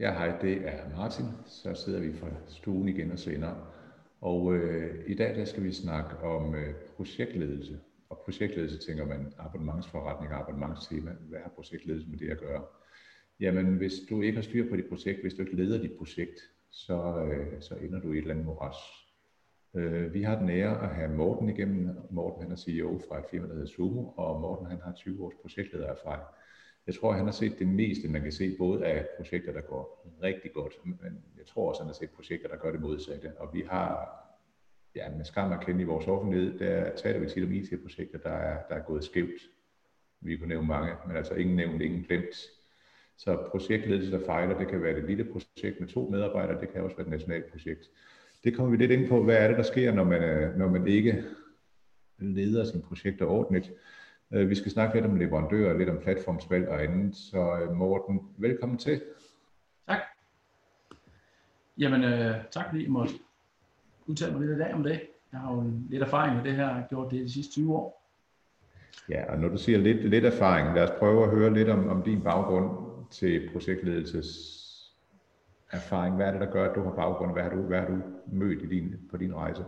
Ja, 0.00 0.12
hej, 0.12 0.38
det 0.40 0.68
er 0.68 0.96
Martin. 0.96 1.24
Så 1.46 1.74
sidder 1.74 2.00
vi 2.00 2.12
fra 2.12 2.26
stuen 2.48 2.88
igen 2.88 3.10
og 3.10 3.18
sender. 3.18 3.54
Og 4.20 4.54
øh, 4.54 5.04
i 5.06 5.14
dag 5.14 5.36
der 5.36 5.44
skal 5.44 5.62
vi 5.64 5.72
snakke 5.72 6.16
om 6.18 6.54
øh, 6.54 6.74
projektledelse. 6.96 7.80
Og 8.08 8.18
projektledelse 8.24 8.78
tænker 8.78 9.06
man 9.06 9.32
abonnementsforretning 9.38 10.32
og 10.32 10.40
abonnementstema. 10.40 11.10
Hvad 11.20 11.38
har 11.38 11.48
projektledelse 11.48 12.08
med 12.08 12.18
det 12.18 12.30
at 12.30 12.38
gøre? 12.38 12.62
Jamen, 13.40 13.76
hvis 13.76 13.92
du 14.10 14.22
ikke 14.22 14.36
har 14.36 14.42
styr 14.42 14.70
på 14.70 14.76
dit 14.76 14.86
projekt, 14.88 15.20
hvis 15.20 15.34
du 15.34 15.42
ikke 15.42 15.56
leder 15.56 15.82
dit 15.82 15.92
projekt, 15.98 16.40
så, 16.70 17.26
øh, 17.26 17.62
så 17.62 17.74
ender 17.74 18.00
du 18.00 18.12
i 18.12 18.16
et 18.16 18.18
eller 18.18 18.34
andet 18.34 18.46
moras. 18.46 18.76
Øh, 19.74 20.14
vi 20.14 20.22
har 20.22 20.38
den 20.38 20.50
ære 20.50 20.82
at 20.82 20.94
have 20.94 21.16
Morten 21.16 21.48
igennem. 21.48 21.96
Morten 22.10 22.42
han 22.42 22.52
er 22.52 22.56
CEO 22.56 23.00
fra 23.08 23.18
et 23.18 23.24
firma, 23.30 23.46
der 23.46 23.54
hedder 23.54 23.68
Sumo, 23.68 24.14
og 24.16 24.40
Morten 24.40 24.66
han 24.66 24.80
har 24.84 24.92
20 24.92 25.24
års 25.24 25.34
projektledererfaring. 25.42 26.22
Jeg 26.86 26.94
tror, 26.94 27.12
han 27.12 27.24
har 27.24 27.32
set 27.32 27.58
det 27.58 27.68
meste, 27.68 28.08
man 28.08 28.22
kan 28.22 28.32
se, 28.32 28.56
både 28.58 28.86
af 28.86 29.06
projekter, 29.16 29.52
der 29.52 29.60
går 29.60 30.12
rigtig 30.22 30.52
godt, 30.52 30.72
men 30.84 31.24
jeg 31.38 31.46
tror 31.46 31.68
også, 31.68 31.82
han 31.82 31.88
har 31.88 31.94
set 31.94 32.10
projekter, 32.10 32.48
der 32.48 32.56
gør 32.56 32.70
det 32.72 32.80
modsatte. 32.80 33.32
Og 33.36 33.54
vi 33.54 33.64
har, 33.70 34.08
ja, 34.94 35.10
med 35.16 35.24
skam 35.24 35.52
at 35.52 35.66
kende 35.66 35.80
i 35.80 35.84
vores 35.84 36.06
offentlighed, 36.06 36.58
der 36.58 36.96
taler 36.96 37.18
vi 37.18 37.28
tit 37.28 37.44
om 37.44 37.52
IT-projekter, 37.52 38.18
der 38.18 38.30
er, 38.30 38.62
der 38.68 38.74
er 38.74 38.82
gået 38.82 39.04
skævt. 39.04 39.40
Vi 40.20 40.36
kunne 40.36 40.48
nævne 40.48 40.66
mange, 40.68 40.92
men 41.06 41.16
altså 41.16 41.34
ingen 41.34 41.56
nævnt, 41.56 41.82
ingen 41.82 42.02
glemt. 42.02 42.34
Så 43.16 43.48
projektledelse, 43.50 44.10
der 44.10 44.26
fejler, 44.26 44.58
det 44.58 44.68
kan 44.68 44.82
være 44.82 44.94
det 44.94 45.04
lille 45.04 45.24
projekt 45.24 45.80
med 45.80 45.88
to 45.88 46.08
medarbejdere, 46.10 46.60
det 46.60 46.68
kan 46.68 46.82
også 46.82 46.96
være 46.96 47.06
et 47.06 47.10
nationalt 47.10 47.50
projekt. 47.52 47.90
Det 48.44 48.56
kommer 48.56 48.70
vi 48.70 48.76
lidt 48.76 48.90
ind 48.90 49.08
på, 49.08 49.22
hvad 49.22 49.36
er 49.36 49.48
det, 49.48 49.56
der 49.56 49.62
sker, 49.62 49.92
når 49.92 50.04
man, 50.04 50.22
øh, 50.22 50.58
når 50.58 50.68
man 50.68 50.86
ikke 50.86 51.24
leder 52.18 52.64
sine 52.64 52.82
projekter 52.82 53.26
ordentligt. 53.26 53.72
Øh, 54.32 54.50
vi 54.50 54.54
skal 54.54 54.72
snakke 54.72 54.94
lidt 54.94 55.06
om 55.06 55.16
leverandører, 55.16 55.78
lidt 55.78 55.88
om 55.88 55.98
platformsvalg 56.02 56.68
og 56.68 56.82
andet. 56.82 57.16
Så 57.16 57.58
øh, 57.62 57.72
Morten, 57.72 58.20
velkommen 58.36 58.78
til. 58.78 59.02
Tak. 59.88 59.98
Jamen, 61.78 62.04
øh, 62.04 62.34
tak 62.50 62.66
fordi 62.68 62.84
I 62.84 62.88
måtte 62.88 63.14
udtale 64.06 64.32
mig 64.32 64.40
lidt 64.40 64.58
i 64.58 64.60
dag 64.60 64.74
om 64.74 64.82
det. 64.82 65.00
Jeg 65.32 65.40
har 65.40 65.54
jo 65.54 65.72
lidt 65.90 66.02
erfaring 66.02 66.36
med 66.36 66.44
det 66.44 66.54
her, 66.54 66.66
jeg 66.66 66.74
har 66.74 66.86
gjort 66.88 67.10
det 67.10 67.20
de 67.20 67.32
sidste 67.32 67.52
20 67.52 67.74
år. 67.76 68.04
Ja, 69.08 69.32
og 69.32 69.38
når 69.38 69.48
du 69.48 69.56
siger 69.56 69.78
lidt, 69.78 70.08
lidt 70.08 70.24
erfaring, 70.24 70.74
lad 70.74 70.82
os 70.82 70.98
prøve 70.98 71.24
at 71.24 71.30
høre 71.30 71.54
lidt 71.54 71.68
om, 71.68 71.88
om 71.88 72.02
din 72.02 72.22
baggrund 72.22 72.70
til 73.10 73.50
projektledelses 73.52 74.28
erfaring. 75.70 76.16
Hvad 76.16 76.26
er 76.26 76.30
det, 76.30 76.40
der 76.40 76.50
gør, 76.50 76.70
at 76.70 76.76
du 76.76 76.82
har 76.82 76.90
baggrund? 76.90 77.32
Hvad 77.32 77.42
har 77.42 77.50
du, 77.50 77.62
hvad 77.62 77.80
har 77.80 77.86
du 77.86 78.02
mødt 78.32 78.62
i 78.62 78.66
din, 78.66 78.94
på 79.10 79.16
din 79.16 79.34
rejse? 79.34 79.64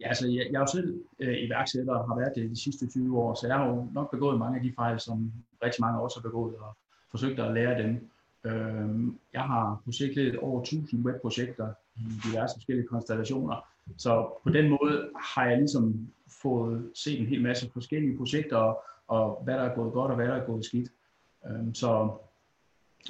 Ja, 0.00 0.08
altså, 0.08 0.28
jeg, 0.28 0.46
jeg 0.50 0.56
er 0.56 0.60
jo 0.60 0.66
selv 0.66 1.04
øh, 1.20 1.34
iværksætter 1.38 1.94
og 1.94 2.08
har 2.08 2.16
været 2.16 2.32
det 2.36 2.50
de 2.50 2.62
sidste 2.62 2.86
20 2.86 3.18
år, 3.18 3.34
så 3.34 3.46
jeg 3.46 3.56
har 3.56 3.66
jo 3.66 3.88
nok 3.92 4.10
begået 4.10 4.38
mange 4.38 4.58
af 4.58 4.62
de 4.62 4.72
fejl, 4.76 5.00
som 5.00 5.32
rigtig 5.64 5.80
mange 5.80 6.00
også 6.00 6.20
har 6.20 6.28
begået, 6.28 6.54
og 6.56 6.76
forsøgt 7.10 7.40
at 7.40 7.54
lære 7.54 7.82
dem. 7.82 8.10
Øh, 8.44 9.12
jeg 9.32 9.42
har 9.42 9.80
projektledet 9.84 10.38
over 10.38 10.60
1000 10.60 11.06
webprojekter 11.06 11.72
i 11.96 12.00
diverse 12.24 12.54
forskellige 12.56 12.86
konstellationer, 12.86 13.66
så 13.96 14.40
på 14.44 14.50
den 14.50 14.68
måde 14.68 15.08
har 15.34 15.46
jeg 15.46 15.58
ligesom 15.58 16.08
fået 16.42 16.90
set 16.94 17.20
en 17.20 17.26
hel 17.26 17.42
masse 17.42 17.70
forskellige 17.72 18.16
projekter, 18.16 18.56
og, 18.56 18.84
og 19.08 19.42
hvad 19.44 19.54
der 19.54 19.62
er 19.62 19.74
gået 19.74 19.92
godt, 19.92 20.10
og 20.10 20.16
hvad 20.16 20.28
der 20.28 20.34
er 20.34 20.46
gået 20.46 20.64
skidt. 20.64 20.88
Øh, 21.46 21.74
så 21.74 22.18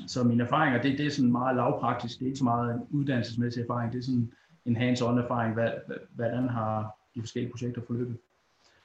så 0.06 0.24
mine 0.24 0.44
erfaringer, 0.44 0.82
det, 0.82 0.98
det 0.98 1.06
er 1.06 1.10
sådan 1.10 1.32
meget 1.32 1.56
lavpraktisk, 1.56 2.18
det 2.18 2.24
er 2.24 2.26
ikke 2.26 2.38
så 2.38 2.44
meget 2.44 2.74
en 2.74 2.80
uddannelsesmæssig 2.90 3.62
erfaring, 3.62 3.92
det 3.92 3.98
er 3.98 4.02
sådan 4.02 4.32
en 4.66 4.76
hands-on 4.76 5.18
erfaring, 5.18 5.54
hvad, 5.54 5.70
hvordan 6.14 6.48
har 6.48 6.98
de 7.14 7.20
forskellige 7.20 7.52
projekter 7.52 7.82
forløbet. 7.86 8.16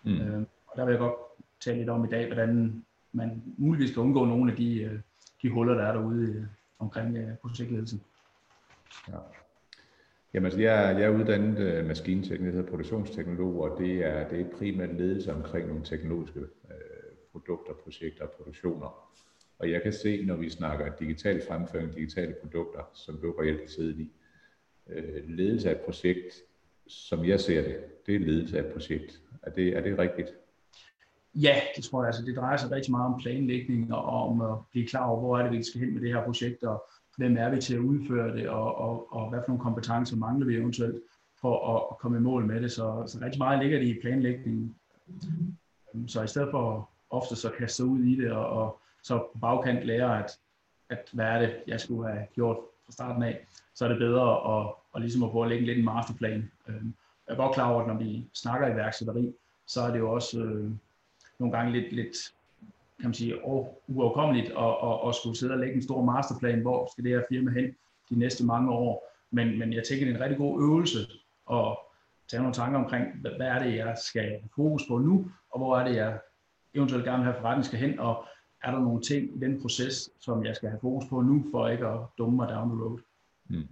Mm. 0.03 0.21
Øh, 0.21 0.43
og 0.67 0.77
der 0.77 0.85
vil 0.85 0.91
jeg 0.91 0.99
godt 0.99 1.15
tale 1.59 1.77
lidt 1.77 1.89
om 1.89 2.05
i 2.05 2.07
dag, 2.07 2.25
hvordan 2.25 2.83
man 3.11 3.43
muligvis 3.57 3.93
kan 3.93 4.03
undgå 4.03 4.25
nogle 4.25 4.51
af 4.51 4.57
de, 4.57 4.81
øh, 4.81 4.99
de 5.41 5.49
huller, 5.49 5.73
der 5.73 5.83
er 5.83 5.93
derude 5.93 6.33
øh, 6.33 6.43
omkring 6.79 7.17
øh, 7.17 7.37
projektledelsen. 7.37 8.01
Ja. 9.07 9.17
Jamen, 10.33 10.45
altså, 10.45 10.61
jeg, 10.61 10.95
jeg 10.99 11.05
er 11.05 11.09
uddannet 11.09 11.79
uh, 11.79 11.87
maskinteknik, 11.87 12.53
hedder 12.53 12.69
produktionsteknolog, 12.69 13.63
og 13.63 13.79
det 13.79 14.05
er, 14.05 14.27
det 14.27 14.41
er 14.41 14.57
primært 14.57 14.95
ledelse 14.95 15.33
omkring 15.33 15.67
nogle 15.67 15.83
teknologiske 15.83 16.39
uh, 16.39 16.77
produkter, 17.31 17.73
projekter 17.73 18.23
og 18.23 18.31
produktioner. 18.31 19.09
Og 19.59 19.71
jeg 19.71 19.81
kan 19.81 19.93
se, 19.93 20.25
når 20.25 20.35
vi 20.35 20.49
snakker 20.49 20.95
digital 20.95 21.41
fremføring, 21.47 21.95
digitale 21.95 22.35
produkter, 22.41 22.79
som 22.93 23.17
du 23.17 23.31
reelt 23.31 23.59
har 23.59 23.67
siddet 23.67 23.99
i, 23.99 24.11
øh, 24.89 25.29
ledelse 25.29 25.69
af 25.69 25.73
et 25.73 25.81
projekt, 25.81 26.33
som 26.87 27.25
jeg 27.25 27.39
ser 27.39 27.61
det, 27.61 27.77
det 28.05 28.15
er 28.15 28.19
ledelse 28.19 28.57
af 28.57 28.63
et 28.63 28.73
projekt. 28.73 29.21
Er 29.43 29.49
det, 29.49 29.77
er 29.77 29.81
det 29.81 29.97
rigtigt? 29.97 30.33
Ja, 31.35 31.55
det 31.75 31.83
tror 31.83 32.01
jeg. 32.01 32.07
Altså, 32.07 32.25
det 32.25 32.35
drejer 32.35 32.57
sig 32.57 32.71
rigtig 32.71 32.91
meget 32.91 33.13
om 33.13 33.21
planlægning 33.21 33.93
og 33.93 34.29
om 34.29 34.41
at 34.41 34.57
blive 34.71 34.87
klar 34.87 35.07
over, 35.07 35.19
hvor 35.19 35.39
er 35.39 35.43
det, 35.43 35.51
vi 35.51 35.63
skal 35.63 35.81
hen 35.81 35.93
med 35.93 36.01
det 36.01 36.13
her 36.13 36.23
projekt, 36.23 36.63
og 36.63 36.83
hvem 37.17 37.37
er 37.37 37.49
vi 37.49 37.61
til 37.61 37.75
at 37.75 37.79
udføre 37.79 38.37
det, 38.37 38.49
og, 38.49 38.75
og, 38.75 39.13
og 39.13 39.29
hvad 39.29 39.39
for 39.41 39.47
nogle 39.47 39.63
kompetencer 39.63 40.17
mangler 40.17 40.45
vi 40.45 40.55
eventuelt 40.55 41.03
for 41.41 41.75
at, 41.75 41.83
at 41.91 41.97
komme 41.97 42.17
i 42.17 42.21
mål 42.21 42.45
med 42.45 42.61
det. 42.61 42.71
Så, 42.71 43.03
så 43.07 43.17
rigtig 43.21 43.37
meget 43.37 43.63
ligger 43.63 43.79
det 43.79 43.87
i 43.87 43.99
planlægningen. 44.01 44.75
Så 46.07 46.23
i 46.23 46.27
stedet 46.27 46.47
for 46.51 46.89
ofte 47.09 47.35
så 47.35 47.51
kaste 47.57 47.75
sig 47.75 47.85
ud 47.85 47.99
i 47.99 48.15
det 48.15 48.31
og, 48.31 48.49
og 48.49 48.79
så 49.03 49.17
på 49.17 49.39
bagkant 49.41 49.83
lære, 49.83 50.23
at, 50.23 50.31
at 50.89 51.09
hvad 51.13 51.25
er 51.25 51.39
det, 51.39 51.55
jeg 51.67 51.79
skulle 51.79 52.11
have 52.11 52.25
gjort 52.33 52.57
fra 52.85 52.91
starten 52.91 53.23
af, 53.23 53.45
så 53.73 53.85
er 53.85 53.89
det 53.89 53.97
bedre 53.97 54.57
at, 54.57 54.73
at, 54.95 55.01
ligesom 55.01 55.23
at 55.23 55.31
prøve 55.31 55.45
at 55.45 55.49
lægge 55.49 55.65
lidt 55.65 55.77
en 55.77 55.85
masterplan. 55.85 56.51
Øh, 56.67 56.75
jeg 57.27 57.33
er 57.33 57.35
godt 57.35 57.53
klar 57.53 57.71
over, 57.71 57.81
at 57.81 57.87
når 57.87 57.97
vi 57.97 58.27
snakker 58.33 58.67
iværksætteri, 58.67 59.33
så 59.67 59.81
er 59.81 59.91
det 59.91 59.99
jo 59.99 60.11
også 60.11 60.39
øh, 60.39 60.71
nogle 61.39 61.57
gange 61.57 61.71
lidt, 61.71 61.93
lidt 61.93 62.15
kan 62.99 63.07
man 63.09 63.13
sige, 63.13 63.45
uoverkommeligt 63.87 64.49
at, 64.49 64.75
at, 64.83 65.07
at 65.07 65.15
skulle 65.15 65.37
sidde 65.37 65.53
og 65.53 65.59
lægge 65.59 65.75
en 65.75 65.83
stor 65.83 66.05
masterplan, 66.05 66.61
hvor 66.61 66.89
skal 66.91 67.03
det 67.03 67.11
her 67.11 67.23
firma 67.29 67.51
hen 67.51 67.75
de 68.09 68.19
næste 68.19 68.45
mange 68.45 68.71
år. 68.71 69.11
Men, 69.31 69.59
men 69.59 69.73
jeg 69.73 69.83
tænker, 69.83 70.05
det 70.05 70.11
er 70.11 70.17
en 70.17 70.23
rigtig 70.23 70.37
god 70.37 70.61
øvelse 70.61 70.99
at 71.51 71.77
tage 72.27 72.41
nogle 72.41 72.55
tanker 72.55 72.79
omkring, 72.79 73.05
hvad, 73.21 73.31
hvad 73.31 73.47
er 73.47 73.63
det, 73.63 73.75
jeg 73.75 73.97
skal 73.97 74.39
fokus 74.55 74.83
på 74.89 74.97
nu, 74.97 75.31
og 75.51 75.59
hvor 75.59 75.77
er 75.77 75.87
det, 75.87 75.95
jeg 75.95 76.19
eventuelt 76.73 77.05
gerne 77.05 77.17
vil 77.17 77.31
have 77.31 77.41
forretningen 77.41 77.63
skal 77.63 77.79
hen, 77.79 77.99
og 77.99 78.25
er 78.65 78.71
der 78.71 78.79
nogle 78.79 79.01
ting 79.01 79.35
i 79.35 79.39
den 79.39 79.61
proces, 79.61 80.09
som 80.19 80.45
jeg 80.45 80.55
skal 80.55 80.69
have 80.69 80.79
fokus 80.81 81.05
på 81.09 81.21
nu, 81.21 81.45
for 81.51 81.67
ikke 81.67 81.87
at 81.87 81.99
dumme 82.17 82.35
mig 82.35 82.49
down 82.49 82.69
the 82.69 82.83
road. 82.83 82.99
Mm. 83.49 83.67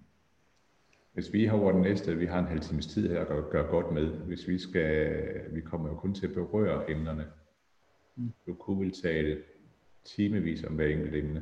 Hvis 1.14 1.34
vi 1.34 1.46
har 1.46 1.58
over 1.58 1.72
den 1.72 1.82
næste, 1.82 2.18
vi 2.18 2.26
har 2.26 2.40
en 2.40 2.46
halv 2.46 2.62
times 2.62 2.86
tid 2.86 3.10
her 3.10 3.22
at 3.22 3.28
gøre, 3.28 3.44
gøre 3.52 3.68
godt 3.68 3.92
med, 3.92 4.08
hvis 4.08 4.48
vi 4.48 4.60
skal, 4.60 5.24
vi 5.52 5.62
kommer 5.62 5.90
jo 5.90 5.96
kun 5.96 6.14
til 6.14 6.28
at 6.28 6.34
berøre 6.34 6.92
emnerne. 6.92 7.26
Mm. 8.16 8.34
Du 8.48 8.54
kunne 8.54 8.80
vel 8.80 8.92
tale 8.92 9.38
timevis 10.06 10.64
om 10.64 10.74
hver 10.74 10.88
enkelt 10.88 11.16
emne. 11.16 11.42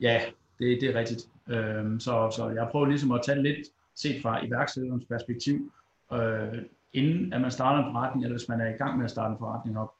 Ja, 0.00 0.20
det, 0.58 0.80
det 0.80 0.88
er 0.88 0.94
rigtigt. 0.94 1.28
Øhm, 1.48 2.00
så, 2.00 2.30
så 2.36 2.48
jeg 2.48 2.68
prøver 2.70 2.86
ligesom 2.86 3.10
at 3.10 3.20
tage 3.24 3.42
lidt 3.42 3.68
set 3.94 4.22
fra 4.22 4.44
iværksætterens 4.44 5.04
perspektiv, 5.04 5.72
øh, 6.12 6.62
inden 6.92 7.32
at 7.32 7.40
man 7.40 7.50
starter 7.50 7.86
en 7.86 7.92
forretning, 7.92 8.24
eller 8.24 8.38
hvis 8.38 8.48
man 8.48 8.60
er 8.60 8.68
i 8.74 8.76
gang 8.76 8.96
med 8.96 9.04
at 9.04 9.10
starte 9.10 9.32
en 9.32 9.38
forretning 9.38 9.78
op 9.78 9.92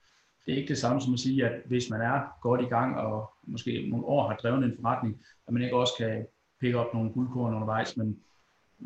det 0.49 0.55
er 0.55 0.59
ikke 0.59 0.69
det 0.69 0.79
samme 0.79 1.01
som 1.01 1.15
at 1.15 1.21
sige, 1.21 1.47
at 1.47 1.63
hvis 1.65 1.91
man 1.91 2.01
er 2.01 2.39
godt 2.41 2.61
i 2.61 2.65
gang 2.65 2.97
og 2.97 3.31
måske 3.43 3.89
nogle 3.91 4.05
år 4.05 4.29
har 4.29 4.37
drevet 4.37 4.65
en 4.65 4.79
forretning, 4.81 5.21
at 5.47 5.53
man 5.53 5.63
ikke 5.63 5.77
også 5.77 5.93
kan 5.99 6.27
pikke 6.61 6.79
op 6.79 6.95
nogle 6.95 7.11
guldkorn 7.11 7.55
undervejs, 7.55 7.97
men 7.97 8.19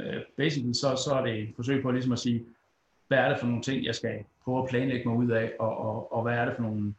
øh, 0.00 0.20
basically 0.36 0.72
så, 0.72 1.02
så 1.04 1.14
er 1.14 1.24
det 1.24 1.38
et 1.38 1.52
forsøg 1.56 1.82
på 1.82 1.90
ligesom 1.90 2.12
at 2.12 2.18
sige, 2.18 2.44
hvad 3.08 3.18
er 3.18 3.28
det 3.28 3.38
for 3.38 3.46
nogle 3.46 3.62
ting, 3.62 3.84
jeg 3.84 3.94
skal 3.94 4.24
prøve 4.44 4.62
at 4.62 4.68
planlægge 4.68 5.08
mig 5.08 5.18
ud 5.18 5.30
af, 5.30 5.52
og, 5.58 5.76
og, 5.78 6.12
og 6.12 6.22
hvad 6.22 6.32
er 6.32 6.44
det 6.44 6.54
for 6.56 6.62
nogle, 6.62 6.94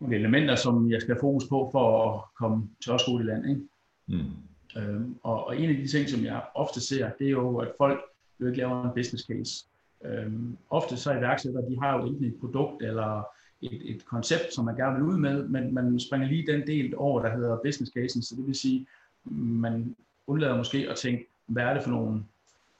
nogle 0.00 0.16
elementer, 0.16 0.54
som 0.54 0.90
jeg 0.90 1.00
skal 1.00 1.14
have 1.14 1.20
fokus 1.20 1.44
på 1.48 1.68
for 1.72 2.10
at 2.10 2.20
komme 2.34 2.68
til 2.82 2.92
også 2.92 3.18
i 3.20 3.24
land. 3.24 3.50
Ikke? 3.50 3.62
Mm. 4.06 4.32
Øhm, 4.76 5.16
og, 5.22 5.46
og 5.46 5.58
en 5.58 5.70
af 5.70 5.76
de 5.76 5.86
ting, 5.86 6.08
som 6.08 6.24
jeg 6.24 6.42
ofte 6.54 6.80
ser, 6.80 7.10
det 7.18 7.26
er 7.26 7.30
jo, 7.30 7.56
at 7.56 7.68
folk 7.78 8.00
jo 8.40 8.46
ikke 8.46 8.58
laver 8.58 8.84
en 8.84 8.94
business 8.94 9.26
case. 9.26 9.66
Øhm, 10.04 10.56
ofte 10.70 10.96
så 10.96 11.12
iværksættere, 11.12 11.70
de 11.70 11.78
har 11.80 11.98
jo 11.98 12.06
enten 12.06 12.24
et 12.24 12.40
produkt 12.40 12.82
eller 12.82 13.26
et, 13.62 13.94
et 13.94 14.04
koncept, 14.04 14.54
som 14.54 14.64
man 14.64 14.76
gerne 14.76 14.94
vil 14.94 15.14
ud 15.14 15.18
med, 15.18 15.48
men 15.48 15.74
man 15.74 16.00
springer 16.00 16.28
lige 16.28 16.52
den 16.52 16.66
del 16.66 16.96
over, 16.96 17.22
der 17.22 17.36
hedder 17.36 17.58
business 17.64 17.92
casen, 17.92 18.22
så 18.22 18.34
det 18.36 18.46
vil 18.46 18.54
sige, 18.54 18.86
man 19.24 19.96
undlader 20.26 20.56
måske 20.56 20.90
at 20.90 20.96
tænke, 20.96 21.26
hvad 21.46 21.62
er 21.62 21.74
det 21.74 21.82
for 21.82 21.90
nogle 21.90 22.24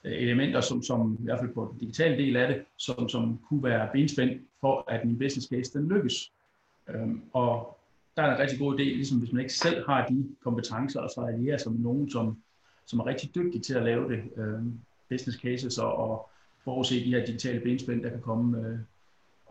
øh, 0.05 0.13
elementer, 0.13 0.61
som, 0.61 0.83
som 0.83 1.17
i 1.21 1.25
hvert 1.25 1.39
fald 1.39 1.55
på 1.55 1.69
den 1.71 1.79
digitale 1.79 2.17
del 2.17 2.37
af 2.37 2.49
det, 2.49 2.65
som, 2.77 3.09
som 3.09 3.39
kunne 3.49 3.63
være 3.63 3.89
benspænd 3.93 4.41
for, 4.61 4.85
at 4.89 5.05
min 5.05 5.19
business 5.19 5.49
case 5.49 5.79
den 5.79 5.89
lykkes. 5.89 6.33
Øhm, 6.89 7.23
og 7.33 7.79
der 8.17 8.23
er 8.23 8.35
en 8.35 8.41
rigtig 8.41 8.59
god 8.59 8.75
idé, 8.75 8.83
ligesom 8.83 9.19
hvis 9.19 9.33
man 9.33 9.41
ikke 9.41 9.55
selv 9.55 9.87
har 9.87 10.07
de 10.07 10.29
kompetencer, 10.43 11.01
og 11.01 11.11
så 11.11 11.21
allierer 11.21 11.59
som 11.59 11.73
nogen, 11.73 12.11
som, 12.11 12.37
som 12.87 12.99
er 12.99 13.07
rigtig 13.07 13.35
dygtig 13.35 13.63
til 13.63 13.75
at 13.75 13.83
lave 13.83 14.13
det, 14.13 14.23
øhm, 14.37 14.81
business 15.09 15.39
cases 15.39 15.79
og, 15.79 15.97
og 15.97 16.31
forudse 16.65 17.05
de 17.05 17.15
her 17.15 17.27
digitale 17.27 17.61
benspænd, 17.61 18.03
der 18.03 18.11
kan 18.11 18.21
komme 18.21 18.59
øh, 18.59 18.79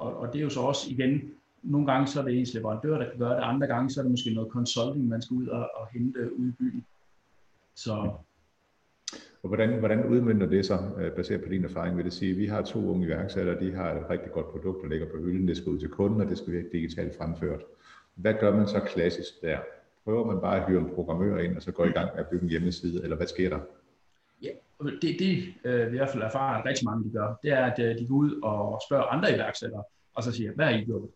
og, 0.02 0.18
og 0.18 0.34
det 0.34 0.40
er 0.40 0.44
jo 0.44 0.50
så 0.50 0.60
også 0.60 0.92
igen, 0.92 1.32
nogle 1.64 1.92
gange 1.92 2.08
så 2.08 2.20
er 2.20 2.26
det 2.26 2.40
ens 2.40 2.54
leverandør, 2.54 2.98
der 2.98 3.10
kan 3.10 3.20
gøre 3.20 3.36
det, 3.36 3.42
andre 3.42 3.68
gange 3.68 3.90
så 3.90 4.00
er 4.00 4.04
det 4.04 4.12
måske 4.12 4.34
noget 4.34 4.52
consulting, 4.52 5.08
man 5.08 5.22
skal 5.22 5.36
ud 5.36 5.48
og, 5.48 5.70
og 5.76 5.88
hente 5.94 6.40
ud 6.40 6.48
i 6.48 6.52
byen. 6.60 6.86
Så 7.76 8.12
og 9.44 9.48
hvordan, 9.48 9.80
hvordan 9.80 10.06
udmyndter 10.06 10.48
det 10.48 10.66
så, 10.66 10.80
øh, 10.98 11.12
baseret 11.12 11.44
på 11.44 11.50
din 11.50 11.64
erfaring, 11.64 11.98
vil 11.98 12.06
det 12.06 12.14
sige, 12.14 12.32
at 12.32 12.38
vi 12.38 12.46
har 12.46 12.62
to 12.62 12.90
unge 12.90 13.06
iværksættere, 13.06 13.60
de 13.60 13.74
har 13.76 13.94
et 13.94 14.10
rigtig 14.10 14.32
godt 14.32 14.52
produkt, 14.52 14.84
der 14.84 14.90
ligger 14.90 15.06
på 15.06 15.18
hylden, 15.18 15.48
det 15.48 15.58
skal 15.58 15.70
ud 15.70 15.80
til 15.80 15.90
kunden, 15.90 16.22
og 16.22 16.30
det 16.30 16.38
skal 16.38 16.54
være 16.54 16.64
digitalt 16.72 17.18
fremført. 17.18 17.62
Hvad 18.16 18.34
gør 18.40 18.56
man 18.56 18.68
så 18.68 18.80
klassisk 18.80 19.42
der? 19.42 19.58
prøver 20.04 20.26
man 20.26 20.42
bare 20.42 20.62
at 20.62 20.68
hyre 20.68 20.80
en 20.80 20.96
programmør 20.96 21.38
ind, 21.38 21.56
og 21.56 21.62
så 21.62 21.72
går 21.72 21.86
i 21.86 21.90
gang 21.90 22.10
med 22.16 22.24
at 22.24 22.30
bygge 22.30 22.44
en 22.44 22.50
hjemmeside, 22.50 23.04
eller 23.04 23.16
hvad 23.16 23.28
sker 23.28 23.50
der? 23.50 23.60
Ja, 24.42 24.50
det, 25.02 25.16
det 25.20 25.54
øh, 25.64 25.92
vi 25.92 25.96
i 25.96 25.98
hvert 25.98 26.10
fald 26.10 26.24
erfarer, 26.24 26.58
at 26.58 26.66
rigtig 26.66 26.86
mange 26.86 27.04
de 27.04 27.10
gør, 27.10 27.36
det 27.44 27.52
er, 27.52 27.66
at 27.66 27.80
øh, 27.80 28.00
de 28.00 28.08
går 28.08 28.16
ud 28.16 28.42
og 28.44 28.82
spørger 28.90 29.04
andre 29.04 29.36
iværksættere, 29.36 29.84
og 30.14 30.24
så 30.24 30.32
siger, 30.32 30.52
hvad 30.52 30.66
har 30.66 30.74
I 30.74 30.84
gjort? 30.84 31.10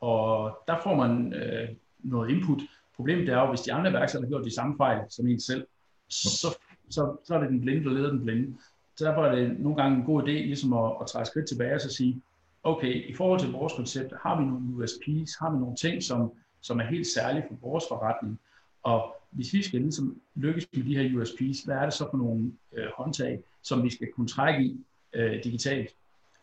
Og 0.00 0.58
der 0.68 0.76
får 0.82 0.96
man 0.96 1.32
øh, 1.32 1.68
noget 1.98 2.30
input. 2.30 2.58
Problemet 2.96 3.28
er 3.28 3.40
jo, 3.40 3.48
hvis 3.48 3.60
de 3.60 3.72
andre 3.72 3.90
iværksættere 3.90 4.26
har 4.26 4.30
gjort 4.30 4.44
de 4.44 4.54
samme 4.54 4.76
fejl 4.76 5.00
som 5.10 5.26
en 5.26 5.40
selv, 5.40 5.66
så, 6.08 6.58
så, 6.90 7.16
så 7.24 7.34
er 7.34 7.40
det 7.40 7.48
den 7.48 7.60
blinde, 7.60 7.84
der 7.84 7.90
leder 7.90 8.10
den 8.10 8.24
blinde. 8.24 8.56
Så 8.96 9.04
derfor 9.04 9.24
er 9.24 9.34
det 9.34 9.60
nogle 9.60 9.82
gange 9.82 9.96
en 9.96 10.04
god 10.04 10.22
idé 10.22 10.32
ligesom 10.32 10.72
at, 10.72 10.92
at 11.00 11.06
træde 11.06 11.26
skridt 11.26 11.48
tilbage 11.48 11.74
og 11.74 11.80
så 11.80 11.94
sige, 11.94 12.22
okay, 12.62 13.10
i 13.10 13.14
forhold 13.14 13.40
til 13.40 13.52
vores 13.52 13.72
koncept, 13.72 14.12
har 14.22 14.40
vi 14.40 14.44
nogle 14.44 14.84
USP's, 14.84 15.36
har 15.40 15.50
vi 15.52 15.58
nogle 15.58 15.76
ting, 15.76 16.02
som, 16.02 16.32
som 16.60 16.80
er 16.80 16.84
helt 16.84 17.06
særlige 17.06 17.44
for 17.48 17.68
vores 17.68 17.84
forretning, 17.88 18.40
og 18.82 19.16
hvis 19.30 19.52
vi 19.52 19.62
skal 19.62 19.80
ligesom 19.80 20.20
lykkes 20.34 20.68
med 20.76 20.84
de 20.84 20.96
her 20.96 21.22
USP's, 21.22 21.64
hvad 21.64 21.76
er 21.76 21.84
det 21.84 21.94
så 21.94 22.06
for 22.10 22.16
nogle 22.16 22.52
øh, 22.72 22.86
håndtag, 22.96 23.42
som 23.62 23.82
vi 23.82 23.90
skal 23.90 24.12
kunne 24.12 24.28
trække 24.28 24.64
i 24.64 24.80
øh, 25.14 25.44
digitalt? 25.44 25.90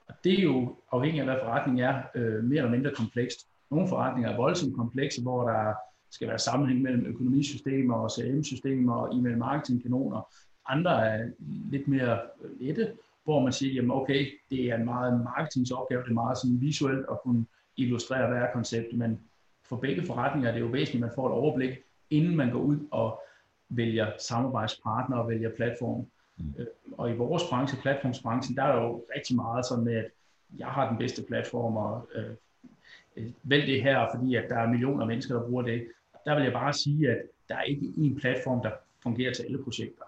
Og 0.07 0.15
det 0.23 0.39
er 0.39 0.43
jo 0.43 0.75
afhængigt 0.91 1.21
af, 1.21 1.27
hvad 1.27 1.43
forretningen 1.43 1.85
er, 1.85 2.03
øh, 2.15 2.43
mere 2.43 2.57
eller 2.57 2.71
mindre 2.71 2.91
komplekst. 2.95 3.47
Nogle 3.71 3.87
forretninger 3.87 4.31
er 4.31 4.37
voldsomt 4.37 4.75
komplekse, 4.75 5.21
hvor 5.21 5.49
der 5.49 5.73
skal 6.11 6.27
være 6.27 6.39
sammenhæng 6.39 6.81
mellem 6.81 7.05
økonomisystemer 7.05 7.95
og 7.95 8.11
CRM-systemer 8.11 8.95
og 8.95 9.15
e-mail 9.15 9.37
marketing-kanoner. 9.37 10.27
Andre 10.67 11.07
er 11.07 11.29
lidt 11.71 11.87
mere 11.87 12.19
øh, 12.43 12.61
lette, 12.61 12.91
hvor 13.23 13.39
man 13.43 13.53
siger, 13.53 13.73
jamen 13.73 13.91
okay, 13.91 14.27
det 14.49 14.65
er 14.65 14.75
en 14.75 14.85
meget 14.85 15.23
marketingsopgave, 15.23 16.03
det 16.03 16.09
er 16.09 16.13
meget 16.13 16.37
sådan 16.37 16.61
visuelt 16.61 17.05
at 17.11 17.21
kunne 17.23 17.45
illustrere, 17.77 18.27
hvad 18.27 18.37
er 18.37 18.53
konceptet, 18.53 18.97
men 18.97 19.19
for 19.63 19.75
begge 19.75 20.03
forretninger 20.03 20.49
er 20.49 20.53
det 20.53 20.59
jo 20.59 20.65
væsentligt, 20.65 21.03
at 21.03 21.09
man 21.09 21.15
får 21.15 21.27
et 21.27 21.33
overblik, 21.33 21.77
inden 22.09 22.35
man 22.35 22.51
går 22.51 22.59
ud 22.59 22.87
og 22.91 23.21
vælger 23.69 24.11
samarbejdspartner 24.19 25.17
og 25.17 25.29
vælger 25.29 25.49
platform. 25.55 26.05
Mm. 26.37 26.53
Øh, 26.57 26.67
og 26.91 27.11
i 27.11 27.13
vores 27.13 27.43
branche, 27.49 27.81
platformsbranchen, 27.81 28.57
der 28.57 28.63
er 28.63 28.81
jo 28.83 29.03
rigtig 29.15 29.35
meget 29.35 29.65
sådan 29.65 29.83
med, 29.83 29.95
at 29.95 30.11
jeg 30.57 30.67
har 30.67 30.89
den 30.89 30.97
bedste 30.97 31.23
platform, 31.23 31.77
og 31.77 32.09
øh, 32.15 32.31
øh, 33.17 33.31
vælg 33.43 33.67
det 33.67 33.83
her, 33.83 34.07
fordi 34.15 34.35
at 34.35 34.49
der 34.49 34.55
er 34.55 34.69
millioner 34.69 35.01
af 35.01 35.07
mennesker, 35.07 35.35
der 35.35 35.47
bruger 35.47 35.63
det. 35.63 35.87
Der 36.25 36.35
vil 36.35 36.43
jeg 36.43 36.53
bare 36.53 36.73
sige, 36.73 37.09
at 37.11 37.21
der 37.49 37.55
er 37.55 37.63
ikke 37.63 37.93
en 37.97 38.15
platform, 38.15 38.61
der 38.61 38.71
fungerer 39.03 39.33
til 39.33 39.43
alle 39.43 39.63
projekter. 39.63 40.03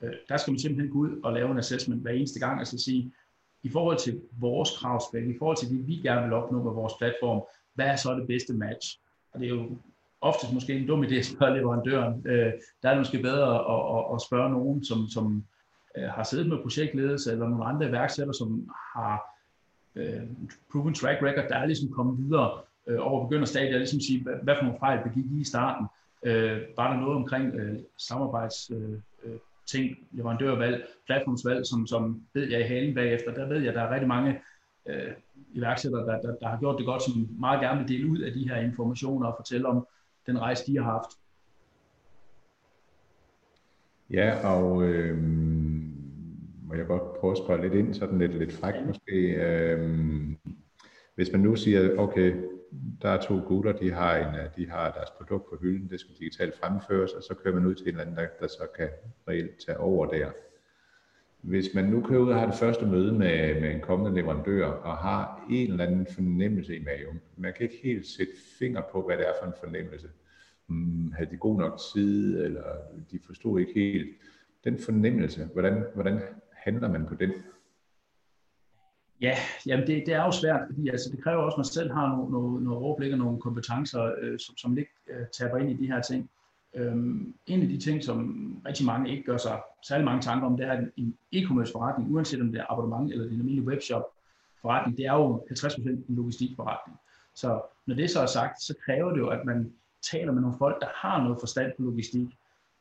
Øh, 0.00 0.12
der 0.28 0.36
skal 0.36 0.50
man 0.50 0.58
simpelthen 0.58 0.92
gå 0.92 0.98
ud 0.98 1.20
og 1.22 1.32
lave 1.32 1.50
en 1.50 1.58
assessment 1.58 2.02
hver 2.02 2.10
eneste 2.10 2.40
gang, 2.40 2.60
og 2.60 2.66
så 2.66 2.78
sige, 2.78 3.12
i 3.62 3.68
forhold 3.68 3.98
til 3.98 4.20
vores 4.32 4.78
kravspæk, 4.78 5.26
i 5.26 5.38
forhold 5.38 5.56
til 5.56 5.70
det, 5.70 5.86
vi 5.86 5.94
gerne 5.94 6.22
vil 6.22 6.32
opnå 6.32 6.62
med 6.62 6.72
vores 6.72 6.92
platform, 6.98 7.42
hvad 7.74 7.86
er 7.86 7.96
så 7.96 8.14
det 8.14 8.26
bedste 8.26 8.54
match? 8.54 9.00
Og 9.32 9.40
det 9.40 9.46
er 9.46 9.50
jo 9.50 9.76
oftest 10.20 10.52
måske 10.52 10.72
en 10.72 10.86
dum 10.86 11.02
idé 11.04 11.14
at 11.14 11.24
spørge 11.24 11.56
leverandøren. 11.56 12.26
Øh, 12.26 12.52
der 12.82 12.88
er 12.88 12.94
det 12.94 13.00
måske 13.00 13.22
bedre 13.22 13.54
at, 13.54 13.98
at, 13.98 14.14
at 14.14 14.22
spørge 14.22 14.50
nogen, 14.50 14.84
som, 14.84 15.08
som 15.08 15.44
øh, 15.96 16.08
har 16.08 16.22
siddet 16.22 16.48
med 16.48 16.62
projektledelse, 16.62 17.32
eller 17.32 17.48
nogle 17.48 17.64
andre 17.64 17.88
iværksættere, 17.88 18.34
som 18.34 18.70
har 18.94 19.20
øh, 19.96 20.22
proven 20.72 20.94
track 20.94 21.22
record, 21.22 21.48
der 21.48 21.56
er 21.56 21.66
ligesom 21.66 21.92
kommet 21.92 22.18
videre 22.18 22.50
øh, 22.86 22.98
over 23.00 23.28
begynderstadiet, 23.28 23.74
og 23.74 23.78
ligesom 23.78 24.00
sige, 24.00 24.22
hvad, 24.22 24.34
hvad 24.42 24.54
for 24.56 24.64
nogle 24.64 24.78
fejl 24.78 25.08
begik 25.08 25.24
I 25.30 25.40
i 25.40 25.44
starten? 25.44 25.86
Øh, 26.22 26.60
var 26.76 26.92
der 26.92 27.00
noget 27.00 27.16
omkring 27.16 27.54
øh, 27.54 27.78
samarbejds 27.98 28.70
øh, 28.70 28.92
øh 29.24 29.38
ting, 29.66 29.96
leverandørvalg, 30.12 30.86
platformsvalg, 31.06 31.66
som, 31.66 31.86
som 31.86 32.22
ved 32.34 32.50
jeg 32.50 32.60
i 32.60 32.68
halen 32.72 32.94
bagefter, 32.94 33.34
der 33.34 33.48
ved 33.48 33.58
jeg, 33.58 33.68
at 33.68 33.74
der 33.74 33.82
er 33.82 33.94
rigtig 33.94 34.08
mange 34.08 34.40
øh, 34.88 35.12
iværksættere, 35.52 36.06
der, 36.06 36.20
der, 36.20 36.34
der 36.34 36.48
har 36.48 36.58
gjort 36.58 36.78
det 36.78 36.86
godt, 36.86 37.02
som 37.02 37.28
meget 37.38 37.60
gerne 37.60 37.80
vil 37.80 37.88
dele 37.88 38.10
ud 38.10 38.18
af 38.18 38.32
de 38.32 38.48
her 38.48 38.56
informationer 38.56 39.26
og 39.26 39.36
fortælle 39.38 39.68
om 39.68 39.86
den 40.30 40.40
rejse, 40.40 40.66
de 40.66 40.76
har 40.76 40.84
haft. 40.84 41.10
Ja, 44.10 44.48
og 44.48 44.82
øh, 44.82 45.18
må 46.62 46.74
jeg 46.74 46.86
godt 46.86 47.20
prøve 47.20 47.30
at 47.30 47.38
spørge 47.38 47.62
lidt 47.62 47.74
ind, 47.74 47.94
sådan 47.94 48.18
lidt, 48.18 48.34
lidt 48.34 48.52
frækt 48.52 48.86
måske. 48.86 49.16
Øh, 49.16 50.00
hvis 51.14 51.32
man 51.32 51.40
nu 51.40 51.56
siger, 51.56 51.98
okay, 51.98 52.34
der 53.02 53.08
er 53.08 53.20
to 53.20 53.40
gutter, 53.46 53.72
de 53.72 53.90
har, 53.92 54.16
en, 54.16 54.34
de 54.56 54.70
har 54.70 54.90
deres 54.90 55.10
produkt 55.10 55.50
på 55.50 55.56
hylden, 55.60 55.90
det 55.90 56.00
skal 56.00 56.14
digitalt 56.18 56.58
fremføres, 56.58 57.12
og 57.12 57.22
så 57.22 57.34
kører 57.34 57.54
man 57.54 57.66
ud 57.66 57.74
til 57.74 57.84
en 57.84 57.88
eller 57.88 58.02
anden, 58.02 58.16
der, 58.16 58.26
der 58.40 58.46
så 58.46 58.66
kan 58.76 58.88
reelt 59.28 59.66
tage 59.66 59.78
over 59.78 60.06
der. 60.06 60.30
Hvis 61.40 61.74
man 61.74 61.84
nu 61.84 62.02
kører 62.02 62.20
ud 62.20 62.30
og 62.30 62.40
har 62.40 62.46
det 62.46 62.54
første 62.54 62.86
møde 62.86 63.12
med, 63.12 63.60
med 63.60 63.70
en 63.70 63.80
kommende 63.80 64.20
leverandør, 64.20 64.66
og 64.66 64.96
har 64.96 65.46
en 65.50 65.70
eller 65.70 65.86
anden 65.86 66.06
fornemmelse 66.14 66.76
i 66.76 66.84
maven, 66.84 67.20
man 67.36 67.52
kan 67.52 67.62
ikke 67.62 67.80
helt 67.82 68.06
sætte 68.06 68.32
finger 68.58 68.82
på, 68.92 69.06
hvad 69.06 69.16
det 69.16 69.28
er 69.28 69.32
for 69.40 69.46
en 69.46 69.54
fornemmelse. 69.60 70.08
Hmm, 70.70 71.12
havde 71.12 71.30
de 71.30 71.36
god 71.36 71.58
nok 71.58 71.80
tid, 71.94 72.44
eller 72.44 72.62
de 73.10 73.18
forstod 73.26 73.60
ikke 73.60 73.72
helt. 73.74 74.16
Den 74.64 74.78
fornemmelse, 74.78 75.48
hvordan, 75.52 75.84
hvordan 75.94 76.20
handler 76.52 76.88
man 76.88 77.06
på 77.06 77.14
den? 77.14 77.32
Ja, 79.20 79.34
jamen 79.66 79.86
det, 79.86 80.02
det 80.06 80.14
er 80.14 80.24
jo 80.24 80.32
svært, 80.32 80.60
fordi 80.66 80.88
altså, 80.88 81.10
det 81.10 81.22
kræver 81.22 81.42
også, 81.42 81.54
at 81.54 81.58
man 81.58 81.64
selv 81.64 81.92
har 81.92 82.16
noget, 82.16 82.30
noget, 82.30 82.62
noget 82.62 82.78
overblik 82.78 83.12
og 83.12 83.18
nogle 83.18 83.40
kompetencer, 83.40 84.14
øh, 84.20 84.38
som, 84.38 84.56
som 84.56 84.78
ikke 84.78 84.90
øh, 85.10 85.26
taber 85.32 85.56
ind 85.56 85.70
i 85.70 85.76
de 85.86 85.86
her 85.86 86.02
ting. 86.02 86.30
Øhm, 86.74 87.34
en 87.46 87.62
af 87.62 87.68
de 87.68 87.78
ting, 87.78 88.04
som 88.04 88.16
rigtig 88.66 88.86
mange 88.86 89.10
ikke 89.10 89.22
gør 89.22 89.36
sig 89.36 89.60
særlig 89.88 90.04
mange 90.04 90.22
tanker 90.22 90.46
om, 90.46 90.56
det 90.56 90.66
er, 90.66 90.72
at 90.72 90.90
en 90.96 91.16
e-commerce 91.34 91.72
forretning, 91.72 92.14
uanset 92.14 92.40
om 92.40 92.52
det 92.52 92.60
er 92.60 92.72
abonnement 92.72 93.12
eller 93.12 93.24
en 93.24 93.30
almindelig 93.30 93.64
webshop 93.64 94.04
forretning, 94.62 94.98
det 94.98 95.06
er 95.06 95.12
jo 95.12 95.46
50% 95.50 95.88
en 95.88 96.04
logistikforretning. 96.08 96.98
Så 97.34 97.62
når 97.86 97.94
det 97.94 98.10
så 98.10 98.20
er 98.20 98.26
sagt, 98.26 98.62
så 98.62 98.74
kræver 98.84 99.10
det 99.10 99.18
jo, 99.18 99.28
at 99.28 99.44
man 99.44 99.72
taler 100.02 100.32
med 100.32 100.42
nogle 100.42 100.56
folk, 100.58 100.80
der 100.80 100.86
har 100.94 101.22
noget 101.22 101.38
forstand 101.40 101.72
på 101.76 101.82
logistik. 101.82 102.28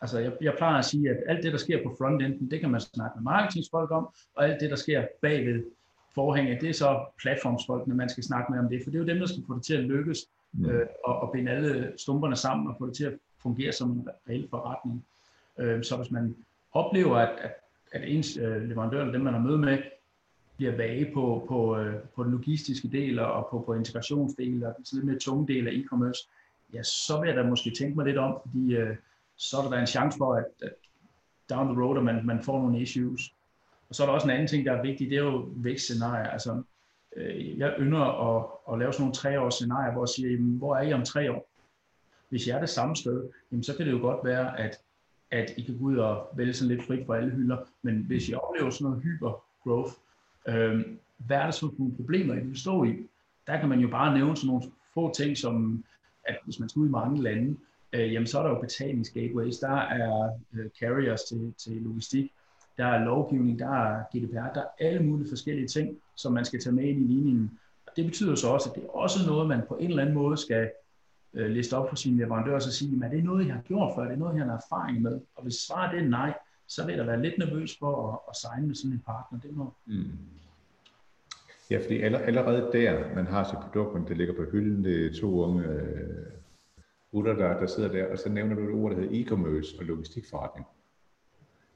Altså 0.02 0.20
jeg, 0.20 0.34
jeg 0.42 0.54
plejer 0.58 0.78
at 0.78 0.86
sige, 0.86 1.10
at 1.10 1.18
alt 1.28 1.44
det, 1.44 1.52
der 1.52 1.58
sker 1.58 1.84
på 1.84 1.96
frontenden, 1.98 2.52
det 2.52 2.60
kan 2.60 2.72
man 2.72 2.82
snakke 2.82 3.16
med 3.16 3.24
marketingsfolk 3.24 3.92
om, 3.92 4.10
og 4.36 4.46
alt 4.46 4.62
det, 4.62 4.70
der 4.70 4.76
sker 4.76 5.08
bagved 5.22 5.64
forhænget, 6.16 6.62
det 6.62 6.70
er 6.70 6.74
så 6.74 7.06
platformsfolkene, 7.22 7.96
man 7.96 8.10
skal 8.10 8.24
snakke 8.24 8.52
med 8.52 8.60
om 8.60 8.70
det, 8.70 8.82
for 8.84 8.92
det 8.92 8.98
er 8.98 9.04
jo 9.04 9.08
dem, 9.08 9.20
der 9.20 9.26
skal 9.26 9.44
få 9.48 9.56
det 9.56 9.64
til 9.64 9.74
at 9.74 9.84
lykkes, 9.84 10.28
mm. 10.52 10.70
øh, 10.70 10.88
og, 11.04 11.20
og 11.20 11.32
binde 11.32 11.52
alle 11.52 11.94
stumperne 11.98 12.36
sammen 12.36 12.68
og 12.68 12.76
få 12.80 12.88
det 12.88 12.96
til 12.96 13.06
at 13.06 13.14
fungere 13.42 13.72
som 13.72 13.92
en 13.92 14.08
reel 14.30 14.48
forretning. 14.50 15.06
Øh, 15.60 15.84
så 15.84 15.98
hvis 15.98 16.12
man 16.12 16.36
oplever, 16.72 17.18
at, 17.18 17.40
at, 17.42 17.52
at 17.92 18.10
ens 18.10 18.38
øh, 18.38 18.62
leverandør, 18.70 19.00
eller 19.00 19.12
dem 19.12 19.22
man 19.22 19.34
har 19.34 19.42
møde 19.42 19.58
med, 19.58 19.78
bliver 20.58 20.76
vage 20.78 21.12
på, 21.14 21.46
på, 21.48 21.78
øh, 21.78 21.96
på 22.16 22.24
den 22.24 22.32
logistiske 22.32 22.88
del 22.88 23.20
og 23.20 23.48
på, 23.52 23.64
på 23.66 23.74
integrationsdelen 23.74 24.64
og 24.64 24.74
den 24.78 24.86
lidt 24.92 25.06
mere 25.06 25.20
tunge 25.20 25.48
del 25.48 25.68
af 25.68 25.72
e-commerce, 25.72 26.30
ja, 26.74 26.84
så 26.84 27.20
vil 27.20 27.28
jeg 27.28 27.38
da 27.38 27.44
måske 27.44 27.72
tænke 27.78 27.96
mig 27.96 28.06
lidt 28.06 28.18
om, 28.18 28.38
fordi 28.46 28.76
øh, 28.76 28.96
så 29.36 29.58
er 29.58 29.62
der 29.62 29.70
da 29.70 29.80
en 29.80 29.88
chance 29.88 30.18
for, 30.18 30.36
at, 30.36 30.46
at 30.62 30.74
down 31.50 31.74
the 31.74 31.84
road, 31.84 31.98
at 31.98 32.04
man, 32.04 32.26
man 32.26 32.44
får 32.44 32.62
nogle 32.62 32.80
issues. 32.80 33.34
Og 33.90 33.96
så 33.96 34.04
er 34.04 34.08
der 34.08 34.14
også 34.14 34.28
en 34.28 34.32
anden 34.32 34.48
ting, 34.48 34.66
der 34.66 34.72
er 34.72 34.82
vigtig, 34.82 35.10
det 35.10 35.18
er 35.18 35.24
jo 35.24 35.50
vækstscenarier. 35.56 36.30
Altså, 36.30 36.64
øh, 37.16 37.60
jeg 37.60 37.76
ynder 37.80 38.36
at, 38.38 38.46
at 38.74 38.80
lave 38.80 38.94
sådan 38.94 39.02
nogle 39.02 39.14
treårs 39.14 39.54
scenarier, 39.54 39.92
hvor 39.92 40.04
jeg 40.04 40.10
siger, 40.10 40.32
jamen, 40.32 40.58
hvor 40.58 40.76
er 40.76 40.82
I 40.82 40.94
om 40.94 41.04
tre 41.04 41.32
år? 41.32 41.50
Hvis 42.30 42.48
jeg 42.48 42.56
er 42.56 42.60
det 42.60 42.70
samme 42.70 42.96
sted, 42.96 43.30
jamen, 43.52 43.64
så 43.64 43.78
kan 43.78 43.86
det 43.86 43.92
jo 43.92 43.98
godt 43.98 44.26
være, 44.26 44.60
at, 44.60 44.78
at 45.32 45.54
I 45.58 45.62
kan 45.62 45.78
gå 45.78 45.84
ud 45.84 45.98
og 45.98 46.28
vælge 46.34 46.54
sådan 46.54 46.76
lidt 46.76 46.88
frit 46.88 47.06
for 47.06 47.14
alle 47.14 47.30
hylder. 47.30 47.58
Men 47.82 47.96
hvis 47.96 48.30
I 48.30 48.34
oplever 48.34 48.70
sådan 48.70 48.86
noget 48.86 49.04
hyper 49.04 49.44
growth, 49.64 49.94
øh, 50.48 50.86
hvad 51.18 51.38
er 51.38 51.46
det 51.46 51.56
så 51.56 51.60
for 51.60 51.76
nogle 51.78 51.96
problemer, 51.96 52.34
I 52.34 52.40
vil 52.40 52.60
stå 52.60 52.84
i? 52.84 52.96
Der 53.48 53.60
kan 53.60 53.70
man 53.70 53.80
jo 53.80 53.88
bare 53.88 54.18
nævne 54.18 54.38
sådan 54.38 54.48
nogle 54.48 54.64
få 54.94 55.14
ting, 55.14 55.38
som 55.38 55.84
at 56.26 56.38
hvis 56.44 56.60
man 56.60 56.70
skal 56.70 56.80
ud 56.80 56.88
i 56.88 56.92
mange 56.92 57.24
lande, 57.24 57.58
øh, 57.94 58.14
jamen 58.14 58.28
så 58.28 58.40
er 58.40 58.44
der 58.44 58.50
jo 58.50 58.62
betalingsgateways, 58.62 59.58
der 59.58 59.78
er 59.78 60.40
øh, 60.54 60.70
carriers 60.80 61.22
til, 61.22 61.54
til 61.58 61.74
logistik, 61.74 62.32
der 62.78 62.86
er 62.86 63.06
lovgivning, 63.06 63.60
der 63.60 63.70
er 63.70 64.04
GDPR, 64.04 64.54
der 64.54 64.62
er 64.62 64.68
alle 64.80 65.04
mulige 65.04 65.30
forskellige 65.30 65.68
ting, 65.68 65.98
som 66.16 66.34
man 66.34 66.46
skal 66.46 66.60
tage 66.62 66.76
med 66.76 66.84
ind 66.84 67.02
i 67.10 67.14
ligningen. 67.14 67.60
Og 67.88 67.94
det 67.96 68.06
betyder 68.06 68.36
så 68.36 68.48
også, 68.48 68.70
at 68.70 68.76
det 68.76 68.84
er 68.84 68.90
også 68.90 69.20
noget, 69.28 69.48
man 69.48 69.62
på 69.68 69.76
en 69.76 69.90
eller 69.90 70.02
anden 70.02 70.16
måde 70.16 70.38
skal 70.38 70.72
øh, 71.34 71.50
liste 71.50 71.78
op 71.78 71.90
for 71.90 71.96
sine 71.96 72.18
leverandører 72.18 72.56
og 72.56 72.62
sige, 72.62 73.06
at 73.06 73.12
det 73.12 73.20
er 73.20 73.24
noget, 73.24 73.48
jeg 73.48 73.56
har 73.56 73.62
gjort 73.62 73.96
før, 73.96 74.04
det 74.04 74.14
er 74.14 74.18
noget, 74.18 74.38
jeg 74.38 74.46
har 74.46 74.54
erfaring 74.54 75.02
med. 75.02 75.22
Og 75.36 75.44
hvis 75.44 75.56
svaret 75.56 76.00
er 76.00 76.08
nej, 76.08 76.34
så 76.68 76.86
vil 76.86 76.98
der 76.98 77.06
være 77.06 77.22
lidt 77.22 77.38
nervøs 77.38 77.78
for 77.80 78.12
at, 78.12 78.20
at 78.30 78.36
signe 78.36 78.68
med 78.68 78.76
sådan 78.76 78.92
en 78.92 79.04
partner. 79.06 79.40
Det 79.40 79.56
må... 79.56 79.74
Mm. 79.86 80.12
Ja, 81.70 81.80
fordi 81.84 82.02
allerede 82.02 82.70
der, 82.74 83.16
man 83.16 83.28
har 83.28 83.44
sit 83.44 83.60
produkt, 83.60 83.94
men 83.94 84.08
det 84.08 84.18
ligger 84.18 84.34
på 84.34 84.44
hylden, 84.52 84.84
det 84.84 85.06
er 85.06 85.22
to 85.22 85.44
unge 85.44 85.66
øh, 85.66 86.32
gutter, 87.12 87.34
der, 87.34 87.60
der 87.60 87.68
sidder 87.68 87.92
der, 87.92 88.12
og 88.12 88.18
så 88.18 88.30
nævner 88.30 88.56
du 88.56 88.62
et 88.62 88.74
ord, 88.74 88.92
der 88.92 88.98
hedder 89.02 89.24
e-commerce 89.24 89.80
og 89.80 89.86
logistikforretning. 89.86 90.68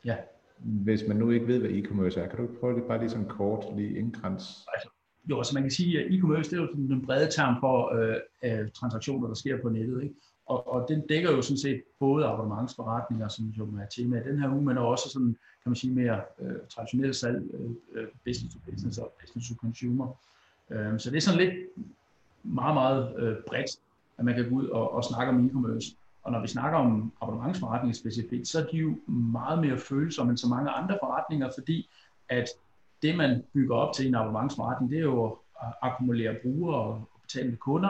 Ja. 0.05 0.17
Hvis 0.57 1.07
man 1.07 1.17
nu 1.17 1.29
ikke 1.29 1.47
ved, 1.47 1.59
hvad 1.59 1.69
e-commerce 1.69 2.19
er, 2.19 2.27
kan 2.27 2.39
du 2.39 2.49
prøve 2.59 2.75
det 2.75 2.83
bare 2.83 2.99
lige 2.99 3.09
sådan 3.09 3.27
kort, 3.27 3.77
lige 3.77 3.97
indkrans? 3.97 4.43
Altså, 4.73 4.89
jo, 5.29 5.37
altså 5.37 5.53
man 5.53 5.63
kan 5.63 5.71
sige, 5.71 5.99
at 5.99 6.11
e-commerce 6.11 6.49
det 6.49 6.53
er 6.53 6.61
jo 6.61 6.73
den 6.73 7.05
brede 7.05 7.31
term 7.31 7.55
for 7.59 7.95
øh, 7.95 8.15
øh, 8.43 8.71
transaktioner, 8.71 9.27
der 9.27 9.35
sker 9.35 9.61
på 9.61 9.69
nettet. 9.69 10.03
Ikke? 10.03 10.15
Og, 10.45 10.73
og 10.73 10.85
den 10.89 11.07
dækker 11.07 11.31
jo 11.31 11.41
sådan 11.41 11.57
set 11.57 11.83
både 11.99 12.25
abonnementsforretninger, 12.25 13.27
som 13.27 13.45
jo 13.45 13.65
er 13.65 13.85
tema 13.95 14.19
i 14.19 14.23
den 14.23 14.39
her 14.39 14.53
uge, 14.53 14.65
men 14.65 14.77
også 14.77 15.09
sådan, 15.09 15.35
kan 15.63 15.69
man 15.69 15.75
sige, 15.75 15.93
mere 15.93 16.21
øh, 16.39 16.55
traditionelle 16.69 17.13
salg, 17.13 17.43
øh, 17.53 17.71
øh, 17.93 18.07
business 18.25 18.55
to 18.55 18.59
business 18.71 18.97
og 18.97 19.13
business 19.21 19.49
to 19.49 19.55
consumer. 19.55 20.07
Øh, 20.69 20.99
så 20.99 21.09
det 21.09 21.17
er 21.17 21.21
sådan 21.21 21.39
lidt 21.39 21.53
meget, 22.43 22.73
meget 22.73 23.15
øh, 23.17 23.35
bredt, 23.47 23.71
at 24.17 24.25
man 24.25 24.35
kan 24.35 24.49
gå 24.49 24.55
ud 24.55 24.67
og, 24.67 24.93
og 24.93 25.03
snakke 25.03 25.33
om 25.33 25.45
e-commerce. 25.45 25.95
Og 26.23 26.31
når 26.31 26.41
vi 26.41 26.47
snakker 26.47 26.77
om 26.77 27.13
abonnementsforretninger 27.21 27.95
specifikt, 27.95 28.47
så 28.47 28.59
er 28.59 28.65
de 28.71 28.77
jo 28.77 28.97
meget 29.07 29.59
mere 29.59 29.77
følsomme 29.77 30.29
end 30.29 30.37
så 30.37 30.47
mange 30.47 30.69
andre 30.69 30.97
forretninger, 31.03 31.49
fordi 31.57 31.89
at 32.29 32.47
det, 33.01 33.17
man 33.17 33.43
bygger 33.53 33.75
op 33.75 33.93
til 33.93 34.07
en 34.07 34.15
abonnementsforretning, 34.15 34.91
det 34.91 34.97
er 34.97 35.03
jo 35.03 35.25
at 35.61 35.73
akkumulere 35.81 36.35
brugere 36.43 36.75
og 36.75 37.09
betalende 37.21 37.57
kunder. 37.57 37.89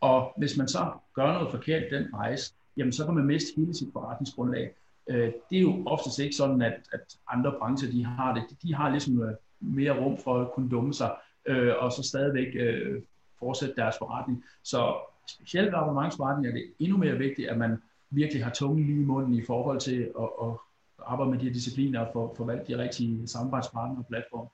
Og 0.00 0.34
hvis 0.38 0.56
man 0.56 0.68
så 0.68 0.92
gør 1.14 1.32
noget 1.32 1.50
forkert 1.50 1.82
den 1.90 2.14
rejse, 2.14 2.54
jamen 2.76 2.92
så 2.92 3.04
kan 3.04 3.14
man 3.14 3.24
miste 3.24 3.52
hele 3.56 3.74
sit 3.74 3.92
forretningsgrundlag. 3.92 4.74
Øh, 5.10 5.32
det 5.50 5.58
er 5.58 5.62
jo 5.62 5.82
oftest 5.86 6.18
ikke 6.18 6.36
sådan, 6.36 6.62
at, 6.62 6.80
at 6.92 7.16
andre 7.28 7.54
brancher 7.58 7.90
de 7.90 8.04
har 8.04 8.34
det. 8.34 8.62
De 8.62 8.74
har 8.74 8.90
ligesom 8.90 9.22
øh, 9.22 9.34
mere 9.60 10.04
rum 10.04 10.16
for 10.16 10.40
at 10.40 10.52
kunne 10.52 10.70
dumme 10.70 10.94
sig, 10.94 11.16
øh, 11.46 11.72
og 11.78 11.92
så 11.92 12.02
stadigvæk 12.02 12.54
øh, 12.54 13.02
fortsætte 13.38 13.74
deres 13.76 13.98
forretning. 13.98 14.44
Så 14.62 14.94
specielt 15.28 15.74
abonnementsforretning 15.74 16.46
er 16.46 16.52
det 16.52 16.64
endnu 16.78 16.96
mere 16.96 17.18
vigtigt, 17.18 17.48
at 17.48 17.58
man 17.58 17.76
virkelig 18.10 18.44
har 18.44 18.50
tungen 18.50 18.86
lige 18.86 19.02
i 19.02 19.04
munden 19.04 19.34
i 19.34 19.42
forhold 19.42 19.80
til 19.80 20.00
at, 20.02 20.28
at 20.42 20.52
arbejde 20.98 21.30
med 21.30 21.38
de 21.38 21.44
her 21.44 21.52
discipliner 21.52 22.00
og 22.00 22.34
forvalte 22.36 22.72
de 22.72 22.78
rigtige 22.78 23.28
samarbejdspartnere 23.28 23.98
og 23.98 24.06
platforme. 24.06 24.48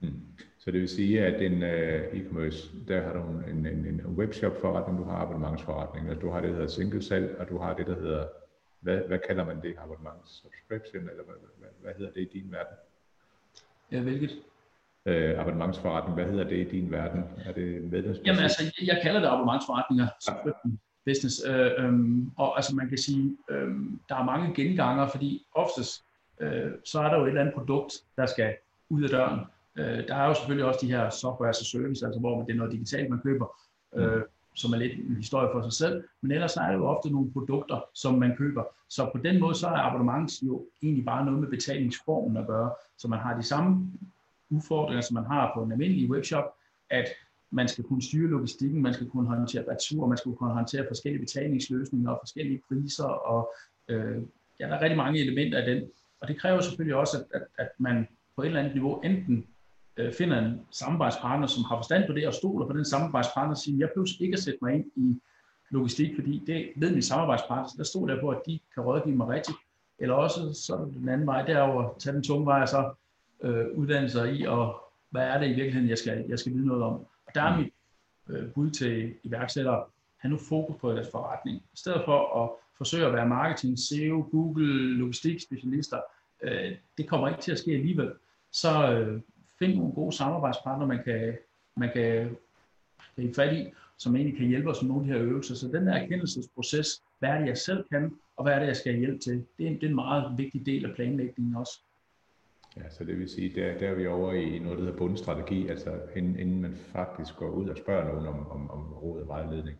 Mm. 0.00 0.22
Så 0.58 0.70
det 0.70 0.80
vil 0.80 0.88
sige, 0.88 1.26
at 1.26 1.42
en 1.42 1.62
uh, 1.62 2.18
e-commerce, 2.18 2.88
der 2.88 3.02
har 3.02 3.12
du 3.12 3.50
en, 3.50 3.66
en, 3.66 3.86
en 3.86 4.00
webshop 4.06 4.60
forretning, 4.60 4.98
du 4.98 5.04
har 5.04 5.16
abonnementsforretning, 5.16 6.10
og 6.10 6.20
du 6.20 6.30
har 6.30 6.40
det, 6.40 6.48
der 6.48 6.54
hedder 6.54 6.68
single 6.68 7.02
salg, 7.02 7.36
og 7.38 7.48
du 7.48 7.58
har 7.58 7.74
det, 7.74 7.86
der 7.86 7.94
hedder, 7.94 8.26
hvad, 8.84 8.98
hvad 9.08 9.18
kalder 9.28 9.44
man 9.44 9.62
det, 9.62 9.74
abonnements? 9.78 10.30
Subscription, 10.42 11.02
eller 11.10 11.24
hvad, 11.24 11.34
hvad, 11.58 11.68
hvad 11.82 11.92
hedder 11.98 12.12
det 12.12 12.20
i 12.20 12.38
din 12.38 12.52
verden? 12.52 12.76
Ja, 13.92 14.00
hvilket? 14.00 14.30
Uh, 15.10 15.40
abonnementsforretning, 15.40 16.14
hvad 16.14 16.26
hedder 16.30 16.44
det 16.44 16.58
i 16.66 16.70
din 16.70 16.90
verden? 16.90 17.24
Er 17.44 17.52
det 17.52 17.68
medlemsbaseret? 17.82 18.26
Jamen 18.26 18.42
altså, 18.42 18.62
jeg 18.86 19.00
kalder 19.02 19.20
det 19.20 19.28
abonnementsforretninger, 19.28 20.06
subscription 20.20 20.80
business, 21.06 21.36
uh, 21.50 21.84
um, 21.84 22.32
og 22.36 22.56
altså 22.56 22.74
man 22.74 22.88
kan 22.88 22.98
sige, 22.98 23.36
um, 23.50 24.00
der 24.08 24.16
er 24.16 24.24
mange 24.24 24.54
genganger, 24.54 25.08
fordi 25.08 25.46
oftest, 25.54 26.04
uh, 26.40 26.70
så 26.84 27.00
er 27.00 27.08
der 27.08 27.18
jo 27.18 27.24
et 27.24 27.28
eller 27.28 27.40
andet 27.40 27.54
produkt, 27.54 27.92
der 28.16 28.26
skal 28.26 28.56
ud 28.90 29.02
af 29.02 29.10
døren, 29.10 29.40
Øh, 29.78 30.08
der 30.08 30.14
er 30.14 30.26
jo 30.26 30.34
selvfølgelig 30.34 30.66
også 30.66 30.80
de 30.82 30.92
her 30.92 31.10
software 31.10 31.50
as 31.50 31.60
a 31.60 31.64
service, 31.64 32.06
altså 32.06 32.20
hvor 32.20 32.42
det 32.42 32.52
er 32.52 32.56
noget 32.56 32.72
digitalt, 32.72 33.10
man 33.10 33.20
køber, 33.20 33.46
øh, 33.96 34.22
som 34.54 34.72
er 34.72 34.76
lidt 34.76 34.98
en 34.98 35.16
historie 35.16 35.48
for 35.52 35.62
sig 35.62 35.72
selv, 35.72 36.04
men 36.20 36.30
ellers 36.32 36.56
er 36.56 36.66
det 36.66 36.74
jo 36.74 36.86
ofte 36.86 37.10
nogle 37.10 37.32
produkter, 37.32 37.80
som 37.94 38.14
man 38.14 38.36
køber. 38.36 38.64
Så 38.88 39.10
på 39.14 39.18
den 39.18 39.40
måde, 39.40 39.54
så 39.54 39.66
er 39.66 39.78
abonnement 39.78 40.32
jo 40.42 40.66
egentlig 40.82 41.04
bare 41.04 41.24
noget 41.24 41.40
med 41.40 41.48
betalingsformen 41.48 42.36
at 42.36 42.46
gøre, 42.46 42.72
så 42.98 43.08
man 43.08 43.18
har 43.18 43.36
de 43.36 43.42
samme 43.42 43.92
udfordringer, 44.50 45.00
som 45.00 45.14
man 45.14 45.24
har 45.24 45.52
på 45.54 45.62
en 45.62 45.72
almindelig 45.72 46.10
webshop, 46.10 46.44
at 46.90 47.08
man 47.50 47.68
skal 47.68 47.84
kunne 47.84 48.02
styre 48.02 48.30
logistikken, 48.30 48.82
man 48.82 48.94
skal 48.94 49.06
kunne 49.06 49.28
håndtere 49.28 49.64
retur, 49.70 50.06
man 50.06 50.18
skal 50.18 50.32
kunne 50.32 50.54
håndtere 50.54 50.84
forskellige 50.88 51.20
betalingsløsninger 51.20 52.10
og 52.10 52.18
forskellige 52.22 52.62
priser, 52.68 53.04
og 53.04 53.54
øh, 53.88 54.22
ja, 54.60 54.66
der 54.66 54.74
er 54.74 54.82
rigtig 54.82 54.96
mange 54.96 55.20
elementer 55.20 55.58
af 55.58 55.66
den. 55.66 55.90
Og 56.20 56.28
det 56.28 56.40
kræver 56.40 56.60
selvfølgelig 56.60 56.96
også, 56.96 57.16
at, 57.18 57.40
at, 57.40 57.46
at 57.58 57.68
man 57.78 58.08
på 58.36 58.42
et 58.42 58.46
eller 58.46 58.60
andet 58.60 58.74
niveau 58.74 59.00
enten 59.00 59.46
øh, 59.96 60.12
finder 60.12 60.38
en 60.38 60.60
samarbejdspartner, 60.70 61.46
som 61.46 61.64
har 61.64 61.76
forstand 61.76 62.06
på 62.06 62.12
det, 62.12 62.26
og 62.26 62.34
stoler 62.34 62.66
på 62.66 62.72
den 62.72 62.84
samarbejdspartner, 62.84 63.50
og 63.50 63.58
siger, 63.58 63.78
jeg 63.78 63.88
behøver 63.88 64.08
ikke 64.20 64.34
at 64.34 64.42
sætte 64.42 64.58
mig 64.62 64.74
ind 64.74 64.84
i 64.96 65.20
logistik, 65.70 66.14
fordi 66.14 66.42
det 66.46 66.72
ved 66.76 66.92
min 66.92 67.02
samarbejdspartner, 67.02 67.68
så 67.68 67.74
der 67.78 67.84
stod 67.84 68.08
der 68.08 68.20
på, 68.20 68.30
at 68.30 68.40
de 68.46 68.58
kan 68.74 68.82
rådgive 68.82 69.16
mig 69.16 69.28
rigtigt. 69.28 69.56
Eller 69.98 70.14
også 70.14 70.52
så 70.66 70.74
er 70.74 70.84
det 70.84 70.94
den 70.94 71.08
anden 71.08 71.26
vej 71.26 71.42
derover, 71.42 71.94
tage 71.98 72.14
den 72.14 72.22
tunge 72.22 72.46
vej, 72.46 72.62
og 72.62 72.68
så 72.68 72.92
øh, 73.42 73.66
uddanne 73.78 74.08
sig 74.08 74.34
i, 74.34 74.44
og 74.44 74.84
hvad 75.10 75.22
er 75.22 75.38
det 75.38 75.46
i 75.46 75.52
virkeligheden, 75.52 75.88
jeg 75.88 75.98
skal, 75.98 76.24
jeg 76.28 76.38
skal 76.38 76.52
vide 76.52 76.66
noget 76.66 76.82
om. 76.82 76.92
Og 77.26 77.34
der 77.34 77.42
er 77.42 77.56
mit 77.56 77.72
øh, 78.28 78.52
bud 78.52 78.70
til 78.70 79.14
iværksættere, 79.22 79.84
have 80.16 80.30
nu 80.30 80.38
fokus 80.38 80.76
på 80.80 80.92
deres 80.92 81.08
forretning. 81.12 81.56
I 81.56 81.76
stedet 81.76 82.02
for 82.04 82.44
at 82.44 82.50
forsøge 82.78 83.06
at 83.06 83.12
være 83.12 83.28
marketing, 83.28 83.78
SEO, 83.78 84.28
Google, 84.30 84.98
logistik 84.98 85.40
specialister, 85.40 86.00
øh, 86.42 86.72
det 86.98 87.08
kommer 87.08 87.28
ikke 87.28 87.40
til 87.40 87.52
at 87.52 87.58
ske 87.58 87.70
alligevel. 87.70 88.12
Så 88.52 88.92
øh, 88.92 89.20
find 89.64 89.78
nogle 89.78 89.92
gode 89.92 90.16
samarbejdspartnere, 90.16 90.88
man 90.88 91.04
kan, 91.04 91.36
man 91.76 91.90
kan 91.94 92.36
gribe 93.16 93.34
fat 93.34 93.56
i, 93.56 93.72
som 93.98 94.16
egentlig 94.16 94.38
kan 94.38 94.48
hjælpe 94.48 94.70
os 94.70 94.82
med 94.82 94.88
nogle 94.88 95.02
af 95.02 95.08
de 95.08 95.18
her 95.18 95.28
øvelser. 95.30 95.54
Så 95.54 95.68
den 95.68 95.86
der 95.86 95.94
erkendelsesproces, 95.94 97.02
hvad 97.18 97.28
er 97.28 97.38
det, 97.38 97.46
jeg 97.46 97.58
selv 97.58 97.84
kan, 97.92 98.12
og 98.36 98.44
hvad 98.44 98.52
er 98.54 98.58
det, 98.58 98.66
jeg 98.66 98.76
skal 98.76 98.96
hjælpe 98.98 99.18
til, 99.18 99.44
det 99.58 99.66
er, 99.66 99.70
en, 99.70 99.74
det 99.74 99.82
er 99.82 99.88
en 99.88 99.94
meget 99.94 100.38
vigtig 100.38 100.66
del 100.66 100.84
af 100.84 100.94
planlægningen 100.94 101.56
også. 101.56 101.80
Ja, 102.76 102.90
så 102.90 103.04
det 103.04 103.18
vil 103.18 103.28
sige, 103.28 103.60
der, 103.60 103.78
der 103.78 103.88
er 103.88 103.94
vi 103.94 104.06
over 104.06 104.32
i 104.32 104.58
noget, 104.58 104.78
der 104.78 104.84
hedder 104.84 104.98
bundstrategi, 104.98 105.68
altså 105.68 106.00
inden, 106.16 106.38
inden 106.38 106.62
man 106.62 106.74
faktisk 106.76 107.36
går 107.36 107.50
ud 107.50 107.68
og 107.68 107.76
spørger 107.76 108.04
nogen 108.04 108.26
om, 108.26 108.50
om, 108.50 108.70
om 108.70 108.92
råd 108.92 109.20
og 109.20 109.28
vejledning. 109.28 109.78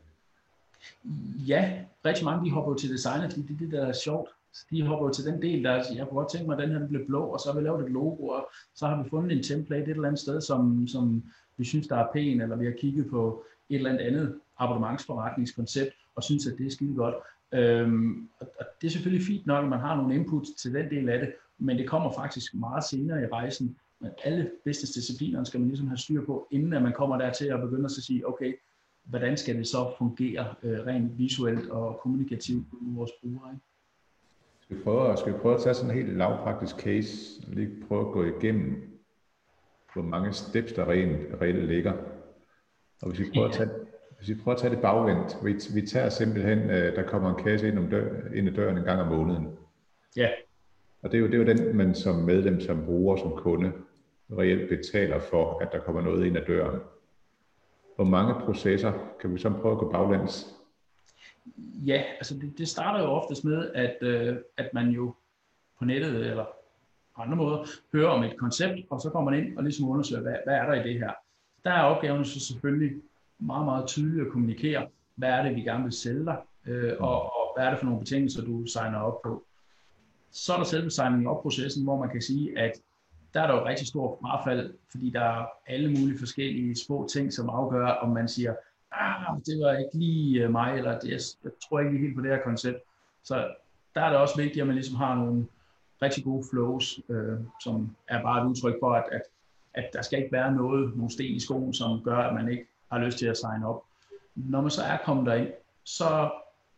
Ja, 1.49 1.85
rigtig 2.05 2.25
mange 2.25 2.45
de 2.45 2.51
hopper 2.51 2.73
jo 2.73 2.79
til 2.79 2.91
designer, 2.91 3.29
fordi 3.29 3.43
det 3.43 3.55
er 3.55 3.59
det, 3.59 3.73
der 3.73 3.87
er 3.87 3.93
sjovt. 3.93 4.29
Så 4.55 4.67
de 4.71 4.87
hopper 4.87 5.11
til 5.11 5.25
den 5.25 5.43
del, 5.43 5.65
der 5.65 5.83
siger, 5.83 5.99
jeg 5.99 6.09
kunne 6.09 6.21
godt 6.21 6.33
tænke 6.33 6.47
mig, 6.47 6.59
at 6.59 6.69
den 6.69 6.79
her 6.79 6.87
bliver 6.87 7.07
blå, 7.07 7.25
og 7.25 7.41
så 7.41 7.53
har 7.53 7.59
vi 7.59 7.67
lavet 7.67 7.85
et 7.85 7.93
logo, 7.93 8.27
og 8.27 8.49
så 8.75 8.87
har 8.87 9.03
vi 9.03 9.09
fundet 9.09 9.33
en 9.37 9.43
template 9.43 9.83
et 9.83 9.89
eller 9.91 10.09
andet 10.09 10.21
sted, 10.21 10.41
som, 10.41 10.89
som 10.89 11.23
vi 11.57 11.65
synes, 11.65 11.89
der 11.89 11.97
er 11.97 12.13
pæn, 12.13 12.41
eller 12.41 12.57
vi 12.57 12.65
har 12.65 12.73
kigget 12.73 13.11
på 13.11 13.45
et 13.69 13.77
eller 13.77 13.91
andet 13.91 14.05
andet 14.05 14.35
abonnementsforretningskoncept, 14.59 15.91
og 16.17 16.23
synes, 16.23 16.47
at 16.47 16.59
det 16.59 16.67
er 16.67 16.71
skide 16.71 16.95
godt. 16.95 17.15
Øhm, 17.53 18.29
og 18.41 18.67
det 18.81 18.87
er 18.87 18.91
selvfølgelig 18.91 19.27
fint 19.27 19.47
nok, 19.47 19.65
at 19.65 19.71
man 19.71 19.79
har 19.81 19.97
nogle 19.97 20.15
input 20.15 20.47
til 20.59 20.75
den 20.75 20.91
del 20.91 21.09
af 21.09 21.19
det, 21.19 21.33
men 21.59 21.79
det 21.79 21.89
kommer 21.89 22.13
faktisk 22.13 22.55
meget 22.55 22.85
senere 22.85 23.23
i 23.23 23.27
rejsen. 23.27 23.77
Men 24.01 24.11
alle 24.25 24.51
business-discipliner 24.65 25.45
skal 25.45 25.61
man 25.61 25.69
ligesom 25.69 25.89
have 25.89 25.99
styr 25.99 26.25
på, 26.25 26.49
inden 26.51 26.73
at 26.73 26.83
man 26.83 26.93
kommer 26.93 27.19
dertil 27.19 27.53
og 27.53 27.61
begynder 27.61 27.85
at 27.85 27.91
sige, 27.91 28.29
okay, 28.29 28.55
hvordan 29.05 29.37
skal 29.37 29.57
det 29.57 29.67
så 29.67 29.93
fungere 29.99 30.55
øh, 30.63 30.87
rent 30.87 31.19
visuelt 31.19 31.71
og 31.71 32.01
kommunikativt 32.03 32.67
med 32.83 32.95
vores 32.95 33.11
brugere? 33.23 33.53
Ikke? 33.55 33.65
Skal 34.65 34.77
vi 34.77 34.83
prøve, 34.83 35.17
skal 35.17 35.33
vi 35.33 35.39
prøve 35.39 35.55
at 35.55 35.61
tage 35.61 35.75
sådan 35.75 35.91
en 35.91 35.97
helt 35.97 36.17
lavpraktisk 36.17 36.77
case, 36.77 37.43
og 37.47 37.55
lige 37.55 37.83
prøve 37.89 38.07
at 38.07 38.13
gå 38.13 38.25
igennem, 38.25 39.01
hvor 39.93 40.03
mange 40.03 40.33
steps 40.33 40.73
der 40.73 40.89
rent, 40.89 41.41
reelt 41.41 41.65
ligger. 41.65 41.93
Og 43.03 43.09
hvis 43.09 43.21
vi 43.21 43.31
prøver, 43.35 43.49
at 43.49 43.55
tage, 43.55 43.71
hvis 44.19 44.29
vi 44.29 44.35
prøver 44.35 44.55
at 44.55 44.61
tage 44.61 44.75
det 44.75 44.83
bagvendt, 44.83 45.37
vi, 45.45 45.81
vi 45.81 45.87
tager 45.87 46.09
simpelthen, 46.09 46.59
øh, 46.59 46.97
der 46.97 47.03
kommer 47.03 47.35
en 47.35 47.45
kasse 47.45 47.69
ind, 47.69 47.79
om 47.79 47.91
dør, 47.91 48.11
ind 48.35 48.49
ad 48.49 48.53
døren 48.53 48.79
en 48.79 48.85
gang 48.85 49.01
om 49.01 49.09
måneden. 49.19 49.49
Ja. 50.17 50.29
Og 51.03 51.13
det 51.13 51.19
er, 51.19 51.21
jo, 51.21 51.27
det 51.27 51.35
er 51.35 51.39
jo 51.39 51.45
den, 51.45 51.77
man 51.77 51.95
som 51.95 52.15
medlem, 52.15 52.61
som 52.61 52.85
bruger, 52.85 53.17
som 53.17 53.33
kunde, 53.37 53.73
reelt 54.31 54.69
betaler 54.69 55.19
for, 55.19 55.59
at 55.59 55.69
der 55.73 55.81
kommer 55.81 56.03
noget 56.03 56.27
ind 56.27 56.37
ad 56.37 56.45
døren. 56.47 56.81
Hvor 57.97 58.05
mange 58.05 58.35
processer, 58.45 58.93
kan 59.21 59.35
vi 59.35 59.39
så 59.39 59.51
prøve 59.51 59.73
at 59.73 59.79
gå 59.79 59.91
baglæns? 59.91 60.54
Ja, 61.87 62.03
altså 62.17 62.35
det, 62.35 62.59
det 62.59 62.69
starter 62.69 63.05
jo 63.05 63.11
oftest 63.11 63.45
med, 63.45 63.71
at, 63.75 63.97
øh, 64.01 64.37
at 64.57 64.71
man 64.75 64.89
jo 64.89 65.15
på 65.79 65.85
nettet 65.85 66.27
eller 66.27 66.45
på 67.17 67.23
andre 67.23 67.37
måder 67.37 67.67
hører 67.93 68.09
om 68.09 68.25
et 68.25 68.37
koncept, 68.37 68.81
og 68.91 69.01
så 69.01 69.11
kommer 69.11 69.31
man 69.31 69.45
ind 69.45 69.57
og 69.57 69.65
ligesom 69.65 69.89
undersøger, 69.89 70.23
hvad, 70.23 70.37
hvad 70.45 70.55
er 70.55 70.67
der 70.67 70.85
i 70.85 70.89
det 70.89 70.99
her. 70.99 71.11
Der 71.65 71.71
er 71.71 71.83
opgaven 71.83 72.25
så 72.25 72.41
selvfølgelig 72.41 73.03
meget, 73.39 73.65
meget 73.65 73.87
tydeligt 73.87 74.27
at 74.27 74.33
kommunikere, 74.33 74.89
hvad 75.15 75.29
er 75.29 75.43
det, 75.43 75.57
vi 75.57 75.61
gerne 75.61 75.85
vil 75.85 75.93
sælge 75.93 76.25
dig, 76.25 76.37
øh, 76.67 76.93
og, 77.01 77.23
og 77.23 77.53
hvad 77.57 77.67
er 77.67 77.71
det 77.71 77.79
for 77.79 77.87
nogle 77.87 78.01
betingelser, 78.01 78.45
du 78.45 78.67
signer 78.67 78.99
op 78.99 79.23
på. 79.23 79.45
Så 80.31 80.53
er 80.53 80.57
der 80.57 80.65
selve 80.65 80.91
signing 80.91 81.29
op-processen, 81.29 81.85
hvor 81.85 81.99
man 81.99 82.11
kan 82.11 82.23
sige, 82.23 82.59
at 82.59 82.73
der 83.35 83.41
er 83.41 83.47
der 83.47 83.55
jo 83.55 83.67
rigtig 83.67 83.87
stor 83.87 84.19
frafald, 84.21 84.75
fordi 84.91 85.11
der 85.11 85.21
er 85.21 85.47
alle 85.67 85.89
mulige 85.89 86.19
forskellige 86.19 86.77
små 86.77 87.09
ting, 87.13 87.33
som 87.33 87.49
afgør, 87.49 87.87
om 87.87 88.09
man 88.09 88.29
siger, 88.29 88.55
ah, 89.01 89.37
det 89.47 89.65
var 89.65 89.73
ikke 89.73 89.99
lige 89.99 90.45
øh, 90.45 90.51
mig, 90.51 90.79
eller 90.79 90.99
det, 90.99 91.11
jeg, 91.11 91.21
jeg 91.45 91.53
tror 91.69 91.81
ikke 91.81 91.99
helt 91.99 92.17
på 92.17 92.23
det 92.23 92.31
her 92.31 92.43
koncept. 92.43 92.79
Så 93.25 93.55
der 93.95 94.01
er 94.01 94.09
det 94.11 94.19
også 94.19 94.37
vigtigt, 94.37 94.61
at 94.61 94.67
man 94.67 94.77
ligesom 94.77 94.97
har 94.97 95.15
nogle 95.15 95.47
rigtig 96.03 96.25
gode 96.25 96.45
flows, 96.51 97.01
øh, 97.09 97.39
som 97.63 97.97
er 98.09 98.23
bare 98.23 98.43
et 98.43 98.49
udtryk 98.49 98.75
for, 98.83 98.93
at, 98.93 99.05
at, 99.13 99.23
at 99.75 99.91
der 99.93 100.03
skal 100.03 100.19
ikke 100.19 100.33
være 100.33 100.53
noget, 100.53 100.97
nogle 100.97 101.11
sten 101.11 101.35
i 101.35 101.41
skoen, 101.41 101.75
som 101.75 102.03
gør, 102.05 102.17
at 102.17 102.35
man 102.35 102.49
ikke 102.49 102.67
har 102.93 102.99
lyst 102.99 103.19
til 103.19 103.27
at 103.27 103.37
signe 103.37 103.69
op. 103.69 103.83
Når 104.35 104.61
man 104.61 104.71
så 104.71 104.83
er 104.83 104.99
kommet 105.05 105.27
derind, 105.27 105.49
så 105.85 106.31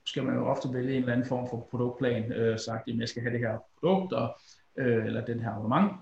skal 0.06 0.24
man 0.24 0.34
jo 0.34 0.46
ofte 0.46 0.72
vælge 0.72 0.94
en 0.94 1.00
eller 1.00 1.12
anden 1.12 1.26
form 1.26 1.48
for 1.50 1.68
produktplan, 1.70 2.32
øh, 2.32 2.58
sagt, 2.58 2.88
at 2.88 2.96
jeg 2.96 3.08
skal 3.08 3.22
have 3.22 3.32
det 3.32 3.40
her 3.40 3.58
produkt, 3.80 4.12
og, 4.12 4.38
øh, 4.76 5.06
eller 5.06 5.24
den 5.24 5.40
her 5.40 5.50
abonnement, 5.50 5.92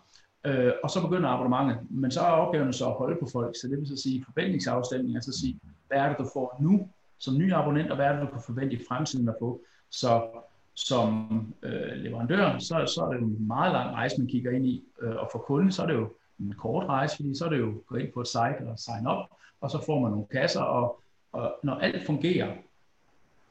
øh, 0.46 0.72
og 0.82 0.90
så 0.90 1.00
begynder 1.00 1.28
abonnementet. 1.28 1.90
Men 1.90 2.10
så 2.10 2.20
er 2.20 2.30
opgaven 2.30 2.72
så 2.72 2.86
at 2.86 2.92
holde 2.92 3.16
på 3.20 3.28
folk, 3.32 3.56
så 3.60 3.68
det 3.68 3.78
vil 3.78 3.88
så 3.88 3.96
sige 3.96 4.24
forventningsafstemning, 4.24 5.14
altså 5.14 5.32
sige, 5.40 5.60
hvad 5.88 5.98
er 5.98 6.08
det, 6.08 6.18
du 6.18 6.26
får 6.32 6.56
nu 6.60 6.88
som 7.18 7.38
ny 7.38 7.52
abonnent, 7.52 7.90
og 7.90 7.96
hvad 7.96 8.06
er 8.06 8.12
det, 8.12 8.22
du 8.22 8.26
kan 8.26 8.42
forvente 8.46 8.76
i 8.76 8.84
fremtiden 8.88 9.28
at 9.28 9.34
få. 9.40 9.60
Så 9.90 10.28
som 10.74 11.28
øh, 11.62 11.92
leverandør, 11.92 12.58
så, 12.58 12.92
så 12.94 13.04
er 13.04 13.12
det 13.12 13.22
en 13.22 13.46
meget 13.46 13.72
lang 13.72 13.94
rejse, 13.94 14.18
man 14.18 14.26
kigger 14.26 14.50
ind 14.50 14.66
i, 14.66 14.84
øh, 15.00 15.16
og 15.16 15.28
for 15.32 15.38
kunden, 15.38 15.72
så 15.72 15.82
er 15.82 15.86
det 15.86 15.94
jo 15.94 16.12
en 16.40 16.54
kort 16.58 16.86
rejse, 16.86 17.16
fordi 17.16 17.34
så 17.38 17.44
er 17.44 17.48
det 17.48 17.58
jo 17.58 17.82
gå 17.86 17.96
ind 17.96 18.12
på 18.12 18.20
et 18.20 18.28
site 18.28 18.56
eller 18.60 18.76
sign 18.76 19.06
op, 19.06 19.28
og 19.60 19.70
så 19.70 19.84
får 19.86 20.00
man 20.00 20.10
nogle 20.10 20.26
kasser, 20.26 20.60
og, 20.60 21.00
og 21.32 21.58
når 21.62 21.74
alt 21.74 22.06
fungerer, 22.06 22.56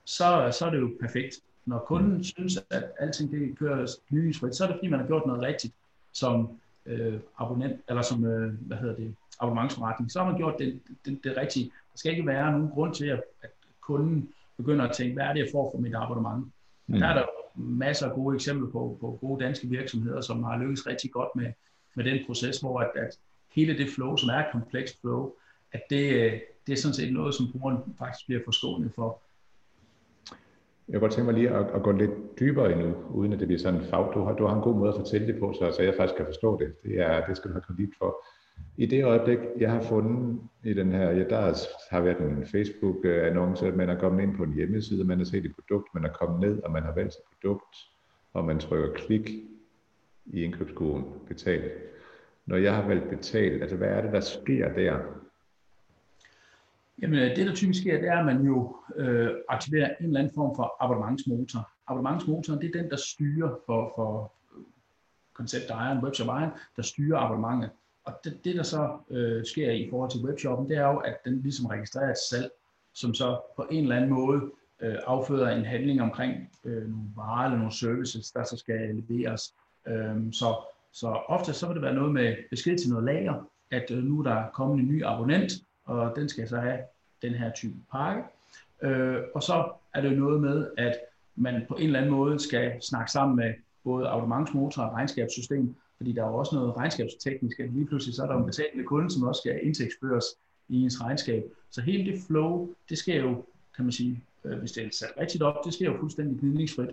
så, 0.06 0.58
så 0.60 0.66
er 0.66 0.70
det 0.70 0.80
jo 0.80 0.92
perfekt. 1.02 1.36
Når 1.66 1.80
kunden 1.80 2.24
synes, 2.24 2.58
at 2.70 2.84
alting 3.00 3.32
det 3.32 3.58
kører 3.58 3.88
gnidningsfrit, 4.10 4.56
så 4.56 4.64
er 4.64 4.68
det 4.68 4.76
fordi, 4.76 4.88
man 4.88 5.00
har 5.00 5.08
gjort 5.08 5.26
noget 5.26 5.42
rigtigt 5.42 5.74
som 6.12 6.60
øh, 6.86 7.20
abonnent, 7.38 7.82
eller 7.90 8.02
som, 8.02 8.26
øh, 8.26 8.54
hvad 8.54 8.78
hedder 8.78 8.96
det, 8.96 9.16
abonnementsforretning, 9.40 10.12
så 10.12 10.20
har 10.20 10.30
man 10.30 10.38
gjort 10.38 10.56
det, 10.60 10.80
det, 11.06 11.20
det 11.24 11.38
rigtige. 11.38 11.66
Der 11.66 11.98
skal 11.98 12.12
ikke 12.12 12.28
være 12.28 12.52
nogen 12.52 12.70
grund 12.70 12.96
til, 12.96 13.06
at, 13.06 13.22
at 13.42 13.50
kunden 13.82 14.30
begynder 14.58 14.86
at 14.86 14.96
tænke, 14.96 15.14
hvad 15.14 15.24
er 15.24 15.34
det, 15.34 15.40
jeg 15.40 15.50
får 15.52 15.72
for 15.72 15.82
mit 15.82 15.96
abonnement? 15.96 16.52
Mm. 16.88 17.00
Der 17.00 17.08
er 17.08 17.14
der 17.14 17.26
masser 17.56 18.10
af 18.10 18.16
gode 18.16 18.36
eksempler 18.36 18.70
på, 18.70 18.98
på 19.02 19.18
gode 19.22 19.44
danske 19.44 19.68
virksomheder, 19.68 20.22
som 20.22 20.44
har 20.44 20.58
lykkes 20.58 20.88
rigtig 20.88 21.12
godt 21.12 21.36
med, 21.36 21.52
med 21.96 22.04
den 22.04 22.26
proces, 22.26 22.60
hvor 22.60 22.80
at, 22.80 22.92
at 22.96 23.18
hele 23.52 23.78
det 23.78 23.90
flow, 23.90 24.16
som 24.16 24.30
er 24.30 24.34
et 24.34 24.52
komplekst 24.52 25.02
flow, 25.02 25.32
at 25.72 25.82
det, 25.90 26.42
det 26.68 26.74
er 26.74 26.78
sådan 26.78 26.94
set 26.94 27.14
noget, 27.14 27.36
som 27.36 27.52
brugeren 27.52 27.78
faktisk 28.00 28.26
bliver 28.26 28.42
forskånet 28.46 28.92
for. 28.96 29.22
Jeg 30.88 30.94
kunne 30.94 31.00
godt 31.00 31.12
tænke 31.12 31.26
mig 31.26 31.34
lige 31.34 31.50
at, 31.50 31.66
at 31.76 31.84
gå 31.84 31.92
lidt 31.92 32.12
dybere 32.40 32.72
endnu, 32.72 32.94
uden 33.14 33.34
at 33.34 33.40
det 33.40 33.48
bliver 33.48 33.60
sådan 33.60 33.80
en 33.80 33.86
fag. 33.86 34.12
Du 34.14 34.24
har, 34.24 34.34
du 34.34 34.46
har 34.46 34.56
en 34.56 34.62
god 34.62 34.76
måde 34.76 34.90
at 34.90 34.96
fortælle 34.96 35.28
det 35.28 35.40
på, 35.40 35.54
så, 35.54 35.72
så 35.72 35.84
jeg 35.84 35.94
faktisk 35.98 36.18
kan 36.18 36.26
forstå 36.26 36.60
det. 36.60 36.84
Det, 36.84 37.00
er, 37.00 37.26
det 37.26 37.38
skal 37.38 37.50
du 37.50 37.54
have 37.54 37.62
kredit 37.62 37.90
for. 37.98 38.26
I 38.78 38.86
det 38.86 39.04
øjeblik, 39.04 39.38
jeg 39.60 39.72
har 39.72 39.82
fundet 39.82 40.40
i 40.64 40.74
den 40.74 40.92
her, 40.92 41.12
ja, 41.12 41.24
der 41.24 41.68
har 41.90 42.02
været 42.02 42.20
en 42.20 42.46
Facebook-annonce, 42.46 43.68
at 43.68 43.76
man 43.76 43.90
er 43.90 44.00
kommet 44.00 44.24
ind 44.24 44.38
på 44.38 44.44
en 44.44 44.54
hjemmeside, 44.54 45.04
man 45.04 45.18
har 45.18 45.26
set 45.26 45.46
et 45.46 45.56
produkt, 45.56 45.94
man 45.94 46.06
er 46.06 46.14
kommet 46.14 46.40
ned, 46.40 46.64
og 46.64 46.72
man 46.72 46.84
har 46.84 46.94
valgt 46.96 47.14
et 47.16 47.22
produkt, 47.34 47.76
og 48.34 48.46
man 48.46 48.60
trykker 48.60 48.94
klik 48.94 49.30
i 50.26 50.44
indkøbskurven, 50.44 51.06
betal. 51.28 51.72
Når 52.46 52.58
jeg 52.58 52.76
har 52.76 52.88
valgt 52.88 53.10
betal, 53.10 53.62
altså 53.62 53.78
hvad 53.78 53.88
er 53.88 54.02
det, 54.02 54.12
der 54.12 54.20
sker 54.20 54.74
der? 54.74 55.00
Jamen 57.02 57.20
øh, 57.20 57.36
det, 57.36 57.48
der 57.48 57.56
typisk 57.56 57.82
sker, 57.82 58.00
det 58.00 58.10
er, 58.10 58.18
at 58.18 58.26
man 58.26 58.42
jo 58.42 58.76
øh, 58.96 59.30
aktiverer 59.50 59.96
en 60.00 60.06
eller 60.06 60.20
anden 60.20 60.34
form 60.36 60.56
for 60.56 60.76
abonnementsmotor. 60.80 61.72
Abonnementsmotoren, 61.88 62.62
det 62.62 62.76
er 62.76 62.82
den, 62.82 62.90
der 62.90 62.98
styrer 62.98 63.56
for, 63.66 63.94
for 63.96 64.34
øh, 64.58 64.64
konceptejeren, 65.34 66.04
webshop-ejeren, 66.04 66.52
der 66.76 66.82
styrer 66.82 67.18
abonnementet. 67.18 67.70
Og 68.06 68.14
det, 68.24 68.40
det 68.44 68.56
der 68.56 68.64
så 68.64 68.98
øh, 69.10 69.46
sker 69.46 69.72
i 69.72 69.88
forhold 69.90 70.12
til 70.12 70.26
webshoppen, 70.26 70.70
det 70.70 70.78
er 70.78 70.88
jo, 70.88 70.98
at 70.98 71.18
den 71.26 71.42
ligesom 71.42 71.66
registrerer 71.66 72.12
et 72.12 72.18
salg, 72.30 72.52
som 72.94 73.14
så 73.14 73.40
på 73.56 73.68
en 73.72 73.84
eller 73.84 73.96
anden 73.96 74.10
måde 74.10 74.42
øh, 74.82 74.96
afføder 75.08 75.50
en 75.50 75.66
handling 75.66 76.02
omkring 76.02 76.50
øh, 76.64 76.90
nogle 76.90 77.10
varer 77.16 77.46
eller 77.46 77.58
nogle 77.58 77.74
services, 77.74 78.32
der 78.32 78.44
så 78.44 78.58
skal 78.58 78.96
leveres. 78.96 79.54
Øh, 79.88 80.34
så, 80.34 80.56
så 80.92 81.08
ofte 81.08 81.54
så 81.54 81.68
vil 81.68 81.76
det 81.76 81.84
være 81.84 81.94
noget 81.94 82.14
med 82.14 82.36
besked 82.50 82.78
til 82.78 82.90
noget 82.90 83.06
lager, 83.06 83.50
at 83.72 83.92
øh, 83.92 84.04
nu 84.04 84.20
er 84.20 84.24
der 84.24 84.50
kommet 84.54 84.80
en 84.80 84.88
ny 84.88 85.06
abonnent, 85.06 85.52
og 85.86 86.14
den 86.16 86.30
skal 86.30 86.48
så 86.48 86.58
have 86.58 86.80
den 87.22 87.34
her 87.34 87.52
type 87.52 87.76
pakke. 87.92 88.24
Øh, 88.82 89.22
og 89.36 89.44
så 89.44 89.72
er 89.94 90.02
det 90.02 90.12
jo 90.12 90.16
noget 90.16 90.42
med, 90.42 90.68
at 90.78 90.96
man 91.36 91.66
på 91.68 91.76
en 91.76 91.86
eller 91.86 92.00
anden 92.00 92.12
måde 92.12 92.40
skal 92.40 92.82
snakke 92.82 93.12
sammen 93.12 93.36
med 93.36 93.54
både 93.84 94.08
abonnementsmotor 94.08 94.84
og 94.84 94.94
regnskabssystem, 94.94 95.76
fordi 95.98 96.12
der 96.12 96.24
er 96.24 96.28
jo 96.28 96.36
også 96.36 96.56
noget 96.56 96.78
regnskabsteknisk, 96.78 97.60
at 97.60 97.74
lige 97.74 97.86
pludselig 97.86 98.16
så 98.16 98.24
er 98.24 98.28
der 98.28 98.38
en 98.38 98.46
betalende 98.46 98.84
kunde, 98.84 99.12
som 99.12 99.24
også 99.24 99.40
skal 99.40 99.60
indtægtsføres 99.64 100.26
i 100.70 100.84
ens 100.84 101.02
regnskab. 101.02 101.44
Så 101.72 101.82
hele 101.82 102.12
det 102.12 102.22
flow, 102.28 102.70
det 102.90 102.98
sker 102.98 103.22
jo, 103.22 103.46
kan 103.76 103.86
man 103.86 103.92
sige, 103.92 104.24
øh, 104.46 104.60
hvis 104.60 104.72
det 104.72 104.86
er 104.86 104.90
sat 104.92 105.14
rigtigt 105.20 105.44
op, 105.44 105.66
det 105.66 105.74
sker 105.74 105.86
jo 105.86 105.98
fuldstændig 106.00 106.40
gnidningsfrit. 106.40 106.90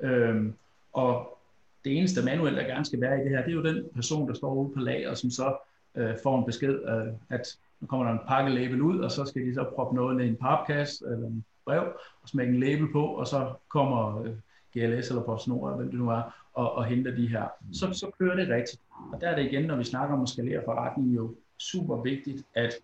Øhm, 0.00 0.54
og 0.92 1.38
det 1.84 1.98
eneste 1.98 2.22
manuelt, 2.22 2.56
der 2.56 2.64
gerne 2.64 2.84
skal 2.84 3.00
være 3.00 3.20
i 3.20 3.24
det 3.24 3.30
her, 3.30 3.42
det 3.42 3.50
er 3.50 3.54
jo 3.54 3.62
den 3.64 3.84
person, 3.94 4.28
der 4.28 4.34
står 4.34 4.54
ude 4.54 4.74
på 4.74 4.80
lager, 4.80 5.14
som 5.14 5.30
så 5.30 5.56
øh, 5.96 6.14
får 6.22 6.38
en 6.38 6.44
besked, 6.44 6.88
øh, 6.88 7.12
at 7.30 7.56
nu 7.80 7.86
kommer 7.86 8.06
der 8.06 8.12
en 8.12 8.26
pakkelabel 8.28 8.82
ud, 8.82 8.98
og 8.98 9.10
så 9.10 9.24
skal 9.24 9.46
de 9.46 9.54
så 9.54 9.64
proppe 9.74 9.96
noget 9.96 10.16
ned 10.16 10.24
i 10.24 10.28
en 10.28 10.36
papkasse 10.36 11.04
eller 11.04 11.26
en 11.26 11.44
brev, 11.64 11.82
og 12.22 12.28
smække 12.28 12.52
en 12.52 12.60
label 12.60 12.92
på, 12.92 13.04
og 13.06 13.26
så 13.26 13.52
kommer 13.68 14.22
øh, 14.22 14.34
GLS 14.72 15.08
eller 15.08 15.22
PostNord, 15.22 15.70
eller 15.70 15.76
hvem 15.76 15.90
det 15.90 15.98
nu 15.98 16.10
er, 16.10 16.48
og, 16.54 16.72
og 16.72 16.84
henter 16.84 17.14
de 17.14 17.28
her. 17.28 17.48
Så, 17.72 17.92
så 17.92 18.10
kører 18.18 18.36
det 18.36 18.48
rigtigt. 18.48 18.82
Og 19.12 19.20
der 19.20 19.28
er 19.28 19.36
det 19.36 19.52
igen, 19.52 19.64
når 19.64 19.76
vi 19.76 19.84
snakker 19.84 20.16
om 20.16 20.22
at 20.22 20.28
skalere 20.28 20.62
forretningen, 20.64 21.14
jo 21.14 21.34
super 21.58 22.02
vigtigt, 22.02 22.46
at, 22.54 22.74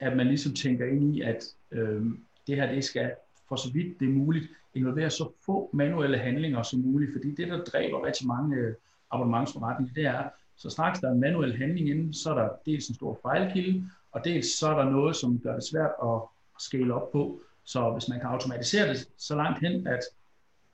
at 0.00 0.16
man 0.16 0.26
ligesom 0.26 0.54
tænker 0.54 0.86
ind 0.86 1.16
i, 1.16 1.20
at 1.20 1.44
øh, 1.70 2.02
det 2.46 2.56
her, 2.56 2.72
det 2.72 2.84
skal 2.84 3.10
for 3.48 3.56
så 3.56 3.72
vidt 3.72 4.00
det 4.00 4.08
er 4.08 4.12
muligt, 4.12 4.48
involvere 4.74 5.10
så 5.10 5.32
få 5.46 5.70
manuelle 5.72 6.18
handlinger 6.18 6.62
som 6.62 6.80
muligt, 6.80 7.12
fordi 7.12 7.34
det, 7.34 7.48
der 7.48 7.64
dræber 7.64 8.06
rigtig 8.06 8.26
mange 8.26 8.56
øh, 8.56 8.74
abonnementsforretninger, 9.10 9.94
det 9.94 10.06
er, 10.06 10.28
så 10.60 10.70
straks 10.70 11.00
der 11.00 11.08
er 11.08 11.12
en 11.12 11.20
manuel 11.20 11.56
handling 11.56 11.88
inden, 11.88 12.14
så 12.14 12.30
er 12.30 12.34
der 12.34 12.48
dels 12.66 12.88
en 12.88 12.94
stor 12.94 13.18
fejlkilde, 13.22 13.90
og 14.12 14.24
dels 14.24 14.58
så 14.58 14.68
er 14.68 14.82
der 14.82 14.90
noget, 14.90 15.16
som 15.16 15.40
gør 15.40 15.54
det 15.54 15.64
svært 15.64 15.90
at 16.02 16.20
scale 16.58 16.94
op 16.94 17.12
på. 17.12 17.40
Så 17.64 17.90
hvis 17.90 18.08
man 18.08 18.20
kan 18.20 18.28
automatisere 18.28 18.88
det 18.88 19.08
så 19.16 19.36
langt 19.36 19.60
hen, 19.60 19.86
at 19.86 20.00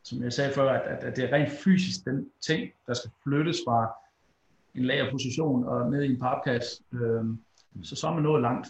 som 0.03 0.23
jeg 0.23 0.33
sagde 0.33 0.53
før, 0.55 0.73
at, 0.73 1.05
at 1.05 1.17
det 1.17 1.25
er 1.25 1.33
rent 1.33 1.51
fysisk 1.51 2.05
den 2.05 2.31
ting, 2.41 2.71
der 2.87 2.95
skal 2.95 3.11
flyttes 3.25 3.57
fra 3.67 3.93
en 4.75 4.85
lagerposition 4.85 5.65
og 5.65 5.91
ned 5.91 6.03
i 6.03 6.11
en 6.11 6.21
papkasse, 6.21 6.83
øh, 6.93 7.25
så 7.83 7.97
så 7.97 8.09
er 8.09 8.15
man 8.15 8.23
nået 8.23 8.43
langt. 8.43 8.69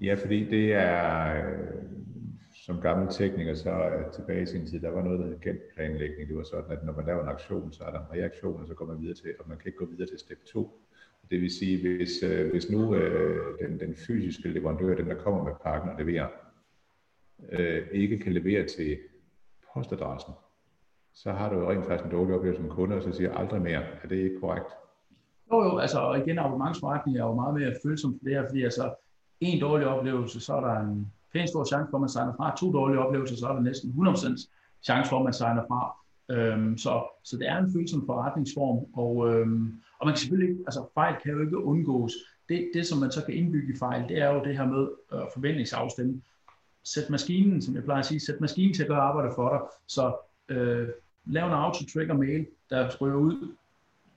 Ja, 0.00 0.14
fordi 0.14 0.44
det 0.44 0.72
er, 0.72 1.36
øh, 1.36 1.84
som 2.66 2.80
gammel 2.80 3.08
tekniker, 3.08 3.54
så 3.54 3.88
tilbage 4.12 4.42
i 4.42 4.46
sin 4.46 4.66
tid, 4.66 4.80
der 4.80 4.90
var 4.90 5.02
noget, 5.02 5.20
der 5.20 5.26
hed 5.26 5.40
genplanlægning. 5.40 6.28
Det 6.28 6.36
var 6.36 6.42
sådan, 6.42 6.72
at 6.76 6.84
når 6.84 6.92
man 6.92 7.06
laver 7.06 7.22
en 7.22 7.28
aktion, 7.28 7.72
så 7.72 7.84
er 7.84 7.90
der 7.90 8.00
en 8.00 8.12
reaktion, 8.12 8.60
og 8.60 8.68
så 8.68 8.74
går 8.74 8.86
man 8.86 9.00
videre 9.00 9.14
til, 9.14 9.34
og 9.40 9.48
man 9.48 9.58
kan 9.58 9.66
ikke 9.66 9.78
gå 9.78 9.86
videre 9.86 10.08
til 10.08 10.18
step 10.18 10.44
2. 10.52 10.80
Det 11.30 11.40
vil 11.40 11.50
sige, 11.50 11.96
hvis, 11.96 12.22
øh, 12.22 12.50
hvis 12.50 12.70
nu 12.70 12.94
øh, 12.94 13.58
den, 13.58 13.80
den 13.80 13.94
fysiske 14.06 14.48
leverandør, 14.48 14.94
den 14.94 15.06
der 15.06 15.14
kommer 15.14 15.44
med 15.44 15.52
pakken 15.62 15.90
og 15.90 15.98
leverer, 15.98 16.28
øh, 17.52 17.82
ikke 17.92 18.18
kan 18.18 18.32
levere 18.32 18.66
til 18.66 18.98
postadressen, 19.74 20.32
så 21.12 21.32
har 21.32 21.50
du 21.50 21.58
jo 21.58 21.70
rent 21.70 21.86
faktisk 21.86 22.04
en 22.04 22.10
dårlig 22.10 22.34
oplevelse 22.34 22.62
som 22.62 22.70
kunde, 22.70 22.96
og 22.96 23.02
så 23.02 23.12
siger 23.12 23.34
aldrig 23.34 23.62
mere. 23.62 23.82
Er 24.02 24.08
det 24.08 24.16
ikke 24.16 24.40
korrekt? 24.40 24.66
Jo, 25.52 25.62
jo, 25.62 25.78
altså 25.78 25.98
og 25.98 26.18
igen, 26.18 26.38
abonnementsforretning 26.38 27.18
er 27.18 27.24
jo 27.24 27.34
meget 27.34 27.54
mere 27.54 27.74
følsom 27.82 28.18
for 28.18 28.24
det 28.24 28.34
her, 28.34 28.48
fordi 28.48 28.62
altså 28.62 28.94
en 29.40 29.60
dårlig 29.60 29.86
oplevelse, 29.86 30.40
så 30.40 30.54
er 30.54 30.60
der 30.60 30.80
en 30.80 31.12
pænt 31.34 31.48
stor 31.48 31.64
chance 31.64 31.90
for, 31.90 31.96
at 31.96 32.00
man 32.00 32.08
signer 32.08 32.34
fra. 32.36 32.56
To 32.56 32.72
dårlige 32.72 32.98
oplevelser, 32.98 33.36
så 33.36 33.46
er 33.46 33.52
der 33.52 33.60
næsten 33.60 33.90
100% 33.90 34.48
chance 34.82 35.08
for, 35.08 35.18
at 35.18 35.24
man 35.24 35.32
signer 35.32 35.62
fra. 35.68 35.80
Øhm, 36.34 36.78
så, 36.78 36.92
så 37.24 37.36
det 37.36 37.48
er 37.48 37.58
en 37.58 37.72
følsom 37.72 38.06
forretningsform, 38.06 38.78
og, 39.02 39.12
øhm, 39.28 39.80
og 39.98 40.06
man 40.06 40.14
kan 40.14 40.20
selvfølgelig 40.20 40.50
ikke, 40.50 40.64
altså 40.66 40.86
fejl 40.94 41.14
kan 41.22 41.32
jo 41.32 41.40
ikke 41.40 41.64
undgås. 41.64 42.12
Det, 42.48 42.70
det, 42.74 42.86
som 42.86 42.98
man 42.98 43.10
så 43.10 43.24
kan 43.24 43.34
indbygge 43.34 43.74
i 43.74 43.78
fejl, 43.78 44.08
det 44.08 44.18
er 44.18 44.30
jo 44.34 44.44
det 44.44 44.58
her 44.58 44.66
med 44.66 44.88
øh, 45.12 45.20
forventningsafstemme 45.34 46.22
sæt 46.84 47.10
maskinen, 47.10 47.62
som 47.62 47.74
jeg 47.74 47.84
plejer 47.84 48.00
at 48.00 48.06
sige, 48.06 48.20
sæt 48.20 48.40
maskinen 48.40 48.74
til 48.74 48.82
at 48.82 48.88
gøre 48.88 49.00
arbejde 49.00 49.32
for 49.34 49.48
dig. 49.48 49.60
Så 49.86 50.16
øh, 50.48 50.88
lav 51.26 51.46
en 51.46 51.52
auto-trigger 51.52 52.14
mail, 52.14 52.46
der 52.70 52.96
ryger 53.00 53.16
ud 53.16 53.54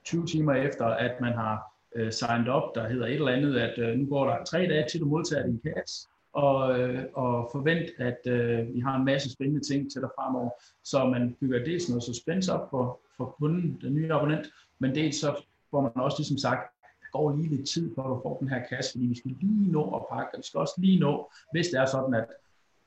20 0.04 0.26
timer 0.26 0.52
efter, 0.52 0.86
at 0.86 1.20
man 1.20 1.32
har 1.32 1.74
øh, 1.94 2.12
signed 2.12 2.48
op, 2.48 2.74
der 2.74 2.88
hedder 2.88 3.06
et 3.06 3.14
eller 3.14 3.32
andet, 3.32 3.56
at 3.56 3.78
øh, 3.78 3.98
nu 3.98 4.06
går 4.06 4.30
der 4.30 4.44
tre 4.44 4.58
dage 4.58 4.84
til, 4.90 5.00
du 5.00 5.06
modtager 5.06 5.46
din 5.46 5.60
kasse, 5.60 6.08
og, 6.32 6.80
øh, 6.80 7.04
og 7.14 7.48
forvent, 7.52 7.90
at 7.98 8.18
øh, 8.26 8.74
vi 8.74 8.80
har 8.80 8.96
en 8.96 9.04
masse 9.04 9.32
spændende 9.32 9.66
ting 9.66 9.92
til 9.92 10.00
dig 10.00 10.10
fremover. 10.18 10.50
Så 10.84 11.04
man 11.04 11.36
bygger 11.40 11.64
dels 11.64 11.88
noget 11.88 12.02
suspense 12.02 12.52
op 12.52 12.70
for, 12.70 13.00
for 13.16 13.36
kunden, 13.40 13.78
den 13.82 13.94
nye 13.94 14.12
abonnent, 14.12 14.46
men 14.78 14.94
dels 14.94 15.20
så 15.20 15.44
får 15.70 15.80
man 15.80 15.92
også 15.94 16.16
ligesom 16.18 16.38
sagt, 16.38 16.60
der 17.00 17.18
går 17.18 17.36
lige 17.36 17.56
lidt 17.56 17.68
tid, 17.68 17.94
på 17.94 18.00
at 18.02 18.08
du 18.08 18.20
får 18.22 18.38
den 18.38 18.48
her 18.48 18.62
kasse, 18.68 18.92
fordi 18.92 19.06
vi 19.06 19.18
skal 19.18 19.30
lige 19.40 19.72
nå 19.72 19.82
at 19.96 20.02
pakke, 20.12 20.34
og 20.34 20.38
vi 20.38 20.42
skal 20.46 20.58
også 20.58 20.74
lige 20.78 21.00
nå, 21.00 21.30
hvis 21.52 21.66
det 21.68 21.80
er 21.80 21.86
sådan, 21.86 22.14
at 22.14 22.26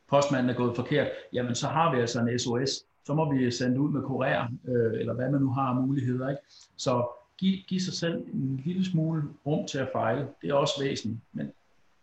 postmanden 0.10 0.50
er 0.50 0.54
gået 0.54 0.76
forkert, 0.76 1.08
jamen 1.34 1.56
så 1.56 1.68
har 1.68 1.96
vi 1.96 2.02
altså 2.02 2.20
en 2.20 2.40
SOS. 2.40 2.86
Så 3.06 3.14
må 3.14 3.34
vi 3.34 3.52
sende 3.52 3.82
ud 3.82 3.92
med 3.92 4.02
kurér, 4.02 4.72
øh, 4.72 5.00
eller 5.00 5.14
hvad 5.14 5.30
man 5.30 5.42
nu 5.42 5.50
har 5.50 5.68
af 5.68 5.76
muligheder. 5.76 6.30
Ikke? 6.30 6.42
Så 6.78 7.08
giv, 7.38 7.58
giv 7.68 7.80
sig 7.80 7.94
selv 7.94 8.28
en 8.34 8.62
lille 8.66 8.86
smule 8.86 9.24
rum 9.46 9.68
til 9.68 9.78
at 9.78 9.90
fejle. 9.94 10.28
Det 10.42 10.50
er 10.50 10.54
også 10.54 10.74
væsentligt. 10.84 11.22
Men 11.34 11.52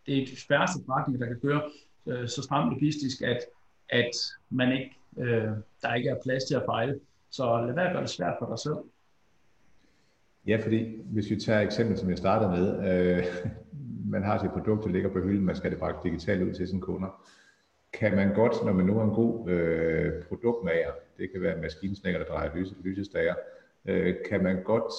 det 0.09 0.23
er 0.23 0.27
de 0.27 0.37
færreste 0.49 0.79
forretninger, 0.87 1.27
der 1.27 1.33
kan 1.33 1.41
køre 1.41 1.63
øh, 2.07 2.29
så 2.29 2.43
stramt 2.43 2.73
logistisk, 2.73 3.23
at, 3.23 3.41
at 3.89 4.11
man 4.51 4.73
ikke, 4.73 4.97
øh, 5.19 5.51
der 5.83 5.95
ikke 5.95 6.09
er 6.09 6.23
plads 6.23 6.45
til 6.45 6.55
at 6.55 6.63
fejle. 6.67 7.01
Så 7.31 7.65
lad 7.67 7.75
være 7.75 7.87
at 7.87 7.93
gøre 7.93 8.03
det 8.03 8.11
svært 8.11 8.35
for 8.39 8.47
dig 8.47 8.59
selv. 8.59 8.77
Ja, 10.47 10.57
fordi 10.65 11.03
hvis 11.05 11.31
vi 11.31 11.37
tager 11.37 11.61
eksempel, 11.61 11.99
som 11.99 12.11
jeg 12.11 12.19
startede 12.19 12.51
med, 12.51 12.67
øh, 12.91 13.25
man 14.11 14.23
har 14.23 14.39
sit 14.39 14.51
produkt, 14.51 14.85
der 14.85 14.91
ligger 14.91 15.13
på 15.13 15.21
hylden, 15.21 15.45
man 15.45 15.57
skal 15.57 15.71
det 15.71 15.79
bragt 15.79 16.05
digitalt 16.05 16.43
ud 16.43 16.55
til 16.55 16.69
sine 16.69 16.81
kunder 16.81 17.29
kan 17.93 18.17
man 18.17 18.35
godt, 18.35 18.65
når 18.65 18.73
man 18.73 18.87
nu 18.87 18.99
er 18.99 19.05
en 19.05 19.11
god 19.11 19.51
øh, 19.51 20.25
produktmager, 20.25 20.91
det 21.19 21.33
kan 21.33 21.43
være 21.43 21.55
en 21.55 21.61
maskinsnækker, 21.61 22.21
der 22.21 22.27
drejer 22.27 22.57
lyse, 22.57 22.75
lysestager, 22.85 23.35
øh, 23.85 24.15
kan 24.29 24.43
man 24.43 24.63
godt 24.63 24.93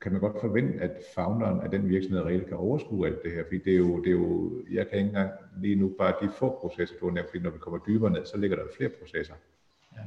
kan 0.00 0.12
man 0.12 0.20
godt 0.20 0.40
forvente, 0.40 0.80
at 0.80 0.90
founderen 1.14 1.60
af 1.60 1.70
den 1.70 1.88
virksomhed 1.88 2.22
reelt 2.22 2.46
kan 2.46 2.56
overskue 2.56 3.06
alt 3.06 3.22
det 3.22 3.32
her, 3.32 3.44
fordi 3.44 3.58
det 3.58 3.72
er 3.72 3.76
jo, 3.76 3.98
det 3.98 4.06
er 4.06 4.10
jo 4.10 4.52
jeg 4.70 4.88
kan 4.88 4.98
ikke 4.98 5.08
engang 5.08 5.30
lige 5.60 5.76
nu 5.76 5.94
bare 5.98 6.14
de 6.22 6.30
få 6.38 6.58
processer, 6.60 6.96
du 7.00 7.06
har 7.06 7.14
nævnt, 7.14 7.30
fordi 7.30 7.42
når 7.42 7.50
vi 7.50 7.58
kommer 7.58 7.80
dybere 7.86 8.10
ned, 8.10 8.24
så 8.24 8.36
ligger 8.36 8.56
der 8.56 8.64
flere 8.76 8.90
processer. 9.00 9.34
Ja. 9.96 10.02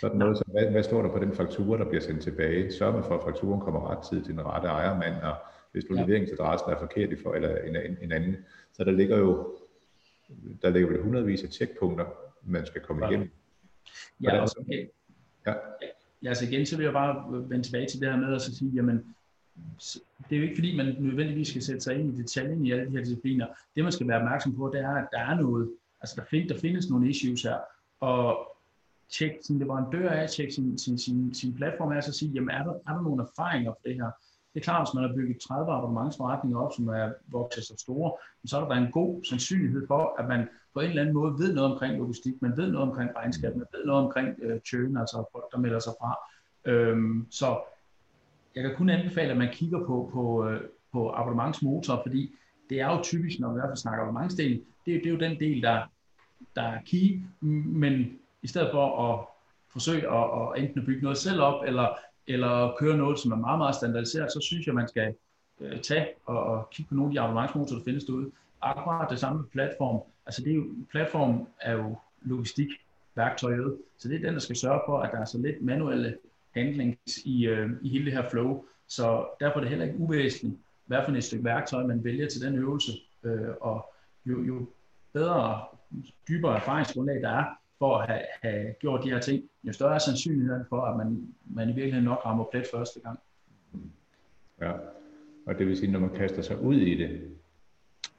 Sådan 0.00 0.18
noget, 0.18 0.38
så 0.38 0.44
hvad, 0.46 0.70
hvad 0.70 0.82
står 0.82 1.02
der 1.02 1.08
på 1.08 1.18
den 1.18 1.32
faktura, 1.32 1.78
der 1.78 1.84
bliver 1.84 2.00
sendt 2.00 2.22
tilbage? 2.22 2.72
Sørg 2.72 2.94
med 2.94 3.02
for, 3.02 3.18
at 3.18 3.24
fakturen 3.24 3.60
kommer 3.60 3.90
ret 3.90 4.04
tid 4.10 4.24
til 4.24 4.34
den 4.34 4.46
rette 4.46 4.68
ejermand, 4.68 5.22
og 5.22 5.34
hvis 5.72 5.84
du 5.84 5.94
ja. 5.94 6.02
leveringsadressen 6.02 6.70
er 6.70 6.78
forkert 6.78 7.10
i 7.10 7.16
for, 7.16 7.34
eller 7.34 7.56
en, 7.56 7.76
en, 7.76 7.98
en 8.02 8.12
anden, 8.12 8.36
så 8.72 8.84
der 8.84 8.90
ligger 8.90 9.18
jo 9.18 9.56
der 10.62 10.70
ligger 10.70 10.88
vel 10.88 11.02
hundredvis 11.02 11.44
af 11.44 11.50
tjekpunkter, 11.50 12.06
man 12.42 12.66
skal 12.66 12.80
komme 12.80 13.06
igennem. 13.06 13.30
Ja, 14.22 14.40
altså, 14.40 14.56
okay. 14.60 14.88
ja. 15.46 15.54
ja, 16.22 16.28
altså 16.28 16.44
igen, 16.44 16.66
så 16.66 16.76
vil 16.76 16.84
jeg 16.84 16.92
bare 16.92 17.48
vende 17.48 17.62
tilbage 17.64 17.86
til 17.86 18.00
det 18.00 18.08
her 18.08 18.16
med 18.16 18.34
at 18.34 18.42
sige, 18.42 18.70
jamen, 18.74 19.14
det 20.28 20.36
er 20.36 20.36
jo 20.36 20.42
ikke 20.42 20.56
fordi, 20.56 20.76
man 20.76 20.96
nødvendigvis 20.98 21.48
skal 21.48 21.62
sætte 21.62 21.80
sig 21.80 21.94
ind 21.98 22.14
i 22.14 22.22
detaljen 22.22 22.66
i 22.66 22.72
alle 22.72 22.86
de 22.86 22.90
her 22.90 23.04
discipliner. 23.04 23.46
Det, 23.76 23.84
man 23.84 23.92
skal 23.92 24.08
være 24.08 24.18
opmærksom 24.18 24.56
på, 24.56 24.70
det 24.74 24.80
er, 24.80 24.94
at 24.94 25.08
der 25.12 25.18
er 25.18 25.34
noget, 25.34 25.70
Altså 26.02 26.16
der, 26.16 26.24
find, 26.30 26.48
der 26.48 26.58
findes 26.58 26.90
nogle 26.90 27.08
issues 27.08 27.42
her, 27.42 27.58
og 28.00 28.48
tjek 29.10 29.32
sin 29.42 29.58
leverandør 29.58 30.10
af, 30.10 30.30
tjek 30.30 30.52
sin, 30.52 30.78
sin, 30.78 30.98
sin, 30.98 31.34
sin 31.34 31.54
platform 31.54 31.92
af, 31.92 31.96
og 31.96 32.04
så 32.04 32.12
sige, 32.12 32.30
jamen 32.32 32.50
er 32.50 32.64
der, 32.64 32.72
er 32.72 32.92
der 32.92 33.02
nogle 33.02 33.22
erfaringer 33.22 33.70
på 33.70 33.78
det 33.84 33.94
her? 33.94 34.10
Det 34.54 34.60
er 34.60 34.64
klart, 34.64 34.88
hvis 34.88 34.94
man 34.94 35.04
har 35.08 35.16
bygget 35.16 35.40
30 35.40 35.72
abonnementsforretninger 35.72 36.58
op, 36.58 36.72
som 36.76 36.88
er 36.88 37.12
vokset 37.26 37.64
så 37.64 37.74
store, 37.78 38.12
så 38.46 38.60
er 38.60 38.68
der 38.68 38.74
en 38.74 38.92
god 38.92 39.24
sandsynlighed 39.24 39.86
for, 39.86 40.16
at 40.18 40.28
man 40.28 40.48
på 40.74 40.80
en 40.80 40.88
eller 40.88 41.02
anden 41.02 41.14
måde 41.14 41.32
ved 41.38 41.54
noget 41.54 41.72
omkring 41.72 41.98
logistik, 41.98 42.42
man 42.42 42.56
ved 42.56 42.72
noget 42.72 42.88
omkring 42.88 43.10
regnskab, 43.16 43.56
man 43.56 43.66
ved 43.72 43.84
noget 43.84 44.04
omkring 44.04 44.28
øh, 44.42 44.60
churn, 44.60 44.96
altså 44.96 45.24
folk, 45.32 45.44
der 45.52 45.58
melder 45.58 45.78
sig 45.78 45.92
fra. 46.00 46.16
Øhm, 46.64 47.26
så 47.30 47.60
jeg 48.54 48.62
kan 48.62 48.74
kun 48.76 48.90
anbefale, 48.90 49.30
at 49.30 49.36
man 49.36 49.52
kigger 49.52 49.78
på, 49.78 50.10
på, 50.12 50.48
øh, 50.48 50.60
på 50.92 51.10
abonnementsmotor, 51.10 52.02
fordi 52.06 52.34
det 52.70 52.80
er 52.80 52.96
jo 52.96 53.02
typisk, 53.02 53.40
når 53.40 53.48
vi 53.48 53.52
i 53.52 53.60
hvert 53.60 53.68
fald 53.68 53.76
snakker 53.76 54.02
abonnementsdelen, 54.02 54.58
det, 54.86 55.00
det 55.04 55.06
er 55.06 55.10
jo 55.10 55.18
den 55.18 55.40
del, 55.40 55.62
der, 55.62 55.82
der 56.56 56.62
er 56.62 56.78
key, 56.86 57.20
men 57.40 58.18
i 58.42 58.46
stedet 58.46 58.68
for 58.72 59.12
at 59.12 59.26
forsøge 59.72 60.10
at, 60.10 60.24
at 60.40 60.62
enten 60.62 60.80
at 60.80 60.86
bygge 60.86 61.02
noget 61.02 61.18
selv 61.18 61.40
op, 61.40 61.64
eller, 61.66 61.88
eller 62.26 62.74
køre 62.78 62.96
noget, 62.96 63.18
som 63.18 63.32
er 63.32 63.36
meget, 63.36 63.58
meget 63.58 63.74
standardiseret, 63.74 64.32
så 64.32 64.40
synes 64.40 64.66
jeg, 64.66 64.74
man 64.74 64.88
skal 64.88 65.14
øh, 65.60 65.80
tage 65.80 66.06
og, 66.26 66.44
og 66.44 66.70
kigge 66.70 66.88
på 66.88 66.94
nogle 66.94 67.10
af 67.10 67.12
de 67.12 67.20
abonnementsmotorer, 67.20 67.78
der 67.78 67.84
findes 67.84 68.04
derude. 68.04 68.30
Akkurat 68.62 69.10
det 69.10 69.18
samme 69.18 69.38
med 69.38 69.48
platform. 69.48 70.02
Altså 70.26 70.42
det 70.42 70.50
er 70.52 70.56
jo, 70.56 70.64
platform 70.90 71.46
er 71.60 71.72
jo 71.72 71.96
logistikværktøjet, 72.22 73.78
så 73.98 74.08
det 74.08 74.16
er 74.16 74.26
den, 74.26 74.34
der 74.34 74.40
skal 74.40 74.56
sørge 74.56 74.80
for, 74.86 74.98
at 74.98 75.12
der 75.12 75.18
er 75.18 75.24
så 75.24 75.38
lidt 75.38 75.62
manuelle 75.62 76.18
handlings 76.54 77.18
i, 77.24 77.46
øh, 77.46 77.70
i 77.82 77.88
hele 77.88 78.04
det 78.04 78.12
her 78.12 78.30
flow. 78.30 78.64
Så 78.88 79.26
derfor 79.40 79.56
er 79.56 79.60
det 79.60 79.68
heller 79.68 79.84
ikke 79.84 79.98
uvæsentligt, 79.98 80.60
hvad 80.86 80.98
for 81.04 81.12
et 81.12 81.24
stykke 81.24 81.44
værktøj 81.44 81.86
man 81.86 82.04
vælger 82.04 82.28
til 82.28 82.40
den 82.40 82.58
øvelse, 82.58 82.92
øh, 83.22 83.48
og 83.60 83.94
jo, 84.26 84.42
jo 84.42 84.66
bedre, 85.12 85.64
dybere 86.28 86.56
erfaringsgrundlag 86.56 87.22
der 87.22 87.30
er 87.30 87.44
for 87.78 87.96
at 87.96 88.08
have, 88.08 88.22
have 88.42 88.74
gjort 88.80 89.04
de 89.04 89.10
her 89.10 89.20
ting, 89.20 89.44
jo 89.64 89.72
større 89.72 89.94
er 89.94 89.98
sandsynligheden 89.98 90.64
for, 90.68 90.80
at 90.80 90.96
man, 90.96 91.34
man 91.44 91.68
i 91.68 91.72
virkeligheden 91.72 92.04
nok 92.04 92.26
rammer 92.26 92.44
plet 92.50 92.66
første 92.74 93.00
gang. 93.00 93.18
Ja, 94.60 94.72
og 95.46 95.58
det 95.58 95.66
vil 95.66 95.76
sige, 95.76 95.92
når 95.92 96.00
man 96.00 96.14
kaster 96.14 96.42
sig 96.42 96.60
ud 96.60 96.76
i 96.76 96.94
det, 96.94 97.30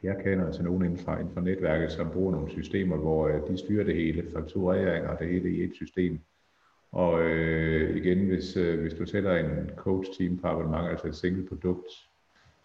jeg 0.03 0.15
kender 0.23 0.45
altså 0.45 0.63
nogen 0.63 0.85
inden 0.85 0.97
for, 0.97 1.15
inden 1.15 1.33
for 1.33 1.41
netværket, 1.41 1.91
som 1.91 2.11
bruger 2.11 2.31
nogle 2.31 2.51
systemer, 2.51 2.97
hvor 2.97 3.27
øh, 3.27 3.47
de 3.47 3.57
styrer 3.57 3.83
det 3.83 3.95
hele, 3.95 4.31
fakturering 4.33 5.07
og 5.07 5.19
det 5.19 5.27
hele 5.27 5.49
i 5.49 5.63
et 5.63 5.75
system. 5.75 6.19
Og 6.93 7.21
øh, 7.21 7.97
igen, 7.97 8.27
hvis, 8.27 8.57
øh, 8.57 8.81
hvis 8.81 8.93
du 8.93 9.05
sætter 9.05 9.35
en 9.35 9.69
coach-team 9.75 10.37
på 10.37 10.47
abonnement, 10.47 10.89
altså 10.89 11.07
et 11.07 11.15
single 11.15 11.47
produkt, 11.47 11.87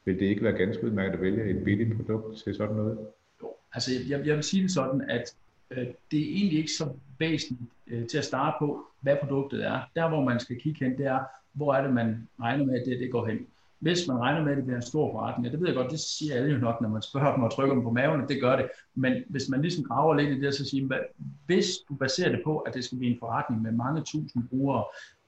vil 0.04 0.18
det 0.18 0.26
ikke 0.26 0.42
være 0.42 0.52
ganske 0.52 0.84
udmærket 0.84 1.14
at 1.14 1.20
vælge 1.20 1.44
et 1.44 1.64
billigt 1.64 1.96
produkt 1.96 2.36
til 2.36 2.54
sådan 2.54 2.76
noget? 2.76 2.98
Jo, 3.42 3.52
altså 3.72 3.90
jeg, 4.08 4.26
jeg 4.26 4.36
vil 4.36 4.44
sige 4.44 4.62
det 4.62 4.70
sådan, 4.70 5.10
at 5.10 5.34
øh, 5.70 5.86
det 6.10 6.20
er 6.20 6.36
egentlig 6.36 6.58
ikke 6.58 6.72
så 6.72 6.88
væsentligt 7.18 7.70
øh, 7.86 8.06
til 8.06 8.18
at 8.18 8.24
starte 8.24 8.56
på, 8.58 8.86
hvad 9.00 9.16
produktet 9.22 9.66
er. 9.66 9.80
Der, 9.94 10.08
hvor 10.08 10.24
man 10.24 10.40
skal 10.40 10.60
kigge 10.60 10.84
hen, 10.84 10.98
det 10.98 11.06
er, 11.06 11.20
hvor 11.52 11.74
er 11.74 11.82
det, 11.82 11.94
man 11.94 12.28
regner 12.40 12.64
med, 12.64 12.80
at 12.80 12.86
det, 12.86 13.00
det 13.00 13.10
går 13.10 13.26
hen 13.26 13.46
hvis 13.78 14.08
man 14.08 14.18
regner 14.18 14.44
med, 14.44 14.52
at 14.52 14.56
det 14.56 14.64
bliver 14.64 14.76
en 14.76 14.86
stor 14.86 15.12
forretning, 15.12 15.46
og 15.46 15.52
det 15.52 15.60
ved 15.60 15.68
jeg 15.68 15.76
godt, 15.76 15.90
det 15.90 16.00
siger 16.00 16.34
alle 16.34 16.52
jo 16.52 16.58
nok, 16.58 16.80
når 16.80 16.88
man 16.88 17.02
spørger 17.02 17.34
dem 17.34 17.42
og 17.42 17.52
trykker 17.52 17.74
dem 17.74 17.82
på 17.82 17.90
maven, 17.90 18.28
det 18.28 18.40
gør 18.40 18.56
det. 18.56 18.70
Men 18.94 19.22
hvis 19.28 19.48
man 19.48 19.62
ligesom 19.62 19.84
graver 19.84 20.14
lidt 20.14 20.30
i 20.30 20.40
det, 20.40 20.54
så 20.54 20.64
siger 20.64 20.86
man, 20.86 20.98
hvis 21.46 21.66
du 21.88 21.94
baserer 21.94 22.30
det 22.30 22.40
på, 22.44 22.58
at 22.58 22.74
det 22.74 22.84
skal 22.84 22.98
blive 22.98 23.12
en 23.12 23.18
forretning 23.18 23.62
med 23.62 23.72
mange 23.72 24.02
tusind 24.02 24.48
brugere, 24.48 24.84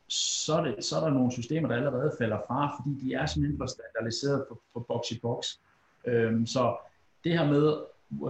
så 0.08 0.54
er, 0.54 0.64
det, 0.64 0.84
så 0.84 0.96
er 0.96 1.00
der 1.00 1.10
nogle 1.10 1.32
systemer, 1.32 1.68
der 1.68 1.76
allerede 1.76 2.12
falder 2.18 2.38
fra, 2.46 2.76
fordi 2.76 3.06
de 3.06 3.14
er 3.14 3.26
simpelthen 3.26 3.58
for 3.58 3.66
standardiseret 3.66 4.44
på, 4.48 4.60
på 4.74 4.80
box 4.80 5.10
i 5.10 5.18
box. 5.20 5.46
Øhm, 6.06 6.46
så 6.46 6.76
det 7.24 7.38
her 7.38 7.46
med 7.46 7.74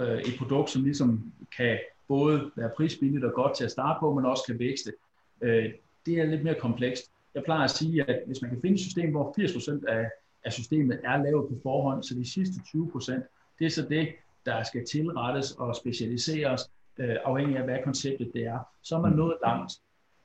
øh, 0.01 0.19
et 0.19 0.35
produkt, 0.39 0.71
som 0.71 0.85
ligesom 0.85 1.33
kan 1.57 1.79
både 2.09 2.51
være 2.57 2.71
prisbilligt 2.77 3.25
og 3.25 3.33
godt 3.33 3.57
til 3.57 3.65
at 3.65 3.71
starte 3.71 3.99
på, 4.01 4.15
men 4.15 4.25
også 4.25 4.43
kan 4.47 4.59
vækste, 4.59 4.93
øh, 5.41 5.65
det 6.07 6.19
er 6.21 6.25
lidt 6.25 6.45
mere 6.45 6.61
komplekst. 6.61 7.11
Jeg 7.35 7.43
plejer 7.45 7.65
at 7.65 7.71
sige, 7.71 8.11
at 8.11 8.23
hvis 8.27 8.43
man 8.43 8.51
kan 8.51 8.61
finde 8.61 8.75
et 8.75 8.81
system, 8.81 9.11
hvor 9.11 9.35
80% 9.39 9.89
af, 9.89 10.11
af 10.45 10.53
systemet 10.53 11.01
er 11.05 11.23
lavet 11.23 11.49
på 11.49 11.55
forhånd, 11.63 12.03
så 12.03 12.15
de 12.15 12.33
sidste 12.33 12.61
20%, 12.77 13.13
det 13.59 13.67
er 13.67 13.71
så 13.71 13.87
det, 13.89 14.09
der 14.47 14.63
skal 14.63 14.87
tilrettes 14.87 15.53
og 15.53 15.77
specialiseres, 15.77 16.71
øh, 16.99 17.17
afhængig 17.25 17.57
af 17.57 17.65
hvad 17.65 17.79
konceptet 17.85 18.31
det 18.35 18.43
er, 18.43 18.59
så 18.83 18.97
er 18.97 19.01
man 19.01 19.13
nået 19.13 19.37
langt. 19.47 19.73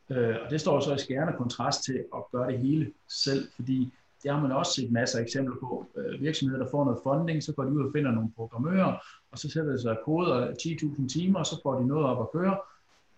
Øh, 0.10 0.36
og 0.46 0.52
det 0.52 0.62
står 0.62 0.80
så 0.80 0.94
i 0.94 0.98
skærende 0.98 1.34
kontrast 1.38 1.84
til 1.84 2.04
at 2.16 2.22
gøre 2.32 2.52
det 2.52 2.60
hele 2.60 2.92
selv, 3.08 3.48
fordi 3.56 3.94
det 4.24 4.32
har 4.32 4.42
man 4.42 4.52
også 4.52 4.74
set 4.74 4.92
masser 4.92 5.20
af 5.20 5.24
eksempler 5.24 5.56
på. 5.60 5.86
Øh, 5.96 6.22
virksomheder, 6.22 6.64
der 6.64 6.72
får 6.72 6.86
noget 6.86 7.00
funding, 7.04 7.44
så 7.44 7.54
går 7.54 7.64
de 7.64 7.72
ud 7.72 7.86
og 7.86 7.92
finder 7.96 8.12
nogle 8.12 8.32
programmører, 8.36 8.94
og 9.32 9.38
så 9.38 9.50
sætter 9.50 9.72
de 9.72 9.82
sig 9.82 9.98
koder 10.06 10.52
10.000 10.52 11.10
timer, 11.10 11.40
og 11.40 11.46
så 11.46 11.60
får 11.64 11.80
de 11.80 11.88
noget 11.88 12.06
op 12.06 12.22
at 12.22 12.32
køre. 12.32 12.58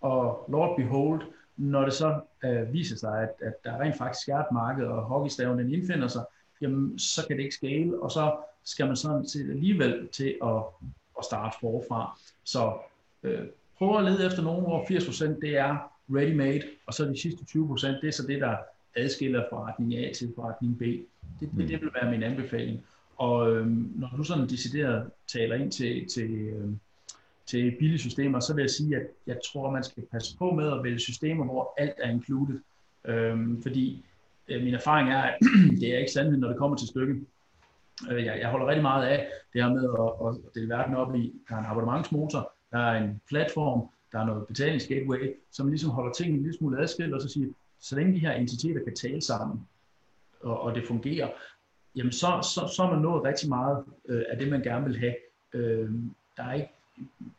Og 0.01 0.45
Lord 0.49 0.77
behold, 0.77 1.21
når 1.57 1.83
det 1.83 1.93
så 1.93 2.19
øh, 2.43 2.73
viser 2.73 2.95
sig, 2.95 3.21
at, 3.21 3.29
at 3.41 3.63
der 3.63 3.79
rent 3.79 3.97
faktisk 3.97 4.29
er 4.29 4.37
et 4.37 4.51
marked, 4.51 4.85
og 4.85 5.03
hockeystaven 5.03 5.59
den 5.59 5.73
indfinder 5.73 6.07
sig, 6.07 6.25
jamen 6.61 6.99
så 6.99 7.27
kan 7.27 7.37
det 7.37 7.43
ikke 7.43 7.55
scale, 7.55 8.01
og 8.01 8.11
så 8.11 8.35
skal 8.63 8.87
man 8.87 8.95
sådan 8.95 9.27
set 9.27 9.49
alligevel 9.49 10.07
til 10.11 10.35
at, 10.43 10.61
at 11.17 11.25
starte 11.25 11.57
forfra. 11.59 12.19
Så 12.43 12.73
øh, 13.23 13.45
prøv 13.77 13.97
at 13.97 14.03
lede 14.03 14.25
efter 14.25 14.43
nogen, 14.43 14.61
hvor 14.61 14.83
80% 14.83 15.39
det 15.41 15.57
er 15.57 15.91
ready-made, 16.09 16.67
og 16.85 16.93
så 16.93 17.05
de 17.05 17.21
sidste 17.21 17.45
20%, 17.59 17.87
det 18.01 18.07
er 18.07 18.11
så 18.11 18.27
det, 18.27 18.41
der 18.41 18.57
adskiller 18.95 19.43
forretning 19.49 19.95
A 19.95 20.13
til 20.13 20.33
forretning 20.35 20.77
B. 20.77 20.81
Det, 20.81 21.49
det, 21.57 21.69
det 21.69 21.81
vil 21.81 21.89
være 22.01 22.11
min 22.11 22.23
anbefaling. 22.23 22.83
Og 23.17 23.51
øh, 23.51 23.67
når 23.95 24.13
du 24.17 24.23
sådan 24.23 24.49
decideret 24.49 25.11
taler 25.27 25.55
ind 25.55 25.71
til, 25.71 26.07
til 26.09 26.31
øh, 26.31 26.69
til 27.47 27.75
billige 27.79 27.99
systemer, 27.99 28.39
så 28.39 28.53
vil 28.53 28.61
jeg 28.61 28.69
sige, 28.69 28.95
at 28.95 29.07
jeg 29.27 29.37
tror, 29.51 29.71
man 29.71 29.83
skal 29.83 30.03
passe 30.11 30.37
på 30.37 30.51
med 30.51 30.71
at 30.71 30.83
vælge 30.83 30.99
systemer, 30.99 31.45
hvor 31.45 31.73
alt 31.77 31.93
er 31.97 32.09
included. 32.09 32.59
Øhm, 33.05 33.61
fordi 33.61 34.05
øh, 34.47 34.63
min 34.63 34.73
erfaring 34.73 35.09
er, 35.09 35.21
at 35.21 35.37
det 35.81 35.93
er 35.93 35.97
ikke 35.99 36.11
sandt, 36.11 36.39
når 36.39 36.47
det 36.47 36.57
kommer 36.57 36.77
til 36.77 36.87
stykket. 36.87 37.25
Øh, 38.11 38.25
jeg, 38.25 38.39
jeg 38.39 38.49
holder 38.49 38.67
rigtig 38.67 38.81
meget 38.81 39.07
af 39.07 39.27
det 39.53 39.63
her 39.63 39.69
med 39.69 39.83
at, 39.83 40.27
at 40.27 40.53
dele 40.55 40.69
verden 40.69 40.95
op 40.95 41.15
i, 41.15 41.33
der 41.49 41.55
er 41.55 41.59
en 41.59 41.65
abonnementsmotor, 41.65 42.51
der 42.71 42.79
er 42.79 43.03
en 43.03 43.21
platform, 43.29 43.89
der 44.11 44.19
er 44.19 44.25
noget 44.25 44.47
betalingsgateway, 44.47 45.35
som 45.51 45.67
ligesom 45.67 45.89
holder 45.89 46.13
tingene 46.13 46.37
en 46.37 46.43
lille 46.43 46.57
smule 46.57 46.81
adskilt, 46.81 47.13
og 47.13 47.21
så 47.21 47.29
siger, 47.29 47.47
så 47.79 47.95
længe 47.95 48.13
de 48.13 48.19
her 48.19 48.31
entiteter 48.31 48.83
kan 48.83 48.95
tale 48.95 49.21
sammen, 49.21 49.67
og, 50.41 50.61
og 50.61 50.75
det 50.75 50.87
fungerer, 50.87 51.29
jamen 51.95 52.11
så, 52.11 52.49
så, 52.55 52.73
så 52.75 52.83
er 52.83 52.91
man 52.91 53.01
nået 53.01 53.23
rigtig 53.23 53.49
meget 53.49 53.83
øh, 54.09 54.23
af 54.29 54.37
det, 54.37 54.49
man 54.49 54.61
gerne 54.61 54.85
vil 54.85 54.99
have. 54.99 55.15
Øh, 55.53 55.91
der 56.37 56.43
er 56.43 56.53
ikke 56.53 56.69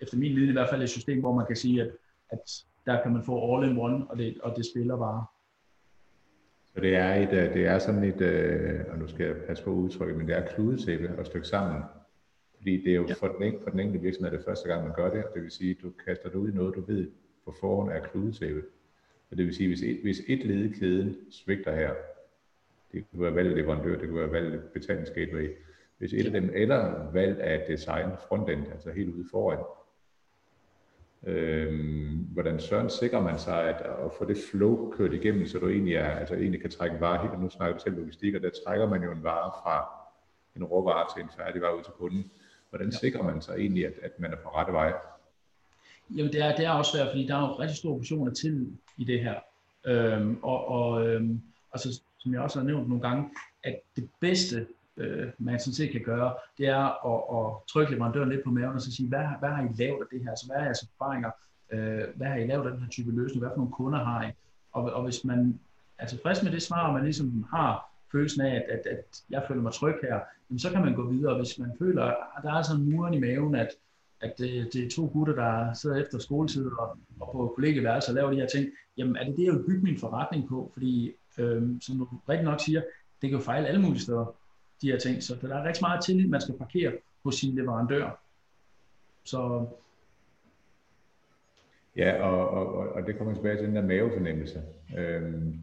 efter 0.01 0.17
min 0.17 0.37
viden 0.37 0.49
i 0.49 0.53
hvert 0.53 0.69
fald 0.71 0.83
et 0.83 0.91
system, 0.91 1.21
hvor 1.21 1.35
man 1.35 1.47
kan 1.47 1.57
sige, 1.57 1.83
at, 1.83 1.91
at 2.31 2.65
der 2.87 3.03
kan 3.03 3.13
man 3.13 3.23
få 3.23 3.57
all 3.57 3.71
in 3.71 3.79
one, 3.79 4.07
og 4.11 4.19
det, 4.19 4.41
og 4.41 4.57
det 4.57 4.67
spiller 4.67 4.97
bare. 4.97 5.25
Så 6.75 6.81
det 6.81 6.97
er, 6.97 7.15
et, 7.15 7.33
øh, 7.33 7.55
det 7.55 7.67
er 7.67 7.79
sådan 7.79 8.05
et, 8.05 8.21
øh, 8.21 8.81
og 8.89 8.99
nu 8.99 9.09
skal 9.09 9.27
jeg 9.27 9.37
passe 9.47 9.65
på 9.65 9.71
udtrykket, 9.71 10.17
men 10.17 10.29
det 10.29 10.37
er 10.37 10.47
kludetæppe 10.55 11.09
at 11.19 11.27
stykke 11.27 11.47
sammen. 11.47 11.83
Fordi 12.57 12.77
det 12.85 12.91
er 12.91 12.95
jo 12.95 13.07
ja. 13.09 13.15
for, 13.15 13.29
den, 13.29 13.55
for 13.63 13.71
den 13.71 13.81
enkelte 13.81 14.03
virksomhed 14.03 14.33
det 14.33 14.45
første 14.45 14.69
gang, 14.69 14.83
man 14.83 14.95
gør 14.95 15.11
det. 15.11 15.25
Det 15.35 15.43
vil 15.43 15.51
sige, 15.51 15.71
at 15.71 15.83
du 15.83 15.93
kaster 16.07 16.29
dig 16.29 16.39
ud 16.39 16.51
i 16.53 16.55
noget, 16.55 16.75
du 16.75 16.81
ved 16.81 17.11
på 17.45 17.55
forhånd 17.61 17.91
er 17.91 18.01
kludetæppe. 18.01 18.63
Og 19.31 19.37
det 19.37 19.47
vil 19.47 19.55
sige, 19.55 19.69
hvis 19.69 19.83
et, 19.83 20.01
hvis 20.03 20.23
et 20.29 20.45
led 20.45 20.65
i 20.65 20.69
kæden 20.69 21.17
svigter 21.31 21.75
her, 21.75 21.95
det 22.93 23.11
kunne 23.11 23.23
være 23.23 23.35
valgt 23.35 23.57
leverandør, 23.57 23.99
det 23.99 24.09
kunne 24.09 24.21
være 24.21 24.33
valgt 24.33 24.73
betalingsgateway, 24.73 25.49
hvis 25.99 26.13
et 26.13 26.27
af 26.27 26.33
dem, 26.33 26.51
eller 26.55 27.11
valg 27.13 27.41
af 27.41 27.65
design 27.69 28.11
frontend, 28.29 28.73
altså 28.73 28.91
helt 28.91 29.15
ude 29.15 29.29
foran. 29.31 29.59
Øhm, 31.27 32.17
hvordan 32.33 32.61
søren 32.61 32.91
sikrer 32.91 33.21
man 33.21 33.39
sig 33.39 33.63
at, 33.63 33.81
at 33.81 34.13
få 34.19 34.25
det 34.25 34.37
flow 34.51 34.91
kørt 34.91 35.13
igennem, 35.13 35.47
så 35.47 35.59
du 35.59 35.69
egentlig, 35.69 35.95
er, 35.95 36.11
altså 36.11 36.35
egentlig 36.35 36.61
kan 36.61 36.71
trække 36.71 36.95
en 36.95 37.01
vare 37.01 37.23
helt, 37.23 37.43
nu 37.43 37.51
snakker 37.51 37.77
du 37.77 37.83
selv 37.83 37.97
logistik, 37.97 38.35
og 38.35 38.43
der 38.43 38.51
trækker 38.65 38.89
man 38.89 39.03
jo 39.03 39.13
en 39.13 39.25
vare 39.25 39.53
fra 39.63 39.89
en 40.57 40.65
råvare 40.65 41.07
til 41.17 41.23
en 41.23 41.31
færdig 41.37 41.63
vare 41.63 41.79
ud 41.79 41.83
til 41.83 41.93
kunden. 41.93 42.31
Hvordan 42.71 42.93
sikrer 42.93 43.23
man 43.23 43.43
sig 43.43 43.55
egentlig, 43.59 43.87
at, 43.87 43.93
at 44.03 44.21
man 44.21 44.33
er 44.33 44.37
på 44.37 44.49
rette 44.49 44.73
vej? 44.73 44.93
Jamen 46.17 46.33
det 46.33 46.43
er, 46.45 46.57
det 46.57 46.65
er 46.65 46.71
også 46.71 46.93
svært, 46.93 47.09
fordi 47.09 47.27
der 47.27 47.37
er 47.37 47.41
jo 47.41 47.59
rigtig 47.59 47.77
stor 47.77 47.97
portion 47.97 48.29
af 48.29 48.35
tillid 48.35 48.67
i 48.97 49.05
det 49.05 49.21
her. 49.21 49.41
Øhm, 49.87 50.39
og 50.43 50.69
og 50.69 51.07
øhm, 51.07 51.43
altså, 51.73 52.01
som 52.19 52.33
jeg 52.33 52.41
også 52.41 52.59
har 52.59 52.67
nævnt 52.67 52.89
nogle 52.89 53.03
gange, 53.03 53.31
at 53.65 53.81
det 53.97 54.11
bedste 54.21 54.67
øh, 54.99 55.29
man 55.39 55.61
sådan 55.61 55.75
set 55.75 55.93
kan 55.93 56.03
gøre, 56.03 56.35
det 56.59 56.67
er 56.67 57.07
at, 57.13 57.21
at 57.37 57.57
trykke 57.69 57.93
leverandøren 57.93 58.29
lidt 58.29 58.45
på 58.45 58.51
maven 58.51 58.75
og 58.75 58.81
så 58.81 58.93
sige, 58.93 59.09
hvad, 59.09 59.25
hvad 59.41 59.49
har 59.49 59.63
I 59.63 59.69
lavet 59.77 60.01
af 60.01 60.07
det 60.11 60.23
her? 60.23 60.31
Altså, 60.31 60.47
hvad 60.47 60.57
er 60.57 60.65
jeres 60.65 60.83
erfaringer? 60.83 61.31
Øh, 61.73 62.05
hvad 62.17 62.27
har 62.27 62.37
I 62.37 62.47
lavet 62.47 62.67
af 62.67 62.73
den 62.73 62.83
her 62.83 62.89
type 62.89 63.11
løsning? 63.11 63.41
Hvad 63.41 63.51
for 63.51 63.57
nogle 63.57 63.73
kunder 63.73 64.05
har 64.05 64.29
I? 64.29 64.31
Og, 64.73 64.83
og 64.93 65.05
hvis 65.05 65.25
man 65.25 65.61
er 65.99 66.07
tilfreds 66.07 66.43
med 66.43 66.53
det 66.53 66.63
svar, 66.63 66.87
og 66.87 66.95
man 66.95 67.05
ligesom 67.05 67.47
har 67.51 67.91
følelsen 68.13 68.41
af, 68.41 68.55
at, 68.55 68.63
at, 68.69 68.87
at 68.87 69.23
jeg 69.31 69.45
føler 69.49 69.63
mig 69.63 69.73
tryg 69.73 69.95
her, 70.03 70.21
jamen, 70.51 70.59
så 70.59 70.71
kan 70.71 70.85
man 70.85 70.95
gå 70.95 71.11
videre. 71.11 71.37
Hvis 71.37 71.59
man 71.59 71.73
føler, 71.79 72.05
at 72.05 72.43
der 72.43 72.53
er 72.55 72.63
sådan 72.63 72.83
en 72.83 72.91
muren 72.91 73.15
i 73.15 73.21
maven, 73.21 73.55
at, 73.55 73.69
at 74.21 74.35
det, 74.39 74.69
det 74.73 74.87
er 74.87 74.91
to 74.91 75.11
gutter, 75.13 75.35
der 75.35 75.73
sidder 75.73 75.97
efter 75.97 76.19
skoletid 76.19 76.67
og, 76.67 76.99
og 77.21 77.29
på 77.33 77.53
kollegeværelser 77.57 78.11
og 78.11 78.15
laver 78.15 78.31
de 78.31 78.37
her 78.37 78.47
ting, 78.47 78.67
jamen 78.97 79.17
er 79.17 79.25
det 79.25 79.37
det, 79.37 79.45
jeg 79.45 79.53
vil 79.53 79.65
bygge 79.67 79.83
min 79.83 79.99
forretning 79.99 80.49
på? 80.49 80.71
Fordi, 80.73 81.13
øh, 81.39 81.63
som 81.81 81.99
du 81.99 82.09
rigtig 82.29 82.45
nok 82.45 82.61
siger, 82.61 82.83
det 83.23 83.31
kan 83.31 83.39
jo 83.39 83.45
fejle 83.45 83.67
alle 83.67 83.83
mulige 83.83 84.01
steder 84.01 84.35
de 84.83 84.91
her 84.91 84.99
ting. 84.99 85.23
Så 85.23 85.37
der 85.43 85.57
er 85.57 85.65
rigtig 85.65 85.83
meget 85.83 86.05
tillid, 86.05 86.29
man 86.29 86.41
skal 86.41 86.59
parkere 86.59 86.93
hos 87.25 87.35
sin 87.35 87.55
leverandør. 87.55 88.21
Så 89.25 89.67
Ja, 91.99 92.23
og, 92.23 92.49
og, 92.51 92.89
og 92.89 93.07
det 93.07 93.19
kommer 93.19 93.35
tilbage 93.35 93.57
til 93.57 93.67
den 93.67 93.77
der 93.77 93.83
mavefornemmelse. 93.83 94.63
Øhm, 94.99 95.61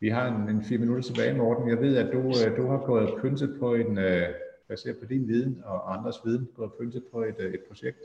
vi 0.00 0.08
har 0.08 0.26
en, 0.26 0.48
en 0.48 0.64
fire 0.64 0.78
minutter 0.78 1.02
tilbage, 1.02 1.34
Morten. 1.34 1.68
Jeg 1.68 1.80
ved, 1.80 1.96
at 1.96 2.12
du, 2.12 2.18
øh, 2.18 2.56
du 2.56 2.66
har 2.66 2.78
gået 2.78 3.14
pyntet 3.22 3.56
på 3.60 3.74
en, 3.74 3.98
øh, 3.98 4.28
baseret 4.68 4.98
på 4.98 5.04
din 5.04 5.28
viden 5.28 5.62
og 5.64 5.94
andres 5.98 6.16
viden, 6.24 6.48
gået 6.54 6.70
pyntet 6.80 7.04
på 7.12 7.22
et, 7.22 7.34
øh, 7.38 7.54
et 7.54 7.60
projekt. 7.68 7.98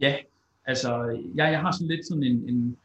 Ja, 0.00 0.16
altså 0.66 1.20
jeg, 1.34 1.52
jeg 1.52 1.60
har 1.60 1.72
sådan 1.72 1.88
lidt 1.88 2.06
sådan 2.06 2.22
en, 2.22 2.48
en, 2.48 2.76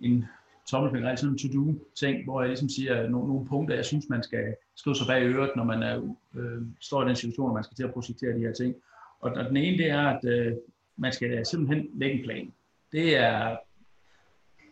en 0.00 0.24
tommelfinger, 0.70 1.10
altså 1.10 1.26
en 1.26 1.38
to-do-ting, 1.38 2.24
hvor 2.24 2.40
jeg 2.40 2.48
ligesom 2.48 2.68
siger 2.68 3.08
nogle, 3.08 3.28
nogle 3.28 3.46
punkter, 3.46 3.74
jeg 3.74 3.84
synes, 3.84 4.08
man 4.08 4.22
skal 4.22 4.54
skrive 4.76 4.96
sig 4.96 5.06
bag 5.06 5.22
øret, 5.22 5.50
når 5.56 5.64
man 5.64 5.82
er, 5.82 6.16
øh, 6.34 6.62
står 6.80 7.04
i 7.04 7.08
den 7.08 7.16
situation, 7.16 7.46
hvor 7.46 7.54
man 7.54 7.64
skal 7.64 7.76
til 7.76 7.84
at 7.84 7.92
projektere 7.92 8.34
de 8.34 8.40
her 8.40 8.52
ting. 8.52 8.74
Og, 9.20 9.32
og 9.32 9.44
den 9.44 9.56
ene, 9.56 9.78
det 9.78 9.90
er, 9.90 10.06
at 10.08 10.24
øh, 10.24 10.52
man 10.96 11.12
skal 11.12 11.46
simpelthen 11.46 11.86
lægge 11.94 12.18
en 12.18 12.24
plan. 12.24 12.52
Det 12.92 13.16
er 13.16 13.56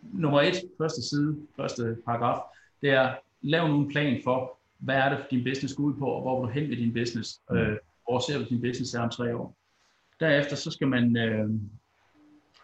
nummer 0.03 0.41
et, 0.41 0.55
første 0.79 1.03
side, 1.03 1.37
første 1.57 1.97
paragraf, 2.05 2.41
det 2.83 2.91
er, 2.91 3.15
lav 3.43 3.69
nu 3.69 3.79
en 3.81 3.89
plan 3.89 4.21
for, 4.25 4.59
hvad 4.79 4.95
er 4.97 5.09
det, 5.09 5.19
for 5.19 5.27
din 5.31 5.45
business 5.45 5.75
går 5.75 5.85
ud 5.85 5.95
på, 5.95 6.07
og 6.07 6.23
hvor 6.23 6.41
vil 6.41 6.49
du 6.49 6.61
hen 6.61 6.69
med 6.69 6.77
din 6.77 6.93
business? 6.93 7.41
Mm. 7.51 7.57
Øh, 7.57 7.77
hvor 8.05 8.19
ser 8.31 8.39
du 8.39 8.45
din 8.45 8.61
business 8.61 8.95
er 8.95 9.01
om 9.01 9.11
tre 9.11 9.37
år? 9.37 9.57
Derefter, 10.21 10.57
så 10.57 10.71
skal 10.71 10.89
man, 10.89 11.17
øh, 11.17 11.51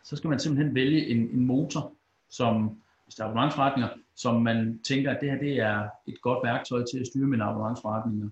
så 0.04 0.16
skal 0.16 0.30
man 0.30 0.38
simpelthen 0.38 0.74
vælge 0.74 1.06
en, 1.06 1.18
en 1.18 1.46
motor, 1.46 1.92
som, 2.30 2.78
hvis 3.08 3.14
der 3.14 3.24
er 3.24 3.28
abonnementsforretninger, 3.28 3.88
som 4.16 4.42
man 4.42 4.80
tænker, 4.88 5.10
at 5.10 5.18
det 5.20 5.30
her 5.30 5.38
det 5.38 5.58
er 5.58 5.88
et 6.06 6.20
godt 6.20 6.44
værktøj 6.44 6.84
til 6.90 7.00
at 7.00 7.06
styre 7.06 7.26
mine 7.26 7.44
abonnementsforretninger. 7.44 8.28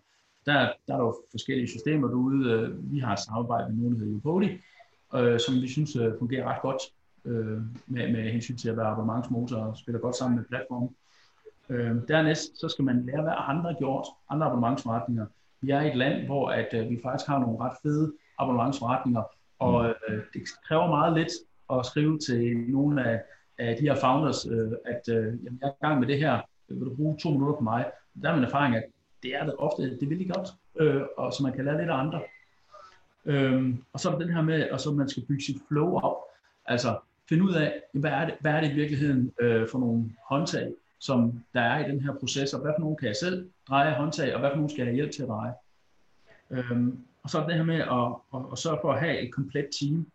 Der, 0.47 0.73
der 0.89 0.95
er 0.95 0.99
jo 0.99 1.17
forskellige 1.31 1.69
systemer 1.69 2.09
derude. 2.09 2.77
Vi 2.81 2.99
har 2.99 3.13
et 3.13 3.19
samarbejde 3.19 3.69
med 3.69 3.77
nogen, 3.77 3.95
der 3.95 4.05
hedder 4.05 4.17
Upody, 4.17 4.61
øh, 5.15 5.41
som 5.41 5.55
vi 5.55 5.69
synes 5.69 5.97
øh, 5.97 6.13
fungerer 6.19 6.49
ret 6.51 6.63
godt 6.63 6.83
øh, 7.25 7.61
med, 7.87 8.13
med 8.13 8.33
hensyn 8.33 8.57
til 8.57 8.69
at 8.69 8.77
være 8.77 8.87
abonnementsmotor 8.87 9.57
og 9.57 9.77
spiller 9.77 10.01
godt 10.01 10.17
sammen 10.17 10.37
med 10.39 10.45
platformen. 10.45 10.91
Øh, 11.69 11.97
dernæst 12.09 12.61
så 12.61 12.69
skal 12.69 12.85
man 12.85 13.07
lære, 13.07 13.23
hvad 13.23 13.33
andre 13.37 13.71
har 13.73 13.79
gjort, 13.79 14.07
andre 14.31 14.47
abonnementsforretninger. 14.47 15.27
Vi 15.61 15.71
er 15.71 15.81
i 15.81 15.89
et 15.89 15.97
land, 15.97 16.27
hvor 16.27 16.49
at, 16.51 16.69
øh, 16.75 16.91
vi 16.91 17.01
faktisk 17.03 17.29
har 17.29 17.39
nogle 17.39 17.59
ret 17.61 17.77
fede 17.83 18.13
abonnementsforretninger, 18.39 19.23
og 19.59 19.87
øh, 19.89 20.23
det 20.35 20.43
kræver 20.69 20.89
meget 20.89 21.19
lidt 21.19 21.33
at 21.73 21.87
skrive 21.87 22.19
til 22.19 22.57
nogle 22.69 23.05
af, 23.05 23.23
af 23.59 23.77
de 23.77 23.83
her 23.83 23.95
founders, 23.95 24.47
øh, 24.47 24.73
at 24.85 25.09
øh, 25.09 25.25
jamen, 25.45 25.59
jeg 25.61 25.69
er 25.69 25.73
i 25.73 25.87
gang 25.87 26.01
med 26.01 26.09
det 26.09 26.19
her, 26.19 26.41
vil 26.69 26.87
du 26.87 26.95
bruge 26.95 27.19
to 27.19 27.31
minutter 27.31 27.55
på 27.55 27.63
mig? 27.63 27.91
Der 28.23 28.31
er 28.31 28.35
min 28.35 28.45
erfaring, 28.45 28.77
at 28.77 28.85
det 29.23 29.35
er 29.35 29.45
det 29.45 29.55
ofte, 29.59 29.99
det 30.01 30.11
vil 30.11 30.19
de 30.19 30.29
godt, 30.29 30.49
øh, 30.77 31.03
og 31.17 31.33
så 31.33 31.43
man 31.43 31.53
kan 31.53 31.65
lære 31.65 31.79
lidt 31.79 31.91
af 31.91 31.97
andre. 31.97 32.21
Øhm, 33.25 33.85
og 33.93 34.01
så 34.01 34.09
er 34.09 34.13
der 34.13 34.27
den 34.27 34.35
her 34.35 34.43
med, 34.43 34.63
at 34.63 34.81
så 34.81 34.93
man 34.93 35.09
skal 35.09 35.23
bygge 35.29 35.45
sit 35.45 35.63
flow 35.69 35.95
op. 35.95 36.17
Altså 36.67 36.99
finde 37.29 37.45
ud 37.45 37.55
af, 37.55 37.83
hvad 37.93 38.11
er 38.11 38.25
det, 38.25 38.35
hvad 38.41 38.53
er 38.53 38.61
det 38.61 38.71
i 38.71 38.75
virkeligheden 38.75 39.33
øh, 39.41 39.69
for 39.69 39.79
nogle 39.79 40.11
håndtag, 40.29 40.73
som 40.99 41.45
der 41.55 41.61
er 41.61 41.87
i 41.87 41.91
den 41.91 42.01
her 42.01 42.15
proces, 42.15 42.55
og 42.55 42.61
hvad 42.61 42.73
for 42.77 42.81
nogle 42.81 42.97
kan 42.97 43.09
jeg 43.09 43.17
selv 43.17 43.51
dreje 43.69 43.95
håndtag, 43.95 44.35
og 44.35 44.41
hvad 44.41 44.51
for 44.51 44.57
nogle 44.57 44.71
skal 44.71 44.81
jeg 44.81 44.87
have 44.87 44.95
hjælp 44.95 45.13
til 45.13 45.23
at 45.23 45.29
dreje. 45.29 45.53
Øhm, 46.51 46.99
og 47.23 47.31
så 47.31 47.39
er 47.39 47.47
det 47.47 47.55
her 47.55 47.65
med 47.65 47.81
at, 47.81 48.09
at, 48.35 48.53
at 48.53 48.59
sørge 48.59 48.79
for 48.83 48.93
at 48.93 49.01
have 49.01 49.21
et 49.21 49.33
komplet 49.33 49.69
team. 49.81 50.07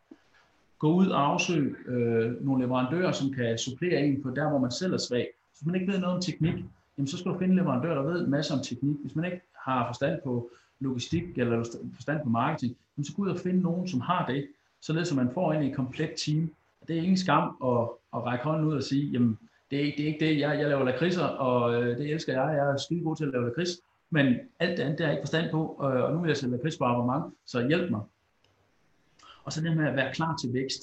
Gå 0.82 0.94
ud 0.94 1.08
og 1.08 1.32
afsøge 1.32 1.76
øh, 1.88 2.46
nogle 2.46 2.64
leverandører, 2.64 3.12
som 3.12 3.34
kan 3.34 3.58
supplere 3.58 4.02
en 4.02 4.22
på 4.24 4.30
der, 4.30 4.50
hvor 4.50 4.60
man 4.60 4.72
selv 4.72 4.94
er 4.94 4.98
svag. 4.98 5.28
Hvis 5.52 5.66
man 5.66 5.76
ikke 5.76 5.92
ved 5.92 6.00
noget 6.00 6.16
om 6.16 6.22
teknik, 6.22 6.56
jamen 6.98 7.08
så 7.08 7.18
skal 7.18 7.32
du 7.32 7.38
finde 7.38 7.52
en 7.52 7.60
leverandør, 7.60 7.96
der 7.96 8.12
ved 8.12 8.26
en 8.26 8.32
masse 8.32 8.54
om 8.54 8.60
teknik. 8.64 8.98
Hvis 9.02 9.16
man 9.16 9.26
ikke 9.26 9.42
har 9.66 9.88
forstand 9.88 10.22
på 10.24 10.50
logistik 10.80 11.24
eller 11.38 11.64
forstand 11.96 12.24
på 12.24 12.30
marketing, 12.30 12.78
jamen 12.98 13.06
så 13.06 13.14
gå 13.16 13.22
ud 13.22 13.30
og 13.30 13.40
finde 13.40 13.62
nogen, 13.62 13.88
som 13.88 14.02
har 14.02 14.26
det, 14.26 14.48
således 14.82 15.12
at 15.12 15.18
man 15.18 15.30
får 15.34 15.54
ind 15.54 15.64
i 15.64 15.70
et 15.70 15.76
komplet 15.76 16.12
team. 16.26 16.50
Og 16.82 16.88
det 16.88 16.98
er 16.98 17.02
ingen 17.02 17.18
skam 17.18 17.44
at, 17.66 17.88
at 18.16 18.24
række 18.26 18.44
hånden 18.44 18.68
ud 18.68 18.76
og 18.76 18.84
sige, 18.84 19.06
jamen 19.12 19.38
det 19.72 19.80
er, 19.80 19.92
det 19.98 20.04
er 20.04 20.08
ikke 20.08 20.26
det, 20.26 20.40
jeg, 20.40 20.60
jeg 20.60 20.68
laver 20.70 20.86
lakridser, 20.86 21.26
og 21.26 21.74
øh, 21.74 21.98
det 21.98 22.12
elsker 22.12 22.34
jeg, 22.34 22.58
jeg 22.58 22.74
er 22.74 22.78
skide 22.78 23.04
god 23.04 23.16
til 23.16 23.26
at 23.26 23.32
lave 23.32 23.46
lakrids, 23.48 23.70
men 24.10 24.36
alt 24.60 24.78
det 24.78 24.84
andet, 24.84 24.98
det 24.98 25.06
har 25.06 25.12
jeg 25.12 25.18
ikke 25.20 25.28
forstand 25.28 25.52
på, 25.52 25.82
øh, 25.84 26.04
og 26.04 26.14
nu 26.14 26.20
vil 26.22 26.28
jeg 26.28 26.38
sælge 26.38 26.56
lakrids 26.56 26.78
på 26.78 26.84
abonnement, 26.84 27.34
så 27.46 27.68
hjælp 27.68 27.92
mig. 27.92 28.02
Og 29.44 29.54
så 29.54 29.62
det 29.62 29.78
med 29.78 29.88
at 29.88 29.96
være 29.96 30.14
klar 30.14 30.38
til 30.38 30.54
vækst. 30.54 30.82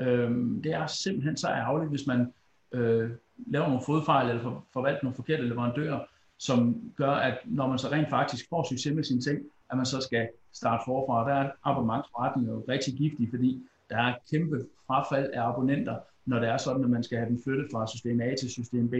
Øh, 0.00 0.30
det 0.64 0.72
er 0.72 0.86
simpelthen 0.86 1.36
så 1.36 1.48
ærgerligt, 1.48 1.90
hvis 1.90 2.06
man 2.06 2.32
øh, 2.72 3.10
laver 3.46 3.66
nogle 3.66 3.82
fodfejl 3.86 4.28
eller 4.28 4.42
for, 4.42 4.64
forvalter 4.72 5.00
nogle 5.02 5.16
forkerte 5.16 5.48
leverandører, 5.48 6.00
som 6.38 6.92
gør, 6.96 7.10
at 7.10 7.38
når 7.44 7.66
man 7.66 7.78
så 7.78 7.88
rent 7.88 8.10
faktisk 8.10 8.48
får 8.50 8.68
succes 8.68 8.94
med 8.94 9.04
sine 9.04 9.20
ting, 9.20 9.38
at 9.70 9.76
man 9.76 9.86
så 9.86 10.00
skal 10.00 10.28
starte 10.52 10.82
forfra. 10.86 11.30
Der 11.30 11.34
er 11.34 11.50
abonnementsforretninger 11.64 12.52
jo 12.52 12.64
rigtig 12.68 12.94
giftige, 12.94 13.30
fordi 13.30 13.62
der 13.90 13.96
er 13.96 14.14
kæmpe 14.30 14.66
frafald 14.86 15.30
af 15.32 15.42
abonnenter, 15.48 15.96
når 16.26 16.38
det 16.38 16.48
er 16.48 16.56
sådan, 16.56 16.84
at 16.84 16.90
man 16.90 17.02
skal 17.02 17.18
have 17.18 17.28
dem 17.28 17.42
flyttet 17.44 17.66
fra 17.72 17.86
system 17.86 18.20
A 18.20 18.34
til 18.40 18.50
system 18.50 18.90
B, 18.90 18.94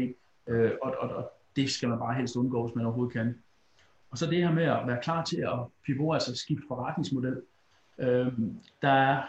øh, 0.46 0.70
og, 0.82 0.94
og, 1.00 1.10
og 1.10 1.32
det 1.56 1.70
skal 1.70 1.88
man 1.88 1.98
bare 1.98 2.14
helst 2.14 2.36
undgå, 2.36 2.66
hvis 2.66 2.74
man 2.74 2.84
overhovedet 2.84 3.12
kan. 3.12 3.34
Og 4.10 4.18
så 4.18 4.26
det 4.26 4.38
her 4.38 4.52
med 4.52 4.64
at 4.64 4.86
være 4.86 5.02
klar 5.02 5.24
til 5.24 5.36
at 5.36 5.58
pivotere, 5.86 6.14
altså 6.14 6.36
skifte 6.36 6.64
forretningsmodel. 6.68 7.42
Øh, 7.98 8.32
der 8.82 8.88
er 8.88 9.22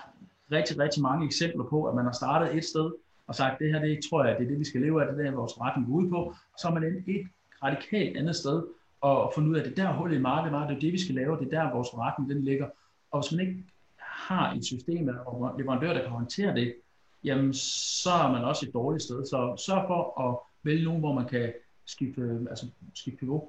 rigtig, 0.51 0.79
rigtig 0.79 1.01
mange 1.01 1.25
eksempler 1.25 1.63
på, 1.63 1.85
at 1.85 1.95
man 1.95 2.05
har 2.05 2.11
startet 2.11 2.55
et 2.55 2.63
sted 2.63 2.91
og 3.27 3.35
sagt, 3.35 3.59
det 3.59 3.73
her, 3.73 3.79
det 3.79 3.99
tror 4.09 4.25
jeg, 4.25 4.37
det 4.37 4.45
er 4.45 4.49
det, 4.49 4.59
vi 4.59 4.65
skal 4.65 4.81
leve 4.81 5.01
af, 5.01 5.13
det 5.13 5.19
er 5.19 5.29
det, 5.29 5.37
vores 5.37 5.61
retning 5.61 5.87
går 5.87 5.93
ud 5.93 6.09
på. 6.09 6.15
Og 6.15 6.59
så 6.59 6.67
er 6.67 6.73
man 6.73 6.83
endt 6.83 7.07
et 7.07 7.27
radikalt 7.63 8.17
andet 8.17 8.35
sted, 8.35 8.63
og 9.01 9.31
fundet 9.35 9.49
ud 9.49 9.55
af, 9.55 9.59
at 9.59 9.65
det 9.65 9.77
der 9.77 9.93
hul 9.93 10.13
i 10.13 10.19
markedet 10.19 10.53
var, 10.53 10.67
det 10.67 10.75
er 10.75 10.79
det, 10.79 10.93
vi 10.93 10.99
skal 11.03 11.15
lave, 11.15 11.37
det 11.39 11.53
er 11.53 11.63
der, 11.63 11.73
vores 11.73 11.87
forretning 11.93 12.29
den 12.29 12.43
ligger. 12.43 12.67
Og 13.11 13.21
hvis 13.21 13.31
man 13.31 13.47
ikke 13.47 13.63
har 13.97 14.53
et 14.53 14.65
system 14.65 15.07
eller 15.09 15.55
leverandør, 15.57 15.93
der 15.93 16.01
kan 16.01 16.09
håndtere 16.09 16.55
det, 16.55 16.75
jamen 17.23 17.53
så 17.53 18.09
er 18.11 18.31
man 18.31 18.43
også 18.43 18.65
et 18.65 18.73
dårligt 18.73 19.03
sted. 19.03 19.25
Så 19.25 19.63
sørg 19.65 19.83
for 19.87 20.29
at 20.29 20.37
vælge 20.63 20.85
nogen, 20.85 20.99
hvor 20.99 21.13
man 21.13 21.27
kan 21.27 21.53
skifte, 21.85 22.47
altså 22.49 22.65
skifte 22.93 23.19
pivot. 23.19 23.43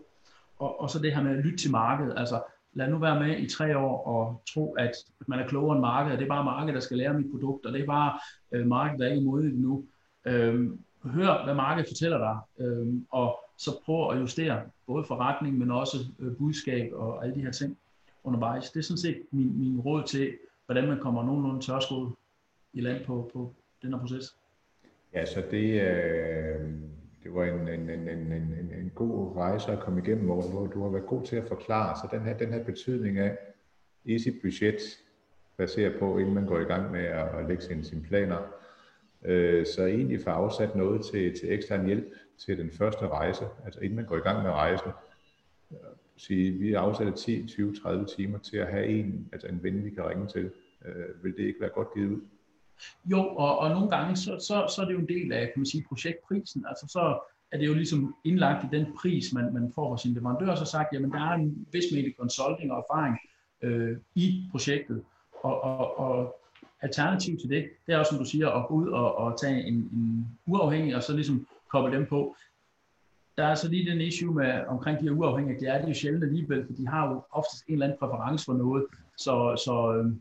Og, 0.59 0.81
og 0.81 0.90
så 0.90 0.98
det 0.98 1.14
her 1.14 1.22
med 1.22 1.38
at 1.38 1.44
lytte 1.44 1.59
til 1.59 1.70
markedet. 1.70 2.14
Altså 2.16 2.42
lad 2.75 2.89
nu 2.89 2.99
være 2.99 3.21
med 3.21 3.39
i 3.39 3.49
tre 3.49 3.79
år 3.79 4.07
og 4.07 4.43
tro, 4.55 4.73
at 4.73 4.93
man 5.27 5.39
er 5.39 5.49
klogere 5.49 5.77
end 5.77 5.81
markedet. 5.81 6.19
Det 6.19 6.25
er 6.25 6.29
bare 6.29 6.45
markedet, 6.45 6.75
der 6.75 6.81
skal 6.81 6.97
lære 6.97 7.15
mit 7.15 7.31
produkt, 7.31 7.67
og 7.67 7.73
det 7.73 7.81
er 7.81 7.87
bare 7.87 8.19
øh, 8.53 8.67
markedet, 8.67 9.01
der 9.01 9.07
er 9.07 9.13
ikke 9.13 9.25
modigt 9.25 9.61
nu. 9.61 9.85
Øh, 10.25 10.71
hør, 11.05 11.45
hvad 11.45 11.55
markedet 11.55 11.89
fortæller 11.89 12.19
dig, 12.19 12.67
øh, 12.67 12.87
og 13.11 13.41
så 13.59 13.71
prøv 13.85 14.11
at 14.11 14.21
justere 14.21 14.63
både 14.87 15.05
forretning, 15.05 15.59
men 15.59 15.71
også 15.71 15.97
øh, 16.19 16.37
budskab 16.37 16.93
og 16.93 17.25
alle 17.25 17.35
de 17.35 17.41
her 17.41 17.51
ting 17.51 17.79
undervejs. 18.25 18.71
Det 18.71 18.79
er 18.79 18.85
sådan 18.85 18.99
set 18.99 19.23
min, 19.31 19.59
min 19.59 19.81
råd 19.81 20.03
til, 20.03 20.33
hvordan 20.67 20.89
man 20.89 20.99
kommer 20.99 21.25
nogenlunde 21.25 21.61
tørskoet 21.61 22.13
i 22.73 22.81
land 22.81 23.05
på, 23.05 23.31
på 23.33 23.55
den 23.83 23.93
her 23.93 24.01
proces. 24.01 24.37
Ja, 25.15 25.27
så 25.27 25.43
det, 25.51 25.81
øh, 25.81 26.71
det 27.25 27.35
var 27.35 27.45
en, 27.45 27.69
en, 27.69 27.91
en, 27.91 28.09
en, 28.09 28.33
en, 28.33 28.73
en 28.81 28.93
god 28.95 29.37
rejse 29.37 29.73
at 29.73 29.81
komme 29.81 30.03
igennem, 30.03 30.25
hvor 30.25 30.43
du, 30.43 30.71
du 30.75 30.83
har 30.83 30.91
været 30.91 31.07
god 31.07 31.23
til 31.23 31.37
at 31.37 31.49
forklare. 31.49 31.97
Så 31.97 32.17
den 32.17 32.27
her, 32.27 32.37
den 32.37 32.53
her 32.53 32.65
betydning 32.65 33.19
af 33.19 33.39
easy 34.09 34.29
budget, 34.43 34.81
baseret 35.57 35.99
på, 35.99 36.19
inden 36.19 36.35
man 36.35 36.47
går 36.47 36.61
i 36.61 36.65
gang 36.65 36.91
med 36.91 37.05
at, 37.05 37.29
at 37.29 37.49
lægge 37.49 37.63
sine, 37.63 37.85
sine 37.85 38.03
planer, 38.03 38.39
øh, 39.25 39.67
så 39.67 39.85
egentlig 39.87 40.21
få 40.21 40.31
afsat 40.31 40.77
noget 40.77 41.05
til, 41.05 41.41
til 41.41 41.53
ekstern 41.53 41.87
hjælp 41.87 42.13
til 42.39 42.59
den 42.59 42.71
første 42.71 43.09
rejse, 43.09 43.45
altså 43.65 43.81
inden 43.81 43.97
man 43.97 44.07
går 44.07 44.17
i 44.17 44.21
gang 44.21 44.43
med 44.43 44.51
rejsen. 44.51 44.91
Øh, 45.71 45.79
sige, 46.17 46.53
vi 46.53 46.75
afsætter 46.75 47.15
10, 47.15 47.47
20, 47.47 47.75
30 47.75 48.07
timer 48.07 48.39
til 48.39 48.57
at 48.57 48.67
have 48.67 48.87
en, 48.87 49.29
altså 49.33 49.49
en 49.49 49.63
ven, 49.63 49.85
vi 49.85 49.91
kan 49.91 50.09
ringe 50.09 50.27
til. 50.27 50.51
Øh, 50.85 51.25
vil 51.25 51.37
det 51.37 51.43
ikke 51.43 51.61
være 51.61 51.71
godt 51.71 51.95
givet 51.95 52.11
ud? 52.11 52.21
Jo, 53.05 53.21
og, 53.21 53.59
og 53.59 53.71
nogle 53.71 53.91
gange, 53.91 54.17
så, 54.17 54.39
så, 54.39 54.75
så 54.75 54.83
er 54.83 54.87
det 54.87 54.95
jo 54.95 54.99
en 54.99 55.09
del 55.09 55.33
af, 55.33 55.41
kan 55.41 55.61
man 55.61 55.67
sige, 55.67 55.85
projektprisen. 55.89 56.65
Altså 56.69 56.87
så 56.89 57.19
er 57.53 57.59
det 57.59 57.67
jo 57.67 57.75
ligesom 57.75 58.15
indlagt 58.25 58.65
i 58.65 58.77
den 58.77 58.87
pris, 59.01 59.33
man, 59.33 59.55
man 59.55 59.73
får 59.75 59.91
fra 59.91 59.99
sin 59.99 60.15
leverandør, 60.15 60.55
så 60.55 60.65
sagt, 60.65 60.93
jamen 60.93 61.13
der 61.13 61.21
er 61.21 61.35
en 61.35 61.67
vis 61.73 61.85
mængde 61.93 62.15
consulting 62.19 62.73
og 62.73 62.79
erfaring 62.79 63.19
øh, 63.63 63.97
i 64.15 64.49
projektet. 64.51 65.03
Og, 65.43 65.65
og, 65.65 65.99
og 65.99 66.41
alternativ 66.81 67.39
til 67.39 67.49
det, 67.49 67.71
det 67.87 67.95
er 67.95 67.99
også, 67.99 68.11
som 68.11 68.19
du 68.19 68.25
siger, 68.25 68.49
at 68.49 68.69
gå 68.69 68.75
ud 68.75 68.89
og, 68.89 69.19
og 69.19 69.41
tage 69.41 69.65
en, 69.65 69.75
en 69.75 70.29
uafhængig, 70.47 70.97
og 70.97 71.03
så 71.03 71.13
ligesom 71.15 71.47
koble 71.69 71.97
dem 71.97 72.07
på. 72.07 72.37
Der 73.37 73.45
er 73.45 73.55
så 73.55 73.69
lige 73.69 73.91
den 73.91 74.01
issue 74.01 74.35
med, 74.35 74.67
omkring 74.67 75.01
de 75.01 75.05
her 75.05 75.11
uafhængige, 75.11 75.61
det 75.61 75.69
er 75.69 75.83
de 75.83 75.89
jo 75.89 75.95
sjældent 75.95 76.25
alligevel, 76.25 76.67
for 76.67 76.73
de 76.73 76.89
har 76.89 77.09
jo 77.09 77.23
oftest 77.31 77.65
en 77.67 77.73
eller 77.73 77.87
anden 77.87 77.99
præference 77.99 78.45
for 78.45 78.53
noget. 78.53 78.85
Så, 79.17 79.63
så, 79.65 79.95
øh, 79.97 80.13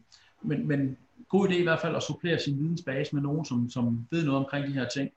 men, 0.41 0.67
men 0.67 0.97
god 1.33 1.47
idé 1.47 1.55
i 1.55 1.63
hvert 1.63 1.79
fald 1.79 1.95
at 1.95 2.03
supplere 2.03 2.39
sin 2.39 2.59
vidensbase 2.59 3.15
med 3.15 3.21
nogen, 3.21 3.45
som, 3.45 3.69
som 3.69 4.07
ved 4.11 4.25
noget 4.25 4.39
omkring 4.43 4.67
de 4.67 4.73
her 4.79 4.87
ting. 4.87 5.11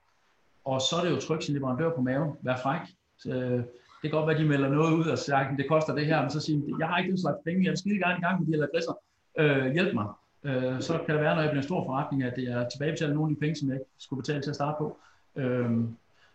Og 0.65 0.81
så 0.81 0.97
er 0.99 1.05
det 1.05 1.11
jo 1.11 1.21
tryk 1.21 1.43
sin 1.43 1.55
leverandør 1.55 1.91
på 1.95 2.01
maven. 2.01 2.31
Vær 2.43 2.57
fræk. 2.57 2.81
Så, 3.19 3.31
øh, 3.31 3.59
det 4.03 4.11
kan 4.11 4.11
godt 4.11 4.27
være, 4.27 4.37
at 4.37 4.43
de 4.43 4.49
melder 4.49 4.69
noget 4.69 4.93
ud 4.95 5.05
og 5.05 5.19
siger, 5.19 5.37
at 5.37 5.59
det 5.59 5.69
koster 5.69 5.95
det 5.95 6.07
her, 6.07 6.21
men 6.23 6.31
så 6.31 6.41
siger 6.41 6.59
de, 6.59 6.75
jeg 6.79 6.89
har 6.89 6.99
ikke 6.99 7.11
den 7.11 7.21
slags 7.21 7.39
penge, 7.45 7.65
jeg 7.65 7.71
vil 7.71 7.79
skide 7.79 7.99
gerne 7.99 8.19
i 8.19 8.21
gang 8.21 8.41
med 8.41 8.47
de 8.47 8.53
her 8.57 8.67
adresser. 8.69 8.95
Øh, 9.39 9.73
hjælp 9.73 9.95
mig. 9.95 10.07
Øh, 10.45 10.81
så 10.81 10.93
kan 11.07 11.15
det 11.15 11.23
være, 11.25 11.35
når 11.35 11.43
jeg 11.43 11.51
bliver 11.51 11.63
en 11.63 11.71
stor 11.71 11.85
forretning, 11.85 12.23
at 12.23 12.37
det 12.37 12.45
er 12.45 12.69
tilbagebetalt 12.69 13.15
nogle 13.15 13.31
af 13.31 13.35
de 13.35 13.41
penge, 13.41 13.57
som 13.57 13.71
jeg 13.71 13.81
skulle 13.99 14.23
betale 14.23 14.43
til 14.43 14.51
at 14.51 14.57
starte 14.57 14.77
på. 14.79 14.97
Øh, 15.37 15.71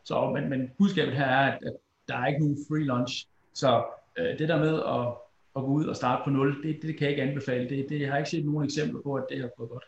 så, 0.04 0.32
men, 0.36 0.50
men 0.50 0.72
budskabet 0.78 1.15
her 1.15 1.26
er, 1.26 1.52
at, 1.52 1.58
at 1.67 1.74
der 2.08 2.17
er 2.17 2.28
ikke 2.28 2.39
nogen 2.39 2.58
free 2.67 2.84
lunch. 2.84 3.28
Så 3.54 3.84
øh, 4.17 4.39
det 4.39 4.50
der 4.50 4.58
med 4.58 4.76
at 4.96 5.04
at 5.56 5.62
gå 5.62 5.68
ud 5.68 5.86
og 5.86 5.96
starte 5.96 6.22
på 6.24 6.30
nul, 6.30 6.64
det, 6.64 6.80
det 6.82 6.98
kan 6.98 7.02
jeg 7.02 7.10
ikke 7.10 7.24
anbefale. 7.24 7.70
Det, 7.70 7.90
det 7.90 8.02
jeg 8.02 8.12
har 8.12 8.18
ikke 8.18 8.30
set 8.30 8.46
nogen 8.46 8.66
eksempler 8.66 9.02
på, 9.02 9.14
at 9.14 9.24
det 9.30 9.42
har 9.42 9.50
gået 9.58 9.70
godt. 9.70 9.86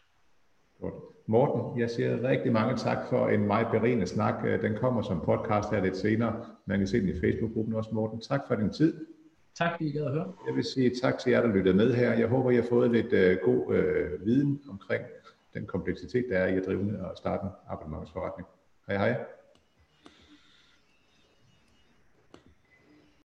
Godt. 0.82 0.93
Morten, 1.26 1.80
jeg 1.80 1.89
siger 1.89 2.28
rigtig 2.28 2.52
mange 2.52 2.78
tak 2.78 2.97
for 3.10 3.30
en 3.30 3.47
meget 3.47 3.67
berigende 3.71 4.08
snak. 4.08 4.34
Øh, 4.45 4.62
den 4.62 4.76
kommer 4.76 5.02
som 5.02 5.21
podcast 5.26 5.69
her 5.71 5.84
lidt 5.84 5.97
senere. 5.97 6.45
Man 6.65 6.78
kan 6.78 6.88
se 6.88 6.99
den 6.99 7.10
i 7.10 7.19
Facebook-gruppen 7.19 7.76
også, 7.76 7.89
Morten. 7.93 8.19
Tak 8.19 8.41
for 8.47 8.56
din 8.56 8.69
tid. 8.69 9.06
Tak, 9.56 9.71
fordi 9.71 9.89
I 9.89 9.91
gad 9.91 10.06
at 10.06 10.12
høre. 10.12 10.34
Jeg 10.47 10.56
vil 10.56 10.63
sige 10.63 10.91
tak 11.02 11.17
til 11.17 11.32
jer, 11.32 11.41
der 11.41 11.56
lyttede 11.56 11.78
med 11.78 11.93
her. 11.93 12.13
Jeg 12.13 12.28
håber, 12.28 12.52
I 12.52 12.56
har 12.56 12.65
fået 12.69 12.91
lidt 12.91 13.06
uh, 13.06 13.45
god 13.45 13.67
uh, 13.67 14.26
viden 14.26 14.62
omkring 14.69 15.04
den 15.54 15.65
kompleksitet, 15.65 16.26
der 16.30 16.38
er 16.38 16.47
i 16.47 16.58
at 16.58 16.65
drive 16.65 16.99
og 16.99 17.17
starte 17.17 17.43
en 17.43 17.52
abonnementsforretning. 17.69 18.47
Hej 18.88 18.97
hej. 18.97 19.26